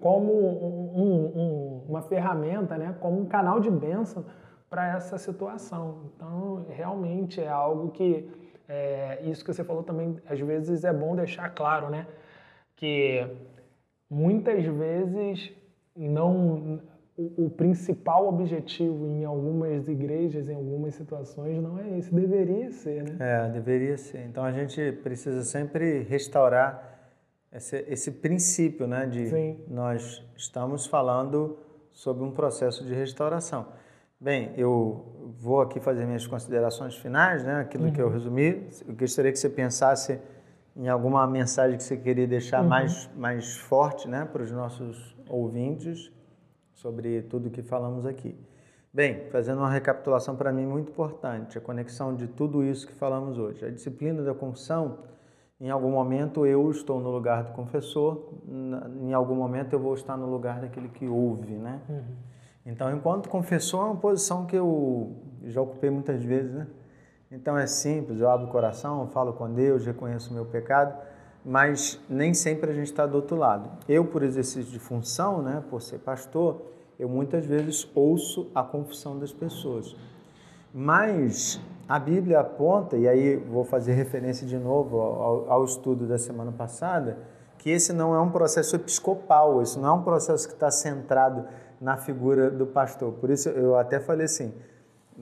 como 0.00 0.32
um, 0.32 1.32
um, 1.36 1.84
uma 1.88 2.02
ferramenta, 2.02 2.76
né, 2.76 2.96
como 3.00 3.20
um 3.20 3.26
canal 3.26 3.60
de 3.60 3.70
bênção 3.70 4.24
para 4.68 4.96
essa 4.96 5.18
situação. 5.18 6.10
Então, 6.16 6.66
realmente 6.68 7.40
é 7.40 7.48
algo 7.48 7.90
que 7.90 8.28
é, 8.68 9.20
isso 9.22 9.44
que 9.44 9.52
você 9.52 9.62
falou 9.62 9.84
também, 9.84 10.16
às 10.28 10.38
vezes 10.40 10.84
é 10.84 10.92
bom 10.92 11.14
deixar 11.14 11.48
claro, 11.50 11.88
né, 11.90 12.06
que 12.74 13.24
muitas 14.10 14.64
vezes 14.64 15.52
não 15.96 16.80
o, 17.16 17.46
o, 17.46 17.50
principal 17.50 18.28
objetivo 18.28 19.06
em 19.06 19.24
algumas 19.24 19.88
igrejas, 19.88 20.48
em 20.48 20.54
algumas 20.54 20.94
situações, 20.94 21.60
não 21.60 21.78
é 21.78 21.98
esse. 21.98 22.14
Deveria 22.14 22.70
ser, 22.70 23.02
né? 23.02 23.16
É, 23.18 23.48
deveria 23.48 23.96
ser. 23.98 24.24
Então 24.26 24.44
a 24.44 24.52
gente 24.52 24.92
precisa 25.02 25.42
sempre 25.42 26.02
restaurar 26.02 26.96
esse, 27.52 27.84
esse 27.88 28.12
princípio, 28.12 28.86
né? 28.86 29.06
De 29.06 29.28
Sim. 29.28 29.58
nós 29.68 30.24
estamos 30.36 30.86
falando 30.86 31.58
sobre 31.92 32.22
um 32.22 32.30
processo 32.30 32.84
de 32.84 32.94
restauração. 32.94 33.66
Bem, 34.20 34.52
eu 34.56 35.04
vou 35.40 35.60
aqui 35.60 35.80
fazer 35.80 36.04
minhas 36.06 36.26
considerações 36.26 36.96
finais, 36.96 37.44
né? 37.44 37.60
Aquilo 37.60 37.84
uhum. 37.86 37.92
que 37.92 38.00
eu 38.00 38.06
uhum. 38.06 38.12
resumi. 38.12 38.68
Eu 38.86 38.94
gostaria 38.94 39.32
que 39.32 39.38
você 39.38 39.48
pensasse 39.48 40.20
em 40.78 40.88
alguma 40.88 41.26
mensagem 41.26 41.76
que 41.76 41.82
você 41.82 41.96
queria 41.96 42.26
deixar 42.26 42.62
uhum. 42.62 42.68
mais, 42.68 43.10
mais 43.16 43.56
forte 43.56 44.08
né, 44.08 44.24
para 44.24 44.44
os 44.44 44.52
nossos 44.52 45.16
ouvintes 45.28 46.12
sobre 46.72 47.22
tudo 47.22 47.50
que 47.50 47.62
falamos 47.62 48.06
aqui. 48.06 48.38
Bem, 48.94 49.28
fazendo 49.30 49.58
uma 49.58 49.70
recapitulação 49.70 50.36
para 50.36 50.52
mim 50.52 50.64
muito 50.64 50.92
importante, 50.92 51.58
a 51.58 51.60
conexão 51.60 52.14
de 52.14 52.28
tudo 52.28 52.62
isso 52.62 52.86
que 52.86 52.94
falamos 52.94 53.38
hoje. 53.38 53.64
A 53.64 53.70
disciplina 53.70 54.22
da 54.22 54.32
confissão, 54.32 54.98
em 55.60 55.68
algum 55.68 55.90
momento 55.90 56.46
eu 56.46 56.70
estou 56.70 57.00
no 57.00 57.10
lugar 57.10 57.42
do 57.42 57.52
confessor, 57.52 58.32
em 58.46 59.12
algum 59.12 59.34
momento 59.34 59.72
eu 59.72 59.80
vou 59.80 59.94
estar 59.94 60.16
no 60.16 60.30
lugar 60.30 60.60
daquele 60.60 60.88
que 60.88 61.08
ouve, 61.08 61.54
né? 61.54 61.80
Uhum. 61.88 62.02
Então, 62.64 62.94
enquanto 62.94 63.28
confessor 63.28 63.80
é 63.80 63.90
uma 63.90 63.96
posição 63.96 64.46
que 64.46 64.54
eu 64.54 65.16
já 65.44 65.60
ocupei 65.60 65.90
muitas 65.90 66.22
vezes, 66.22 66.54
né? 66.54 66.66
Então 67.30 67.58
é 67.58 67.66
simples, 67.66 68.20
eu 68.20 68.30
abro 68.30 68.46
o 68.46 68.50
coração, 68.50 69.06
falo 69.08 69.34
com 69.34 69.52
Deus, 69.52 69.84
reconheço 69.84 70.30
o 70.30 70.34
meu 70.34 70.46
pecado, 70.46 70.94
mas 71.44 72.00
nem 72.08 72.32
sempre 72.32 72.70
a 72.70 72.74
gente 72.74 72.86
está 72.86 73.04
do 73.04 73.16
outro 73.16 73.36
lado. 73.36 73.70
Eu, 73.86 74.06
por 74.06 74.22
exercício 74.22 74.72
de 74.72 74.78
função, 74.78 75.42
né, 75.42 75.62
por 75.68 75.82
ser 75.82 75.98
pastor, 75.98 76.62
eu 76.98 77.08
muitas 77.08 77.44
vezes 77.44 77.88
ouço 77.94 78.50
a 78.54 78.62
confissão 78.62 79.18
das 79.18 79.30
pessoas. 79.30 79.94
Mas 80.72 81.60
a 81.86 81.98
Bíblia 81.98 82.40
aponta, 82.40 82.96
e 82.96 83.06
aí 83.06 83.36
vou 83.36 83.64
fazer 83.64 83.92
referência 83.92 84.46
de 84.46 84.56
novo 84.56 84.98
ao, 84.98 85.52
ao 85.52 85.64
estudo 85.64 86.06
da 86.06 86.16
semana 86.16 86.52
passada, 86.52 87.18
que 87.58 87.68
esse 87.68 87.92
não 87.92 88.14
é 88.14 88.20
um 88.20 88.30
processo 88.30 88.74
episcopal, 88.76 89.60
isso 89.60 89.78
não 89.78 89.88
é 89.88 89.92
um 89.92 90.02
processo 90.02 90.48
que 90.48 90.54
está 90.54 90.70
centrado 90.70 91.44
na 91.80 91.96
figura 91.96 92.50
do 92.50 92.66
pastor. 92.66 93.12
Por 93.14 93.28
isso 93.30 93.48
eu 93.50 93.76
até 93.76 94.00
falei 94.00 94.24
assim, 94.24 94.54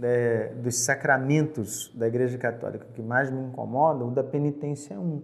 é, 0.03 0.49
dos 0.55 0.85
sacramentos 0.85 1.93
da 1.95 2.07
Igreja 2.07 2.37
Católica 2.39 2.87
que 2.95 3.03
mais 3.03 3.31
me 3.31 3.41
incomoda, 3.41 4.05
o 4.05 4.11
da 4.11 4.23
penitência 4.23 4.95
é 4.95 4.99
um. 4.99 5.23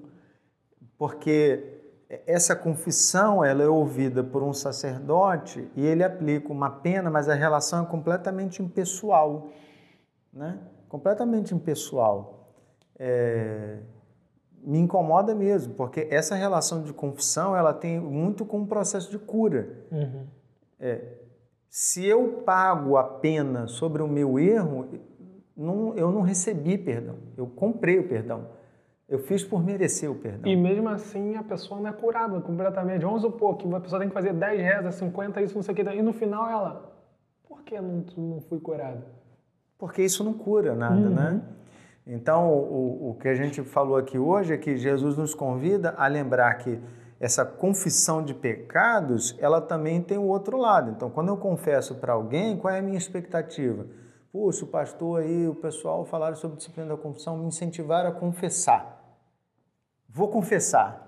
Porque 0.97 1.83
essa 2.27 2.55
confissão 2.55 3.45
ela 3.45 3.62
é 3.62 3.68
ouvida 3.68 4.23
por 4.23 4.43
um 4.43 4.53
sacerdote 4.53 5.68
e 5.75 5.85
ele 5.85 6.05
aplica 6.05 6.53
uma 6.53 6.70
pena, 6.70 7.11
mas 7.11 7.29
a 7.29 7.35
relação 7.35 7.85
é 7.85 7.87
completamente 7.87 8.62
impessoal, 8.62 9.49
né? 10.33 10.59
Completamente 10.89 11.55
impessoal. 11.55 12.55
É, 12.99 13.79
me 14.62 14.79
incomoda 14.79 15.35
mesmo, 15.35 15.75
porque 15.75 16.07
essa 16.11 16.35
relação 16.35 16.83
de 16.83 16.93
confissão 16.93 17.57
ela 17.57 17.73
tem 17.73 17.99
muito 17.99 18.45
com 18.45 18.62
o 18.62 18.66
processo 18.66 19.11
de 19.11 19.18
cura. 19.18 19.85
Uhum. 19.91 20.27
É, 20.79 21.01
se 21.73 22.05
eu 22.05 22.43
pago 22.45 22.99
a 22.99 23.03
pena 23.03 23.66
sobre 23.66 24.03
o 24.03 24.07
meu 24.07 24.39
erro, 24.39 24.91
não, 25.57 25.97
eu 25.97 26.12
não 26.12 26.20
recebi 26.20 26.77
perdão. 26.77 27.14
Eu 27.35 27.47
comprei 27.47 27.99
o 27.99 28.07
perdão. 28.07 28.49
Eu 29.09 29.18
fiz 29.18 29.43
por 29.43 29.64
merecer 29.64 30.11
o 30.11 30.14
perdão. 30.14 30.53
E 30.53 30.55
mesmo 30.55 30.87
assim 30.91 31.35
a 31.35 31.43
pessoa 31.43 31.81
não 31.81 31.89
é 31.89 31.93
curada 31.95 32.39
completamente. 32.43 33.01
Vamos 33.01 33.23
supor 33.23 33.57
que 33.57 33.64
uma 33.64 33.81
pessoa 33.81 33.99
tem 33.99 34.09
que 34.11 34.12
fazer 34.12 34.35
10 34.35 34.61
rezas, 34.61 34.97
50, 34.97 35.41
isso, 35.41 35.55
não 35.55 35.62
sei 35.62 35.73
o 35.73 35.75
que. 35.75 35.83
E 35.83 36.03
no 36.03 36.12
final 36.12 36.47
ela, 36.51 36.93
por 37.49 37.62
que 37.62 37.81
não, 37.81 38.05
não 38.18 38.41
fui 38.43 38.61
curada? 38.61 39.07
Porque 39.79 40.03
isso 40.03 40.23
não 40.23 40.35
cura 40.35 40.75
nada, 40.75 40.95
uhum. 40.95 41.14
né? 41.14 41.41
Então, 42.07 42.53
o, 42.53 43.12
o 43.12 43.14
que 43.14 43.29
a 43.29 43.35
gente 43.35 43.62
falou 43.62 43.97
aqui 43.97 44.18
hoje 44.18 44.53
é 44.53 44.59
que 44.59 44.77
Jesus 44.77 45.16
nos 45.16 45.35
convida 45.35 45.95
a 45.97 46.07
lembrar 46.07 46.53
que 46.57 46.79
essa 47.23 47.45
confissão 47.45 48.20
de 48.20 48.35
pecados, 48.35 49.37
ela 49.39 49.61
também 49.61 50.03
tem 50.03 50.18
o 50.18 50.27
outro 50.27 50.57
lado. 50.57 50.91
Então, 50.91 51.09
quando 51.09 51.29
eu 51.29 51.37
confesso 51.37 51.95
para 51.95 52.14
alguém, 52.14 52.57
qual 52.57 52.75
é 52.75 52.81
a 52.81 52.83
minha 52.83 52.99
expectativa? 52.99 53.87
Puxa, 54.33 54.64
o 54.64 54.66
pastor 54.66 55.20
aí, 55.20 55.47
o 55.47 55.55
pessoal 55.55 56.05
falaram 56.05 56.35
sobre 56.35 56.57
disciplina 56.57 56.89
da 56.89 57.01
confissão, 57.01 57.39
me 57.39 57.47
incentivaram 57.47 58.11
a 58.11 58.12
confessar. 58.12 59.01
Vou 60.09 60.27
confessar. 60.27 61.07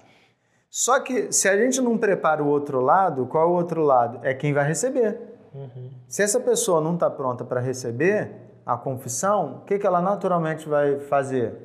Só 0.71 1.01
que 1.01 1.33
se 1.33 1.49
a 1.49 1.57
gente 1.57 1.81
não 1.81 1.99
prepara 1.99 2.45
o 2.45 2.47
outro 2.47 2.81
lado, 2.81 3.27
qual 3.27 3.49
é 3.49 3.51
o 3.51 3.55
outro 3.55 3.83
lado? 3.83 4.21
É 4.23 4.33
quem 4.33 4.53
vai 4.55 4.69
receber. 4.69 5.19
Uhum. 5.53 5.91
Se 6.07 6.23
essa 6.23 6.39
pessoa 6.39 6.81
não 6.81 6.95
está 6.95 7.11
pronta 7.11 7.45
para 7.45 7.61
receber 7.61 8.31
a 8.65 8.77
confissão, 8.77 9.57
o 9.57 9.65
que, 9.65 9.81
que 9.81 9.87
ela 9.87 10.01
naturalmente 10.01 10.69
vai 10.69 11.01
fazer? 11.01 11.61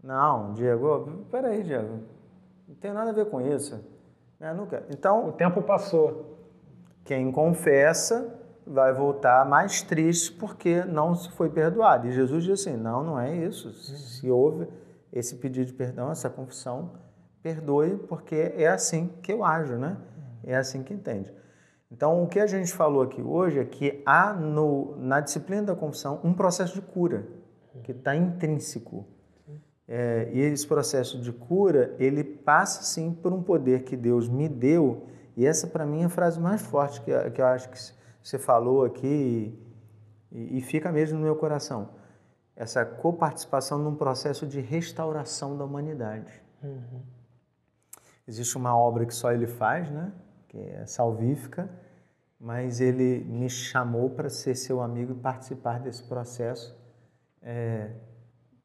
Não, 0.00 0.52
Diego, 0.52 1.26
peraí, 1.32 1.64
Diego, 1.64 2.12
não 2.66 2.74
tem 2.76 2.92
nada 2.92 3.10
a 3.10 3.12
ver 3.14 3.26
com 3.26 3.40
isso. 3.40 3.82
Né? 4.38 4.52
Nunca. 4.52 4.84
Então, 4.90 5.28
o 5.28 5.32
tempo 5.32 5.62
passou. 5.62 6.38
Quem 7.04 7.30
confessa 7.32 8.38
vai 8.66 8.92
voltar 8.92 9.44
mais 9.44 9.82
triste 9.82 10.32
porque 10.32 10.84
não 10.84 11.14
se 11.14 11.30
foi 11.32 11.50
perdoado. 11.50 12.06
E 12.06 12.12
Jesus 12.12 12.44
diz 12.44 12.60
assim: 12.60 12.76
não, 12.76 13.02
não 13.02 13.20
é 13.20 13.34
isso. 13.34 13.68
Uhum. 13.68 13.74
Se 13.74 14.30
houve 14.30 14.68
esse 15.12 15.36
pedido 15.36 15.66
de 15.66 15.72
perdão, 15.72 16.10
essa 16.10 16.30
confissão, 16.30 16.92
perdoe, 17.42 17.96
porque 18.08 18.52
é 18.56 18.68
assim 18.68 19.08
que 19.22 19.32
eu 19.32 19.44
ajo, 19.44 19.74
né? 19.74 19.96
É 20.44 20.56
assim 20.56 20.82
que 20.82 20.94
entende. 20.94 21.32
Então, 21.90 22.22
o 22.22 22.26
que 22.26 22.40
a 22.40 22.46
gente 22.46 22.72
falou 22.72 23.02
aqui 23.02 23.20
hoje 23.20 23.58
é 23.58 23.64
que 23.64 24.02
há 24.06 24.32
no, 24.32 24.96
na 24.96 25.20
disciplina 25.20 25.62
da 25.62 25.74
confissão 25.74 26.20
um 26.24 26.32
processo 26.32 26.74
de 26.74 26.80
cura 26.80 27.26
que 27.84 27.92
está 27.92 28.16
intrínseco. 28.16 29.06
É, 29.94 30.30
e 30.32 30.40
esse 30.40 30.66
processo 30.66 31.20
de 31.20 31.30
cura, 31.30 31.94
ele 31.98 32.24
passa 32.24 32.82
sim 32.82 33.12
por 33.12 33.30
um 33.30 33.42
poder 33.42 33.82
que 33.82 33.94
Deus 33.94 34.26
me 34.26 34.48
deu. 34.48 35.06
E 35.36 35.44
essa, 35.44 35.66
para 35.66 35.84
mim, 35.84 36.00
é 36.00 36.06
a 36.06 36.08
frase 36.08 36.40
mais 36.40 36.62
forte 36.62 37.02
que, 37.02 37.30
que 37.30 37.42
eu 37.42 37.44
acho 37.44 37.68
que 37.68 37.78
você 38.22 38.38
falou 38.38 38.86
aqui 38.86 39.54
e, 40.32 40.56
e 40.56 40.60
fica 40.62 40.90
mesmo 40.90 41.18
no 41.18 41.24
meu 41.24 41.36
coração. 41.36 41.90
Essa 42.56 42.86
coparticipação 42.86 43.78
num 43.78 43.94
processo 43.94 44.46
de 44.46 44.62
restauração 44.62 45.58
da 45.58 45.64
humanidade. 45.66 46.42
Uhum. 46.62 47.02
Existe 48.26 48.56
uma 48.56 48.74
obra 48.74 49.04
que 49.04 49.14
só 49.14 49.30
ele 49.30 49.46
faz, 49.46 49.90
né? 49.90 50.10
que 50.48 50.56
é 50.56 50.86
salvífica, 50.86 51.68
mas 52.40 52.80
ele 52.80 53.22
me 53.24 53.50
chamou 53.50 54.08
para 54.08 54.30
ser 54.30 54.54
seu 54.54 54.80
amigo 54.80 55.12
e 55.12 55.16
participar 55.16 55.80
desse 55.80 56.02
processo. 56.04 56.74
É, 57.42 57.90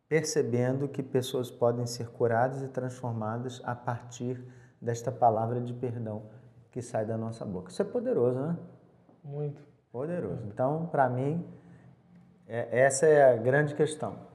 percebendo 0.08 0.88
que 0.88 1.04
pessoas 1.04 1.52
podem 1.52 1.86
ser 1.86 2.10
curadas 2.10 2.62
e 2.62 2.68
transformadas 2.68 3.62
a 3.66 3.76
partir 3.76 4.42
desta 4.82 5.12
palavra 5.12 5.60
de 5.60 5.74
perdão 5.74 6.24
que 6.72 6.82
sai 6.82 7.06
da 7.06 7.18
nossa 7.18 7.44
boca. 7.44 7.72
Isso 7.72 7.82
é 7.82 7.86
poderoso, 7.86 8.40
né? 8.40 8.56
Muito. 9.24 9.62
Poderoso. 9.92 10.44
Então, 10.48 10.88
para 10.88 11.10
mim, 11.10 11.46
é, 12.48 12.82
essa 12.82 13.06
é 13.06 13.34
a 13.34 13.36
grande 13.36 13.74
questão. 13.74 14.28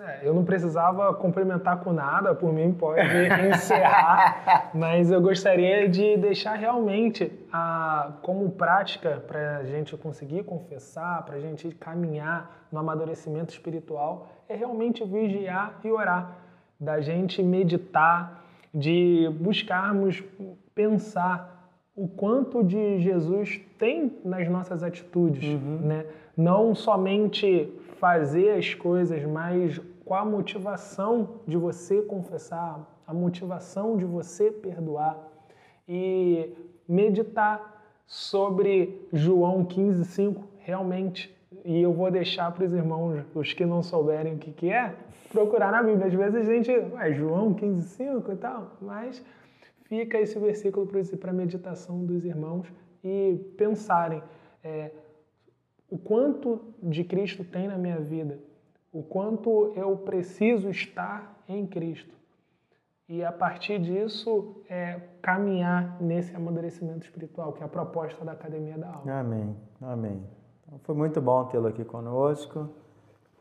É, 0.00 0.26
eu 0.26 0.32
não 0.32 0.42
precisava 0.42 1.12
complementar 1.12 1.80
com 1.80 1.92
nada, 1.92 2.34
por 2.34 2.50
mim 2.50 2.72
pode 2.72 3.02
encerrar, 3.46 4.70
mas 4.72 5.10
eu 5.10 5.20
gostaria 5.20 5.86
de 5.86 6.16
deixar 6.16 6.54
realmente 6.54 7.30
a, 7.52 8.12
como 8.22 8.50
prática 8.52 9.22
para 9.26 9.58
a 9.58 9.64
gente 9.64 9.94
conseguir 9.98 10.44
confessar, 10.44 11.22
para 11.26 11.36
a 11.36 11.40
gente 11.40 11.70
caminhar 11.72 12.66
no 12.72 12.78
amadurecimento 12.78 13.52
espiritual, 13.52 14.28
é 14.52 14.56
realmente 14.56 15.02
vigiar 15.04 15.80
e 15.82 15.90
orar, 15.90 16.36
da 16.78 17.00
gente 17.00 17.42
meditar, 17.42 18.44
de 18.74 19.28
buscarmos 19.40 20.22
pensar 20.74 21.70
o 21.94 22.08
quanto 22.08 22.62
de 22.62 23.00
Jesus 23.00 23.60
tem 23.78 24.18
nas 24.24 24.48
nossas 24.48 24.82
atitudes, 24.82 25.44
uhum. 25.44 25.78
né? 25.82 26.06
Não 26.36 26.74
somente 26.74 27.72
fazer 27.98 28.58
as 28.58 28.74
coisas, 28.74 29.22
mas 29.24 29.78
com 30.04 30.14
a 30.14 30.24
motivação 30.24 31.40
de 31.46 31.56
você 31.56 32.02
confessar, 32.02 32.80
a 33.06 33.12
motivação 33.12 33.96
de 33.96 34.04
você 34.04 34.50
perdoar 34.50 35.16
e 35.86 36.54
meditar 36.88 37.84
sobre 38.06 39.06
João 39.12 39.64
15, 39.64 40.04
5, 40.04 40.44
realmente. 40.58 41.34
E 41.64 41.80
eu 41.80 41.92
vou 41.92 42.10
deixar 42.10 42.50
para 42.52 42.64
os 42.64 42.72
irmãos, 42.72 43.24
os 43.34 43.52
que 43.52 43.64
não 43.64 43.82
souberem 43.82 44.34
o 44.34 44.38
que, 44.38 44.52
que 44.52 44.70
é, 44.70 44.94
procurar 45.30 45.72
na 45.72 45.82
Bíblia. 45.82 46.06
Às 46.06 46.14
vezes 46.14 46.48
a 46.48 46.52
gente, 46.52 46.70
é 46.70 47.12
João 47.12 47.54
15, 47.54 47.88
5 47.88 48.32
e 48.32 48.36
tal, 48.36 48.76
mas 48.80 49.24
fica 49.84 50.18
esse 50.18 50.38
versículo 50.38 50.86
para 51.18 51.30
a 51.30 51.34
meditação 51.34 52.04
dos 52.04 52.24
irmãos 52.24 52.66
e 53.02 53.38
pensarem. 53.56 54.22
É, 54.62 54.90
o 55.90 55.98
quanto 55.98 56.74
de 56.82 57.04
Cristo 57.04 57.44
tem 57.44 57.68
na 57.68 57.76
minha 57.76 58.00
vida, 58.00 58.38
o 58.90 59.02
quanto 59.02 59.72
eu 59.76 59.96
preciso 59.96 60.70
estar 60.70 61.42
em 61.48 61.66
Cristo. 61.66 62.14
E 63.08 63.22
a 63.22 63.30
partir 63.30 63.78
disso, 63.78 64.62
é, 64.70 64.98
caminhar 65.20 66.00
nesse 66.00 66.34
amadurecimento 66.34 67.04
espiritual, 67.04 67.52
que 67.52 67.62
é 67.62 67.66
a 67.66 67.68
proposta 67.68 68.24
da 68.24 68.32
Academia 68.32 68.78
da 68.78 68.88
Alma. 68.88 69.20
Amém, 69.20 69.56
amém. 69.82 70.22
Então, 70.72 70.80
foi 70.84 70.94
muito 70.94 71.20
bom 71.20 71.44
tê-lo 71.44 71.68
aqui 71.68 71.84
conosco. 71.84 72.66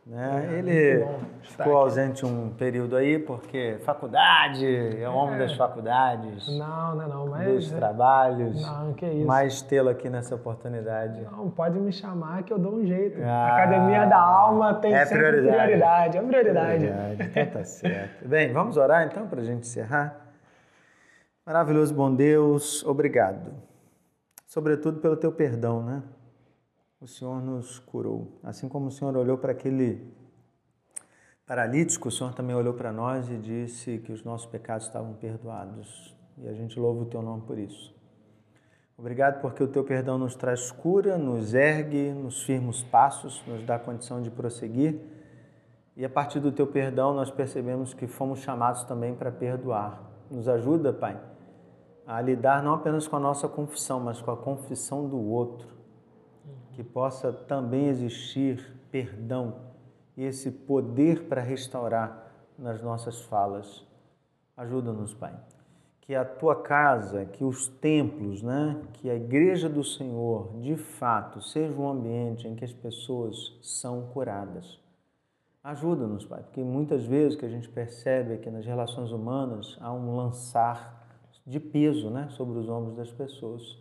Né? 0.05 0.49
É, 0.49 0.57
Ele 0.57 1.07
ficou 1.43 1.77
ausente 1.77 2.25
um 2.25 2.49
período 2.49 2.97
aí 2.97 3.19
porque 3.19 3.77
faculdade, 3.85 4.65
é 5.01 5.07
o 5.07 5.13
homem 5.13 5.35
é. 5.35 5.37
das 5.37 5.53
faculdades. 5.53 6.49
Não, 6.57 6.95
não, 6.95 7.07
não. 7.07 7.27
Mas, 7.27 7.69
dos 7.69 7.71
trabalhos. 7.71 8.61
Não, 8.61 8.93
que 8.93 9.05
isso. 9.05 9.25
Mas 9.25 9.61
tê-lo 9.61 9.89
aqui 9.89 10.09
nessa 10.09 10.35
oportunidade. 10.35 11.21
Não, 11.31 11.49
pode 11.49 11.79
me 11.79 11.93
chamar 11.93 12.43
que 12.43 12.51
eu 12.51 12.59
dou 12.59 12.75
um 12.75 12.85
jeito. 12.85 13.21
Ah, 13.23 13.55
Academia 13.55 14.05
da 14.07 14.19
Alma 14.19 14.73
tem 14.73 14.93
é 14.93 15.05
sempre 15.05 15.27
prioridade. 15.27 15.55
prioridade. 15.55 16.17
É 16.17 16.21
prioridade. 16.21 16.87
prioridade. 16.87 17.23
Então 17.29 17.45
tá 17.45 17.63
certo. 17.63 18.27
Bem, 18.27 18.51
vamos 18.51 18.75
orar 18.75 19.05
então 19.05 19.25
para 19.27 19.39
a 19.39 19.43
gente 19.43 19.61
encerrar. 19.61 20.17
Maravilhoso 21.45 21.93
bom 21.93 22.13
Deus, 22.13 22.83
obrigado. 22.83 23.53
Sobretudo 24.47 24.99
pelo 24.99 25.15
teu 25.15 25.31
perdão, 25.31 25.81
né? 25.81 26.03
O 27.01 27.07
Senhor 27.07 27.41
nos 27.41 27.79
curou. 27.79 28.39
Assim 28.43 28.69
como 28.69 28.87
o 28.87 28.91
Senhor 28.91 29.17
olhou 29.17 29.35
para 29.35 29.51
aquele 29.53 30.13
paralítico, 31.47 32.09
o 32.09 32.11
Senhor 32.11 32.31
também 32.35 32.55
olhou 32.55 32.75
para 32.75 32.93
nós 32.93 33.27
e 33.27 33.37
disse 33.37 33.97
que 33.97 34.11
os 34.11 34.23
nossos 34.23 34.45
pecados 34.45 34.85
estavam 34.85 35.13
perdoados. 35.13 36.15
E 36.37 36.47
a 36.47 36.53
gente 36.53 36.79
louva 36.79 37.01
o 37.01 37.05
teu 37.05 37.23
nome 37.23 37.41
por 37.41 37.57
isso. 37.57 37.91
Obrigado 38.95 39.41
porque 39.41 39.63
o 39.63 39.67
teu 39.67 39.83
perdão 39.83 40.19
nos 40.19 40.35
traz 40.35 40.71
cura, 40.71 41.17
nos 41.17 41.55
ergue, 41.55 42.11
nos 42.11 42.43
firma 42.43 42.69
os 42.69 42.83
passos, 42.83 43.43
nos 43.47 43.63
dá 43.63 43.79
condição 43.79 44.21
de 44.21 44.29
prosseguir. 44.29 45.01
E 45.97 46.05
a 46.05 46.09
partir 46.09 46.39
do 46.39 46.51
teu 46.51 46.67
perdão 46.67 47.15
nós 47.15 47.31
percebemos 47.31 47.95
que 47.95 48.05
fomos 48.05 48.41
chamados 48.41 48.83
também 48.83 49.15
para 49.15 49.31
perdoar. 49.31 50.03
Nos 50.29 50.47
ajuda, 50.47 50.93
Pai, 50.93 51.19
a 52.05 52.21
lidar 52.21 52.61
não 52.61 52.75
apenas 52.75 53.07
com 53.07 53.15
a 53.15 53.19
nossa 53.19 53.47
confissão, 53.47 53.99
mas 53.99 54.21
com 54.21 54.29
a 54.29 54.37
confissão 54.37 55.09
do 55.09 55.19
outro 55.19 55.80
que 56.71 56.83
possa 56.83 57.31
também 57.31 57.87
existir 57.87 58.75
perdão 58.91 59.55
e 60.17 60.23
esse 60.23 60.51
poder 60.51 61.23
para 61.23 61.41
restaurar 61.41 62.31
nas 62.57 62.81
nossas 62.81 63.21
falas. 63.21 63.85
Ajuda-nos, 64.55 65.13
Pai. 65.13 65.33
Que 66.01 66.15
a 66.15 66.25
tua 66.25 66.61
casa, 66.61 67.25
que 67.25 67.43
os 67.43 67.67
templos, 67.67 68.41
né, 68.41 68.81
que 68.93 69.09
a 69.09 69.15
igreja 69.15 69.69
do 69.69 69.83
Senhor, 69.83 70.59
de 70.59 70.75
fato, 70.75 71.41
seja 71.41 71.79
um 71.79 71.89
ambiente 71.89 72.47
em 72.47 72.55
que 72.55 72.65
as 72.65 72.73
pessoas 72.73 73.57
são 73.61 74.07
curadas. 74.07 74.79
Ajuda-nos, 75.63 76.25
Pai, 76.25 76.41
porque 76.41 76.63
muitas 76.63 77.05
vezes 77.05 77.37
que 77.37 77.45
a 77.45 77.49
gente 77.49 77.69
percebe 77.69 78.33
é 78.33 78.37
que 78.37 78.49
nas 78.49 78.65
relações 78.65 79.11
humanas 79.11 79.77
há 79.79 79.93
um 79.93 80.15
lançar 80.15 81.07
de 81.45 81.59
peso 81.59 82.09
né, 82.09 82.27
sobre 82.31 82.57
os 82.57 82.67
ombros 82.67 82.95
das 82.95 83.11
pessoas. 83.11 83.77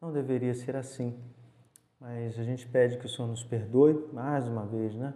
Não 0.00 0.12
deveria 0.12 0.54
ser 0.54 0.76
assim. 0.76 1.18
Mas 2.00 2.38
a 2.38 2.42
gente 2.42 2.66
pede 2.66 2.96
que 2.96 3.04
o 3.04 3.08
Senhor 3.08 3.28
nos 3.28 3.44
perdoe 3.44 4.08
mais 4.12 4.48
uma 4.48 4.64
vez, 4.64 4.94
né? 4.94 5.12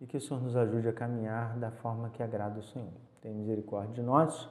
E 0.00 0.06
que 0.06 0.16
o 0.16 0.20
Senhor 0.20 0.42
nos 0.42 0.54
ajude 0.54 0.86
a 0.88 0.92
caminhar 0.92 1.56
da 1.58 1.70
forma 1.70 2.10
que 2.10 2.22
agrada 2.22 2.60
o 2.60 2.62
Senhor. 2.62 2.92
Tenha 3.22 3.34
misericórdia 3.34 3.94
de 3.94 4.02
nós. 4.02 4.50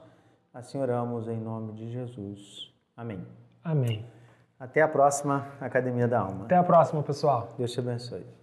Assim 0.52 0.80
oramos 0.80 1.28
em 1.28 1.40
nome 1.40 1.74
de 1.74 1.92
Jesus. 1.92 2.74
Amém. 2.98 3.26
Amém. 3.64 4.06
Até 4.60 4.82
a 4.82 4.88
próxima 4.88 5.48
Academia 5.60 6.08
da 6.08 6.22
Alma. 6.22 6.46
Até 6.46 6.56
a 6.56 6.64
próxima, 6.64 7.04
pessoal. 7.04 7.54
Deus 7.58 7.72
te 7.72 7.80
abençoe. 7.80 8.43